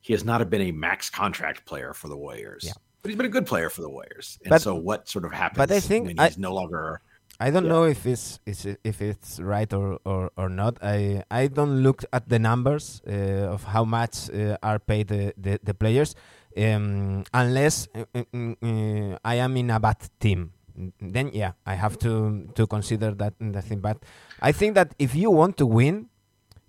He 0.00 0.12
has 0.12 0.24
not 0.24 0.48
been 0.50 0.62
a 0.62 0.72
max 0.72 1.10
contract 1.10 1.64
player 1.66 1.92
for 1.92 2.08
the 2.08 2.16
Warriors. 2.16 2.64
Yeah. 2.66 2.72
But 3.02 3.10
he's 3.10 3.16
been 3.16 3.26
a 3.26 3.30
good 3.38 3.46
player 3.46 3.68
for 3.70 3.82
the 3.82 3.90
Warriors. 3.90 4.38
And 4.44 4.50
But- 4.50 4.62
so 4.62 4.74
what 4.74 5.08
sort 5.08 5.24
of 5.24 5.32
happens 5.32 5.58
but 5.58 5.70
I 5.70 5.80
think 5.80 6.06
when 6.06 6.18
I- 6.20 6.26
he's 6.28 6.38
no 6.38 6.54
longer 6.54 7.00
I 7.38 7.50
don't 7.50 7.64
Yeah. 7.64 7.72
know 7.72 7.84
if 7.84 8.06
it's, 8.06 8.40
if 8.46 9.02
it's 9.02 9.38
right 9.40 9.70
or, 9.74 9.98
or, 10.06 10.30
or 10.38 10.48
not. 10.48 10.78
I 10.82 11.22
I 11.30 11.48
don't 11.48 11.82
look 11.82 12.02
at 12.10 12.30
the 12.30 12.38
numbers 12.38 13.02
uh, 13.06 13.52
of 13.54 13.64
how 13.64 13.84
much 13.84 14.30
uh, 14.30 14.56
are 14.62 14.78
paid 14.78 15.08
the, 15.08 15.34
the, 15.36 15.60
the 15.62 15.74
players, 15.74 16.14
um, 16.56 17.24
unless 17.34 17.88
uh, 17.94 18.04
uh, 18.14 18.22
uh, 18.62 19.18
I 19.22 19.34
am 19.34 19.54
in 19.58 19.68
a 19.70 19.78
bad 19.78 19.98
team. 20.18 20.52
Then 20.98 21.28
yeah, 21.34 21.52
I 21.66 21.74
have 21.74 21.98
to 21.98 22.48
to 22.54 22.66
consider 22.66 23.12
that 23.20 23.34
that 23.40 23.64
thing. 23.64 23.80
But 23.80 23.98
I 24.40 24.52
think 24.52 24.74
that 24.74 24.94
if 24.98 25.14
you 25.14 25.30
want 25.30 25.56
to 25.58 25.66
win, 25.66 26.08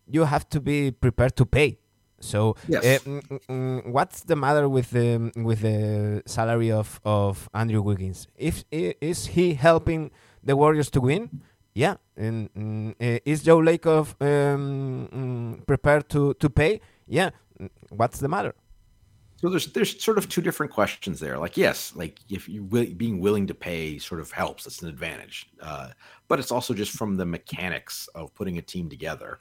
you 0.10 0.24
have 0.26 0.48
to 0.50 0.60
be 0.60 0.92
prepared 0.92 1.36
to 1.38 1.46
pay. 1.46 1.80
So, 2.20 2.56
Yes. 2.68 2.84
uh, 2.84 3.10
mm, 3.10 3.22
mm, 3.48 3.92
what's 3.92 4.24
the 4.24 4.36
matter 4.36 4.68
with 4.68 4.90
the 4.90 5.32
with 5.36 5.62
the 5.62 6.24
salary 6.26 6.72
of, 6.72 7.00
of 7.06 7.48
Andrew 7.54 7.82
Wiggins? 7.82 8.28
If 8.36 8.64
is 8.72 9.28
he 9.28 9.54
helping 9.54 10.10
the 10.44 10.56
Warriors 10.56 10.90
to 10.92 11.02
win? 11.02 11.42
Yeah. 11.76 11.98
And 12.16 12.50
mm, 12.56 12.92
uh, 13.00 13.20
is 13.24 13.44
Joe 13.44 13.60
Lacob 13.60 14.08
um, 14.20 15.08
mm, 15.14 15.68
prepared 15.68 16.10
to 16.10 16.34
to 16.36 16.50
pay? 16.50 16.82
Yeah. 17.06 17.30
What's 17.90 18.20
the 18.20 18.28
matter? 18.28 18.56
So 19.40 19.50
there's 19.50 19.68
there's 19.74 20.04
sort 20.04 20.18
of 20.18 20.28
two 20.28 20.42
different 20.42 20.72
questions 20.72 21.20
there. 21.20 21.38
Like 21.38 21.56
yes, 21.56 21.94
like 21.96 22.18
if 22.30 22.50
you 22.50 22.64
wi- 22.64 22.96
being 22.96 23.20
willing 23.22 23.46
to 23.48 23.54
pay 23.54 24.00
sort 24.00 24.20
of 24.22 24.32
helps. 24.32 24.66
It's 24.66 24.82
an 24.82 24.90
advantage, 24.90 25.48
uh, 25.62 25.90
but 26.28 26.40
it's 26.40 26.52
also 26.52 26.74
just 26.74 26.92
from 26.94 27.16
the 27.18 27.26
mechanics 27.26 28.10
of 28.16 28.34
putting 28.34 28.58
a 28.58 28.62
team 28.64 28.90
together. 28.90 29.40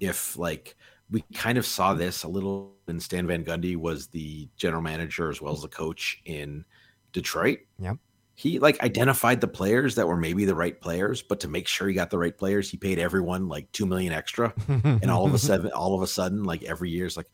If 0.00 0.38
like 0.38 0.76
we 1.10 1.24
kind 1.34 1.58
of 1.58 1.66
saw 1.66 1.94
this 1.94 2.24
a 2.24 2.28
little 2.28 2.74
when 2.84 3.00
Stan 3.00 3.26
Van 3.26 3.44
Gundy 3.44 3.76
was 3.76 4.08
the 4.08 4.48
general 4.56 4.82
manager 4.82 5.30
as 5.30 5.40
well 5.40 5.52
as 5.52 5.62
the 5.62 5.68
coach 5.68 6.20
in 6.24 6.64
Detroit. 7.12 7.60
Yeah. 7.78 7.94
He 8.34 8.58
like 8.58 8.80
identified 8.82 9.40
the 9.40 9.48
players 9.48 9.96
that 9.96 10.06
were 10.06 10.16
maybe 10.16 10.44
the 10.44 10.54
right 10.54 10.80
players, 10.80 11.22
but 11.22 11.40
to 11.40 11.48
make 11.48 11.66
sure 11.66 11.88
he 11.88 11.94
got 11.94 12.10
the 12.10 12.18
right 12.18 12.36
players, 12.36 12.70
he 12.70 12.76
paid 12.76 12.98
everyone 12.98 13.48
like 13.48 13.70
two 13.72 13.84
million 13.84 14.12
extra 14.12 14.54
and 14.68 15.10
all 15.10 15.26
of 15.26 15.34
a 15.34 15.38
sudden 15.38 15.72
all 15.72 15.94
of 15.94 16.02
a 16.02 16.06
sudden 16.06 16.44
like 16.44 16.62
every 16.62 16.90
year 16.90 17.06
it's 17.06 17.16
like 17.16 17.30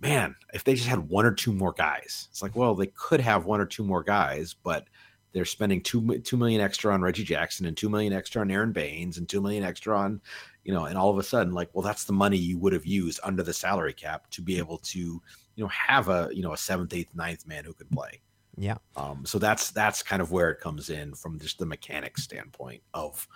man 0.00 0.34
if 0.52 0.64
they 0.64 0.74
just 0.74 0.88
had 0.88 1.08
one 1.08 1.24
or 1.24 1.32
two 1.32 1.52
more 1.52 1.72
guys 1.72 2.28
it's 2.30 2.42
like 2.42 2.54
well 2.54 2.74
they 2.74 2.88
could 2.88 3.20
have 3.20 3.46
one 3.46 3.60
or 3.60 3.64
two 3.64 3.84
more 3.84 4.02
guys 4.02 4.54
but 4.62 4.86
they're 5.32 5.44
spending 5.44 5.82
two 5.82 6.18
two 6.20 6.36
million 6.36 6.60
extra 6.60 6.92
on 6.92 7.02
Reggie 7.02 7.24
Jackson 7.24 7.66
and 7.66 7.76
two 7.76 7.88
million 7.88 8.12
extra 8.12 8.40
on 8.40 8.50
Aron 8.50 8.72
Baynes 8.72 9.18
and 9.18 9.28
two 9.28 9.40
million 9.40 9.64
extra 9.64 9.98
on 9.98 10.20
you 10.64 10.72
know 10.72 10.86
and 10.86 10.98
all 10.98 11.10
of 11.10 11.18
a 11.18 11.22
sudden 11.22 11.52
like 11.52 11.68
well 11.72 11.82
that's 11.82 12.04
the 12.04 12.12
money 12.12 12.36
you 12.36 12.58
would 12.58 12.72
have 12.72 12.86
used 12.86 13.20
under 13.22 13.42
the 13.42 13.52
salary 13.52 13.92
cap 13.92 14.28
to 14.30 14.42
be 14.42 14.58
able 14.58 14.78
to 14.78 14.98
you 14.98 15.64
know 15.64 15.68
have 15.68 16.08
a 16.08 16.28
you 16.32 16.42
know 16.42 16.52
a 16.52 16.56
seventh 16.56 16.92
eighth 16.94 17.14
ninth 17.14 17.46
man 17.46 17.64
who 17.64 17.74
could 17.74 17.90
play 17.90 18.20
yeah. 18.56 18.76
um, 18.96 19.24
so 19.24 19.38
that's 19.38 19.70
that's 19.70 20.02
kind 20.02 20.22
of 20.22 20.30
where 20.30 20.50
it 20.50 20.60
comes 20.60 20.90
in 20.90 21.14
from 21.14 21.38
just 21.38 21.58
the 21.58 21.66
mechanics 21.66 22.22
standpoint 22.22 22.82
of 22.92 23.26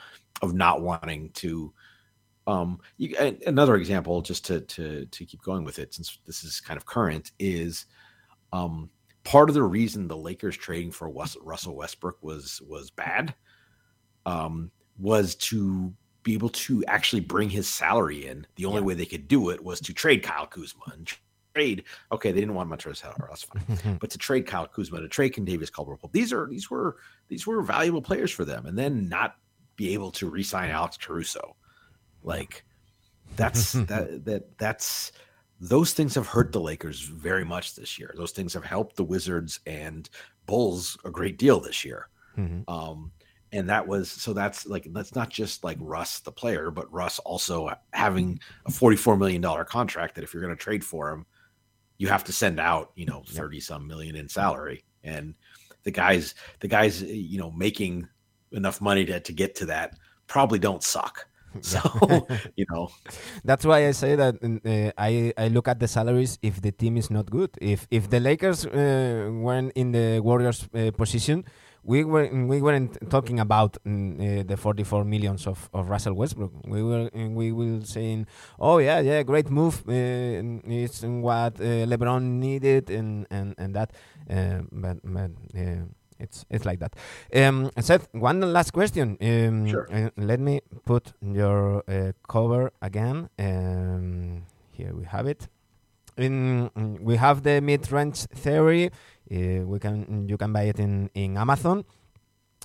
of 0.42 0.54
not 0.54 0.82
wanting 0.82 1.30
to. 1.30 1.72
Um, 2.46 2.80
you, 2.96 3.14
another 3.46 3.76
example, 3.76 4.22
just 4.22 4.46
to 4.46 4.60
to 4.60 5.06
to 5.06 5.24
keep 5.26 5.42
going 5.42 5.64
with 5.64 5.78
it, 5.78 5.94
since 5.94 6.18
this 6.24 6.44
is 6.44 6.60
kind 6.60 6.76
of 6.76 6.86
current, 6.86 7.32
is 7.38 7.86
um, 8.52 8.90
part 9.24 9.50
of 9.50 9.54
the 9.54 9.62
reason 9.62 10.08
the 10.08 10.16
Lakers 10.16 10.56
trading 10.56 10.90
for 10.90 11.10
Russell 11.10 11.76
Westbrook 11.76 12.22
was 12.22 12.62
was 12.66 12.90
bad, 12.90 13.34
um, 14.24 14.70
was 14.98 15.34
to 15.34 15.92
be 16.22 16.34
able 16.34 16.48
to 16.50 16.84
actually 16.86 17.20
bring 17.20 17.48
his 17.50 17.68
salary 17.68 18.26
in. 18.26 18.46
The 18.56 18.64
only 18.66 18.80
Yeah. 18.80 18.86
way 18.86 18.94
they 18.94 19.06
could 19.06 19.28
do 19.28 19.50
it 19.50 19.62
was 19.64 19.80
to 19.82 19.94
trade 19.94 20.22
Kyle 20.22 20.46
Kuzma 20.46 20.82
and 20.92 21.10
trade. 21.54 21.84
Okay, 22.12 22.32
they 22.32 22.40
didn't 22.40 22.54
want 22.54 22.68
Montrezl 22.70 23.02
Harrell. 23.02 23.28
That's 23.28 23.44
fine 23.44 23.98
but 24.00 24.10
to 24.10 24.18
trade 24.18 24.46
Kyle 24.46 24.66
Kuzma, 24.66 25.00
to 25.00 25.08
trade 25.08 25.32
Kentavious 25.34 25.70
Caldwell-Pope, 25.72 26.12
these 26.12 26.32
are 26.32 26.46
these 26.48 26.70
were 26.70 26.96
these 27.28 27.46
were 27.46 27.62
valuable 27.62 28.02
players 28.02 28.30
for 28.30 28.44
them, 28.44 28.66
and 28.66 28.76
then 28.78 29.08
not 29.08 29.36
be 29.76 29.94
able 29.94 30.10
to 30.10 30.28
re-sign 30.28 30.70
Alex 30.70 30.96
Caruso, 30.96 31.56
like 32.22 32.64
that's 33.36 33.72
that 33.88 34.24
that 34.24 34.58
that's 34.58 35.12
those 35.60 35.92
things 35.92 36.14
have 36.14 36.26
hurt 36.26 36.52
the 36.52 36.60
Lakers 36.60 37.00
very 37.00 37.44
much 37.44 37.74
this 37.74 37.98
year. 37.98 38.14
Those 38.16 38.30
things 38.32 38.54
have 38.54 38.64
helped 38.64 38.96
the 38.96 39.04
Wizards 39.04 39.58
and 39.66 40.08
Bulls 40.46 40.96
a 41.04 41.10
great 41.10 41.36
deal 41.38 41.58
this 41.60 41.84
year. 41.84 42.08
Mhm. 42.36 42.62
Um, 42.68 43.10
and 43.52 43.68
that 43.70 43.86
was 43.86 44.10
so 44.10 44.32
that's 44.32 44.66
like 44.66 44.86
that's 44.92 45.14
not 45.14 45.30
just 45.30 45.64
like 45.64 45.78
Russ 45.80 46.20
the 46.20 46.32
player, 46.32 46.70
but 46.70 46.92
Russ 46.92 47.18
also 47.20 47.70
having 47.92 48.40
a 48.66 48.70
forty-four 48.70 49.16
million 49.16 49.40
dollar 49.40 49.64
contract 49.64 50.14
that 50.14 50.24
if 50.24 50.34
you're 50.34 50.42
going 50.42 50.54
to 50.54 50.62
trade 50.62 50.84
for 50.84 51.10
him, 51.10 51.26
you 51.96 52.08
have 52.08 52.24
to 52.24 52.32
send 52.32 52.60
out 52.60 52.92
you 52.94 53.06
know 53.06 53.22
thirty 53.28 53.60
some 53.60 53.86
million 53.86 54.16
in 54.16 54.28
salary, 54.28 54.84
and 55.02 55.34
the 55.84 55.90
guys 55.90 56.34
the 56.60 56.68
guys 56.68 57.02
you 57.02 57.38
know 57.38 57.50
making 57.50 58.06
enough 58.52 58.80
money 58.80 59.04
to 59.04 59.20
to 59.20 59.32
get 59.32 59.54
to 59.56 59.66
that 59.66 59.98
probably 60.26 60.58
don't 60.58 60.82
suck. 60.82 61.26
So 61.62 61.80
you 62.56 62.66
know, 62.70 62.90
That's 63.42 63.64
why 63.64 63.88
I 63.88 63.92
say 63.92 64.14
that 64.16 64.36
uh, 64.44 64.92
I 64.98 65.32
I 65.36 65.48
look 65.48 65.66
at 65.66 65.80
the 65.80 65.88
salaries 65.88 66.38
if 66.42 66.60
the 66.60 66.70
team 66.70 66.96
is 66.98 67.10
not 67.10 67.30
good. 67.30 67.50
If 67.60 67.86
if 67.90 68.10
the 68.10 68.20
Lakers 68.20 68.66
uh, 68.66 69.32
weren't 69.32 69.72
in 69.74 69.92
the 69.92 70.20
Warriors 70.20 70.68
uh, 70.74 70.90
position, 70.92 71.44
we 71.88 72.04
were 72.04 72.28
we 72.46 72.60
weren't 72.60 72.98
talking 73.10 73.40
about 73.40 73.78
mm, 73.84 74.40
uh, 74.40 74.42
the 74.46 74.56
44 74.56 75.04
millions 75.04 75.46
of, 75.46 75.70
of 75.72 75.88
Russell 75.88 76.12
Westbrook. 76.12 76.52
We 76.66 76.82
were 76.82 77.10
uh, 77.16 77.28
we 77.30 77.50
will 77.50 77.82
saying, 77.82 78.26
oh 78.60 78.76
yeah 78.78 79.00
yeah 79.00 79.22
great 79.22 79.50
move. 79.50 79.82
Uh, 79.88 80.60
it's 80.68 81.02
what 81.02 81.58
uh, 81.60 81.86
LeBron 81.88 82.22
needed 82.22 82.90
and 82.90 83.26
and 83.30 83.54
and 83.58 83.74
that. 83.74 83.90
Uh, 84.30 84.60
but 84.70 84.98
but. 85.02 85.30
Uh, 85.56 85.86
it's 86.20 86.44
it's 86.50 86.64
like 86.64 86.80
that. 86.80 86.96
Um, 87.32 87.70
Seth, 87.78 88.08
one 88.12 88.40
last 88.40 88.72
question. 88.72 89.16
Um, 89.20 89.68
Sure. 89.68 89.86
let 90.16 90.40
me 90.40 90.60
put 90.84 91.12
your 91.22 91.84
uh, 91.88 92.10
cover 92.28 92.72
again. 92.82 93.28
Um, 93.38 94.42
here 94.72 94.92
we 94.96 95.04
have 95.04 95.28
it. 95.28 95.46
In, 96.16 96.70
mm, 96.76 97.00
we 97.00 97.16
have 97.16 97.44
the 97.44 97.60
mid-range 97.60 98.26
theory. 98.34 98.90
Uh, 99.30 99.64
we 99.64 99.78
can 99.78 100.26
you 100.28 100.36
can 100.36 100.52
buy 100.52 100.62
it 100.62 100.78
in 100.80 101.10
in 101.14 101.36
Amazon. 101.36 101.84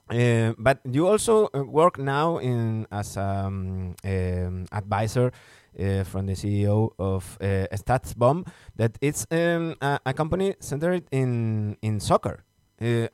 Uh, 0.09 0.51
but 0.57 0.79
you 0.83 1.07
also 1.07 1.47
uh, 1.53 1.63
work 1.63 1.97
now 1.97 2.37
in 2.37 2.85
as 2.91 3.15
um, 3.15 3.95
um, 4.03 4.65
advisor 4.71 5.31
uh, 5.79 6.03
from 6.03 6.25
the 6.27 6.33
CEO 6.33 6.91
of 6.99 7.37
uh, 7.39 7.67
StatsBomb. 7.71 8.47
That 8.75 8.97
it's 9.01 9.25
um, 9.31 9.75
a, 9.81 9.99
a 10.05 10.13
company 10.13 10.55
centered 10.59 11.07
in 11.11 11.77
in 11.81 11.99
soccer. 11.99 12.43
Uh, 12.81 13.07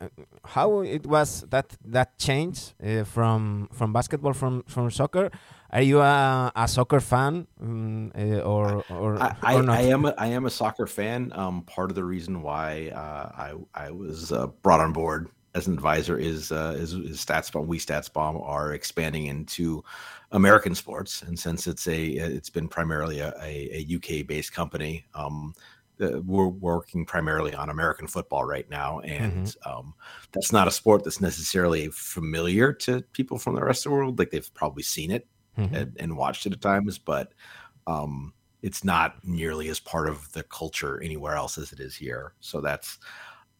how 0.45 0.79
it 0.81 1.05
was 1.05 1.41
that 1.49 1.75
that 1.83 2.17
change 2.17 2.73
uh, 2.83 3.03
from 3.03 3.69
from 3.73 3.93
basketball 3.93 4.33
from 4.33 4.63
from 4.63 4.89
soccer? 4.89 5.29
Are 5.71 5.81
you 5.81 5.99
a, 5.99 6.51
a 6.55 6.67
soccer 6.67 6.99
fan 6.99 7.45
um, 7.61 8.11
uh, 8.17 8.39
or 8.39 8.83
or, 8.89 9.21
I, 9.21 9.55
or 9.55 9.63
not? 9.63 9.77
I, 9.77 9.81
I 9.81 9.81
am 9.81 10.05
a, 10.05 10.15
I 10.17 10.27
am 10.27 10.45
a 10.45 10.49
soccer 10.49 10.87
fan. 10.87 11.31
Um, 11.35 11.61
part 11.63 11.91
of 11.91 11.95
the 11.95 12.03
reason 12.03 12.41
why 12.41 12.89
uh, 12.95 13.31
I 13.37 13.53
I 13.75 13.91
was 13.91 14.31
uh, 14.31 14.47
brought 14.63 14.79
on 14.79 14.93
board 14.93 15.29
as 15.55 15.67
an 15.67 15.73
advisor 15.73 16.17
is 16.17 16.51
uh, 16.51 16.75
is, 16.77 16.93
is 16.93 17.23
StatsBomb. 17.23 17.67
We 17.67 17.79
StatsBomb 17.79 18.41
are 18.47 18.73
expanding 18.73 19.25
into 19.25 19.83
American 20.31 20.75
sports, 20.75 21.21
and 21.21 21.37
since 21.37 21.67
it's 21.67 21.87
a 21.87 22.05
it's 22.07 22.49
been 22.49 22.67
primarily 22.67 23.19
a, 23.19 23.33
a, 23.41 23.85
a 23.87 23.95
UK 23.95 24.25
based 24.25 24.53
company. 24.53 25.05
Um, 25.13 25.53
uh, 26.01 26.21
we're 26.21 26.47
working 26.47 27.05
primarily 27.05 27.53
on 27.53 27.69
American 27.69 28.07
football 28.07 28.45
right 28.45 28.69
now, 28.69 28.99
and 29.01 29.45
Mm-hmm. 29.45 29.69
um, 29.69 29.93
that's 30.31 30.51
not 30.51 30.67
a 30.67 30.71
sport 30.71 31.03
that's 31.03 31.21
necessarily 31.21 31.89
familiar 31.89 32.73
to 32.73 33.01
people 33.13 33.37
from 33.39 33.55
the 33.55 33.63
rest 33.63 33.85
of 33.85 33.91
the 33.91 33.95
world. 33.97 34.19
Like 34.19 34.31
they've 34.31 34.53
probably 34.53 34.83
seen 34.83 35.11
it 35.11 35.27
Mhm. 35.57 35.75
and, 35.75 35.97
and 35.99 36.17
watched 36.17 36.45
it 36.45 36.53
at 36.53 36.61
times, 36.61 36.97
but 36.97 37.33
um, 37.87 38.33
it's 38.61 38.83
not 38.83 39.23
nearly 39.25 39.69
as 39.69 39.79
part 39.79 40.07
of 40.09 40.31
the 40.33 40.43
culture 40.43 41.01
anywhere 41.01 41.35
else 41.35 41.57
as 41.57 41.71
it 41.73 41.79
is 41.79 41.95
here. 41.95 42.33
So 42.39 42.61
that's. 42.61 42.99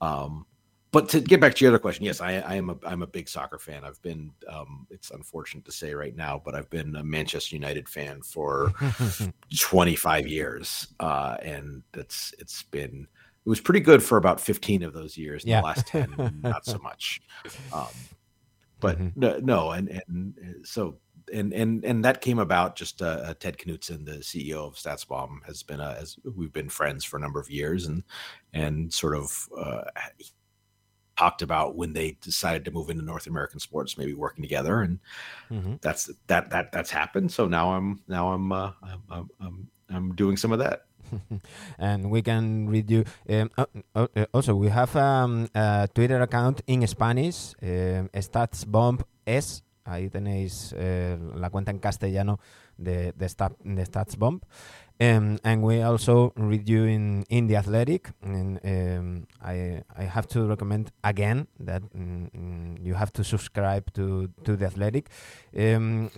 Um, 0.01 0.45
but 0.91 1.09
to 1.09 1.21
get 1.21 1.39
back 1.39 1.55
to 1.55 1.65
your 1.65 1.71
other 1.71 1.79
question, 1.79 2.05
yes, 2.05 2.19
I, 2.21 2.37
I 2.39 2.55
am 2.55 2.69
a 2.69 2.77
I'm 2.83 3.01
a 3.03 3.07
big 3.07 3.29
soccer 3.29 3.59
fan. 3.59 3.83
I've 3.83 4.01
been. 4.01 4.31
Um, 4.47 4.87
it's 4.89 5.11
unfortunate 5.11 5.65
to 5.65 5.71
say 5.71 5.93
right 5.93 6.15
now, 6.15 6.41
but 6.43 6.55
I've 6.55 6.69
been 6.69 6.95
a 6.95 7.03
Manchester 7.03 7.55
United 7.55 7.87
fan 7.87 8.21
for 8.21 8.73
25 9.59 10.27
years, 10.27 10.87
uh, 10.99 11.37
and 11.41 11.83
it's 11.93 12.33
it's 12.39 12.63
been 12.63 13.07
it 13.45 13.49
was 13.49 13.61
pretty 13.61 13.79
good 13.79 14.03
for 14.03 14.17
about 14.17 14.39
15 14.39 14.83
of 14.83 14.93
those 14.93 15.17
years. 15.17 15.43
In 15.43 15.49
Yeah. 15.51 15.61
the 15.61 15.65
last 15.65 15.87
10, 15.87 16.39
not 16.43 16.65
so 16.65 16.77
much. 16.79 17.21
Um, 17.71 17.87
but 18.79 18.97
Mhm. 18.97 19.11
no, 19.15 19.37
no, 19.39 19.71
and 19.71 20.01
and 20.07 20.33
uh, 20.39 20.59
so 20.63 20.99
and 21.33 21.53
and 21.53 21.83
and 21.85 22.03
that 22.05 22.21
came 22.21 22.39
about 22.39 22.75
just 22.75 23.01
uh, 23.01 23.21
uh, 23.25 23.33
Ted 23.35 23.57
Knutson, 23.57 24.05
the 24.05 24.17
CEO 24.23 24.65
of 24.67 24.75
StatsBomb, 24.75 25.43
has 25.45 25.63
been 25.63 25.79
a, 25.79 25.97
as 25.99 26.17
we've 26.35 26.53
been 26.53 26.69
friends 26.69 27.03
for 27.05 27.17
a 27.17 27.19
number 27.19 27.39
of 27.39 27.49
years, 27.49 27.85
and 27.85 28.03
and 28.53 28.91
sort 28.93 29.15
of 29.15 29.47
uh, 29.57 29.83
talked 31.20 31.41
about 31.41 31.76
when 31.76 31.93
they 31.93 32.17
decided 32.22 32.63
to 32.65 32.72
move 32.72 32.89
into 32.91 33.03
North 33.03 33.28
American 33.28 33.59
sports, 33.59 33.97
maybe 33.97 34.13
working 34.13 34.43
together, 34.47 34.76
and 34.86 34.99
Mhm. 35.49 35.82
that's 35.82 36.09
that 36.28 36.49
that 36.51 36.72
that's 36.72 36.91
happened. 36.91 37.32
So 37.32 37.47
now 37.47 37.65
I'm 37.76 37.99
now 38.07 38.32
I'm 38.34 38.51
uh, 38.51 38.72
I'm, 39.09 39.30
I'm 39.39 39.55
I'm 39.89 40.15
doing 40.15 40.38
some 40.38 40.53
of 40.55 40.59
that. 40.59 40.86
and 41.80 42.09
we 42.11 42.22
can 42.22 42.70
read 42.70 42.89
you. 42.91 43.03
Um, 43.28 43.49
uh, 43.57 43.65
uh, 43.95 44.07
uh, 44.15 44.26
also, 44.34 44.53
we 44.55 44.70
have 44.70 44.95
um, 44.95 45.47
a 45.55 45.88
Twitter 45.93 46.22
account 46.22 46.61
in 46.67 46.86
Spanish, 46.88 47.53
um, 47.63 48.09
StatsBomb 48.13 49.01
S. 49.26 49.63
Ahí 49.86 50.09
tenéis 50.11 50.72
eh, 50.78 51.17
la 51.34 51.49
cuenta 51.49 51.72
en 51.72 51.80
castellano 51.80 52.38
de, 52.78 53.11
de, 53.17 53.28
Stat, 53.28 53.53
de 53.63 53.84
StatsBomb. 53.86 54.43
Um, 55.01 55.39
and 55.45 55.63
we 55.63 55.81
also 55.81 56.33
read 56.35 56.67
you 56.67 56.83
in, 56.83 57.23
in 57.29 57.47
The 57.47 57.55
Athletic. 57.55 58.09
And 58.21 58.59
um, 58.65 59.27
I, 59.41 59.81
I 59.97 60.03
have 60.03 60.27
to 60.29 60.45
recommend 60.45 60.91
again 61.03 61.47
that 61.61 61.83
mm, 61.95 62.29
mm, 62.31 62.85
you 62.85 62.95
have 62.95 63.13
to 63.13 63.23
subscribe 63.23 63.93
to, 63.93 64.29
to 64.43 64.57
The 64.57 64.65
Athletic. 64.65 65.09
Um, 65.57 66.11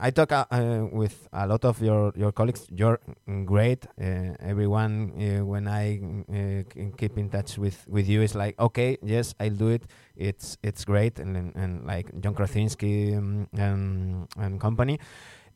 I 0.00 0.10
talk 0.10 0.32
uh, 0.32 0.46
uh, 0.50 0.86
with 0.90 1.28
a 1.32 1.46
lot 1.46 1.64
of 1.66 1.82
your, 1.82 2.12
your 2.16 2.32
colleagues. 2.32 2.66
You're 2.74 3.00
great. 3.44 3.86
Uh, 4.00 4.34
everyone, 4.40 5.12
uh, 5.18 5.44
when 5.44 5.68
I 5.68 6.00
uh, 6.32 6.90
keep 6.96 7.18
in 7.18 7.28
touch 7.28 7.58
with, 7.58 7.86
with 7.86 8.08
you, 8.08 8.22
is 8.22 8.34
like, 8.34 8.58
okay, 8.58 8.96
yes, 9.02 9.34
I'll 9.40 9.50
do 9.50 9.68
it. 9.68 9.84
It's 10.14 10.58
it's 10.62 10.84
great, 10.84 11.18
and 11.18 11.36
and, 11.36 11.56
and 11.56 11.86
like 11.86 12.06
Jon 12.20 12.34
Krawczynski 12.34 13.16
um, 13.16 13.48
and 13.56 14.28
and 14.36 14.60
company. 14.60 14.98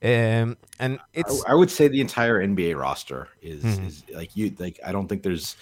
Um, 0.02 0.56
and 0.78 0.98
it's 1.14 1.44
I, 1.46 1.52
I 1.52 1.54
would 1.54 1.70
say 1.70 1.88
the 1.88 2.00
entire 2.00 2.40
NBA 2.46 2.78
roster 2.78 3.28
is 3.40 3.62
Mhm. 3.64 3.86
is 3.86 4.04
like 4.14 4.36
you 4.36 4.54
like 4.58 4.78
I 4.84 4.92
don't 4.92 5.08
think 5.08 5.22
there's 5.22 5.56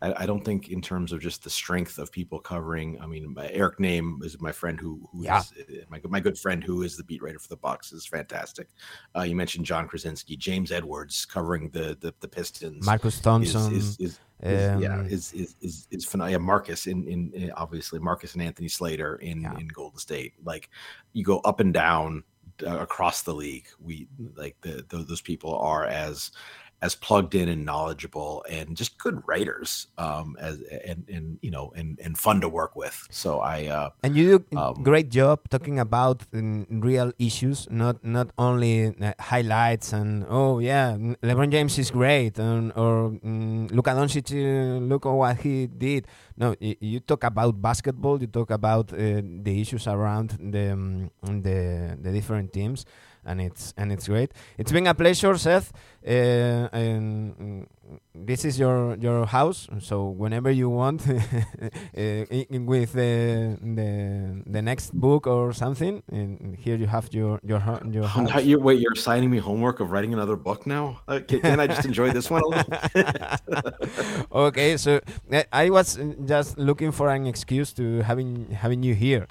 I, 0.00 0.22
I 0.22 0.26
don't 0.26 0.44
think 0.44 0.68
in 0.68 0.80
terms 0.80 1.10
of 1.10 1.20
just 1.20 1.42
the 1.42 1.50
strength 1.50 1.98
of 1.98 2.12
people 2.12 2.38
covering. 2.38 3.00
I 3.00 3.06
mean, 3.06 3.34
my, 3.34 3.48
Eric 3.48 3.78
Nehm 3.78 4.22
is 4.22 4.40
my 4.40 4.52
friend 4.52 4.78
who 4.78 5.08
who 5.10 5.20
is 5.22 5.24
Yeah. 5.26 5.38
uh, 5.38 5.84
my 5.88 6.00
my 6.08 6.20
good 6.20 6.38
friend 6.38 6.62
who 6.62 6.82
is 6.82 6.96
the 6.96 7.02
beat 7.04 7.22
writer 7.22 7.38
for 7.38 7.48
the 7.48 7.56
Bucks 7.56 7.92
is 7.92 8.06
fantastic. 8.06 8.68
Uh, 9.16 9.22
you 9.22 9.34
mentioned 9.34 9.64
Jon 9.66 9.88
Krawczynski, 9.88 10.38
James 10.38 10.70
Edwards 10.70 11.24
covering 11.24 11.70
the 11.70 11.96
the, 12.00 12.14
the 12.20 12.28
Pistons. 12.28 12.84
Marcus 12.86 13.18
Thompson. 13.20 13.72
is, 13.74 13.96
is, 13.98 13.98
is- 13.98 14.20
yeah, 14.40 14.76
um, 15.00 15.06
is 15.06 15.32
is 15.32 15.56
is, 15.60 15.88
is 15.90 16.04
phenomenal. 16.04 16.40
Yeah, 16.40 16.46
Marcus 16.46 16.86
in, 16.86 17.02
in 17.08 17.32
in 17.32 17.50
obviously 17.52 17.98
Marcus 17.98 18.34
and 18.34 18.42
Anthony 18.42 18.68
Slater 18.68 19.16
in 19.16 19.40
Yeah. 19.40 19.58
in 19.58 19.66
Golden 19.66 19.98
State. 19.98 20.34
Like 20.44 20.70
you 21.12 21.24
go 21.24 21.40
up 21.40 21.58
and 21.58 21.74
down 21.74 22.22
Uh, 22.66 22.78
across 22.80 23.22
the 23.22 23.34
league. 23.34 23.68
We 23.80 24.08
like 24.34 24.56
the, 24.62 24.84
the 24.88 24.98
those 24.98 25.20
people 25.20 25.56
are 25.58 25.84
as 25.84 26.32
as 26.80 26.94
plugged 26.94 27.34
in 27.34 27.48
and 27.48 27.64
knowledgeable 27.64 28.44
and 28.48 28.76
just 28.76 28.98
good 28.98 29.20
writers 29.26 29.88
um 29.98 30.36
as 30.38 30.62
and 30.86 31.04
and 31.10 31.38
you 31.42 31.50
know 31.50 31.72
and 31.74 31.98
and 32.04 32.16
fun 32.18 32.40
to 32.40 32.48
work 32.48 32.76
with 32.76 33.06
so 33.10 33.40
i 33.40 33.66
uh 33.66 33.90
And 34.02 34.14
you 34.16 34.38
do 34.38 34.44
a 34.56 34.60
Um, 34.70 34.82
great 34.82 35.08
job 35.10 35.38
talking 35.50 35.78
about 35.78 36.18
mm, 36.30 36.66
real 36.70 37.10
issues, 37.18 37.66
not 37.70 37.96
not 38.04 38.28
only 38.38 38.94
uh, 38.94 39.12
highlights 39.18 39.92
and 39.92 40.24
oh 40.28 40.58
yeah, 40.58 40.96
LeBron 41.22 41.50
James 41.50 41.78
is 41.78 41.90
great, 41.90 42.38
and, 42.38 42.72
or 42.74 43.10
mm, 43.10 43.70
Luka 43.70 43.90
Doncic, 43.98 44.30
uh, 44.32 44.78
look 44.90 45.06
at 45.06 45.12
what 45.12 45.36
he 45.44 45.66
did. 45.66 46.06
No, 46.36 46.54
you, 46.60 46.74
you 46.80 46.98
talk 47.00 47.24
about 47.24 47.60
basketball. 47.60 48.20
You 48.20 48.26
talk 48.30 48.50
about 48.50 48.92
uh, 48.92 49.20
the 49.22 49.54
issues 49.60 49.86
around 49.86 50.38
the 50.38 50.72
um, 50.72 51.10
the 51.22 51.94
the 52.00 52.10
different 52.12 52.52
teams, 52.52 52.86
and 53.24 53.40
it's 53.40 53.74
and 53.76 53.92
it's 53.92 54.06
great. 54.08 54.30
It's 54.58 54.72
been 54.72 54.86
a 54.86 54.94
pleasure, 54.94 55.36
Seth. 55.38 55.72
Uh, 56.08 56.68
and 56.72 57.36
mm, 57.36 57.66
this 58.14 58.42
is 58.46 58.58
your 58.58 58.96
your 58.96 59.26
house, 59.26 59.68
so 59.78 60.08
whenever 60.08 60.50
you 60.50 60.70
want, 60.70 61.06
uh, 61.06 62.00
in- 62.00 62.64
with 62.64 62.94
the, 62.94 63.58
the 63.60 64.42
the 64.46 64.62
next 64.62 64.94
book 64.98 65.26
or 65.26 65.52
something, 65.52 66.02
and 66.10 66.56
here 66.56 66.76
you 66.76 66.86
have 66.86 67.12
your 67.12 67.38
your 67.44 67.60
your 67.92 68.06
house. 68.06 68.42
you 68.42 68.58
wait 68.58 68.80
you're 68.80 68.94
assigning 68.96 69.28
me 69.28 69.36
homework 69.36 69.80
of 69.80 69.90
writing 69.90 70.14
another 70.14 70.34
book 70.36 70.66
now? 70.66 70.98
Uh, 71.08 71.20
can, 71.28 71.40
can 71.40 71.60
i 71.60 71.66
just 71.66 71.84
enjoy 71.84 72.10
this 72.10 72.30
one 72.30 72.40
a 72.40 72.48
little 72.48 74.24
okay, 74.48 74.78
so 74.78 75.00
uh, 75.30 75.42
I 75.52 75.68
was 75.68 75.98
just 76.24 76.56
looking 76.56 76.90
for 76.90 77.10
an 77.10 77.26
excuse 77.26 77.74
to 77.74 78.00
having 78.00 78.48
having 78.48 78.82
you 78.82 78.94
here. 78.94 79.26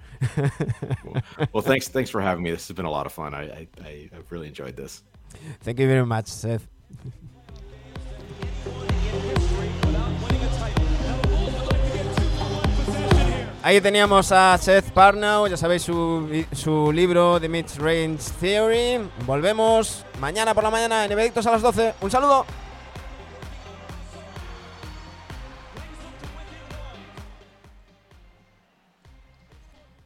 well 1.53 1.64
thanks 1.64 1.88
thanks 1.88 2.11
for 2.11 2.22
having 2.22 2.43
me. 2.43 2.52
This 2.52 2.68
has 2.68 2.76
been 2.76 2.85
a 2.85 2.91
lot 2.91 3.07
of 3.07 3.14
fun. 3.14 3.34
I 3.34 3.43
i, 3.49 3.68
I 3.81 4.10
i've 4.14 4.31
really 4.31 4.47
enjoyed 4.47 4.76
this 4.76 5.02
Thank 5.64 5.80
you 5.80 5.88
very 5.88 6.06
much, 6.06 6.28
Seth. 6.28 6.64
Ahí 13.64 13.82
teníamos 13.82 14.32
a 14.32 14.58
Seth 14.58 14.91
Parnell, 14.91 15.49
ya 15.49 15.58
sabéis 15.58 15.82
su, 15.82 16.45
su 16.54 16.90
libro 16.94 17.38
The 17.38 17.49
Mid-Range 17.49 18.18
Theory. 18.40 19.10
Volvemos 19.26 20.06
mañana 20.22 20.54
por 20.54 20.64
la 20.64 20.72
mañana 20.72 21.04
en 21.04 21.10
Benedictos 21.10 21.45
a 21.48 21.52
las 21.52 21.62
12. 21.62 21.95
Un 21.99 22.10
saludo. 22.10 22.45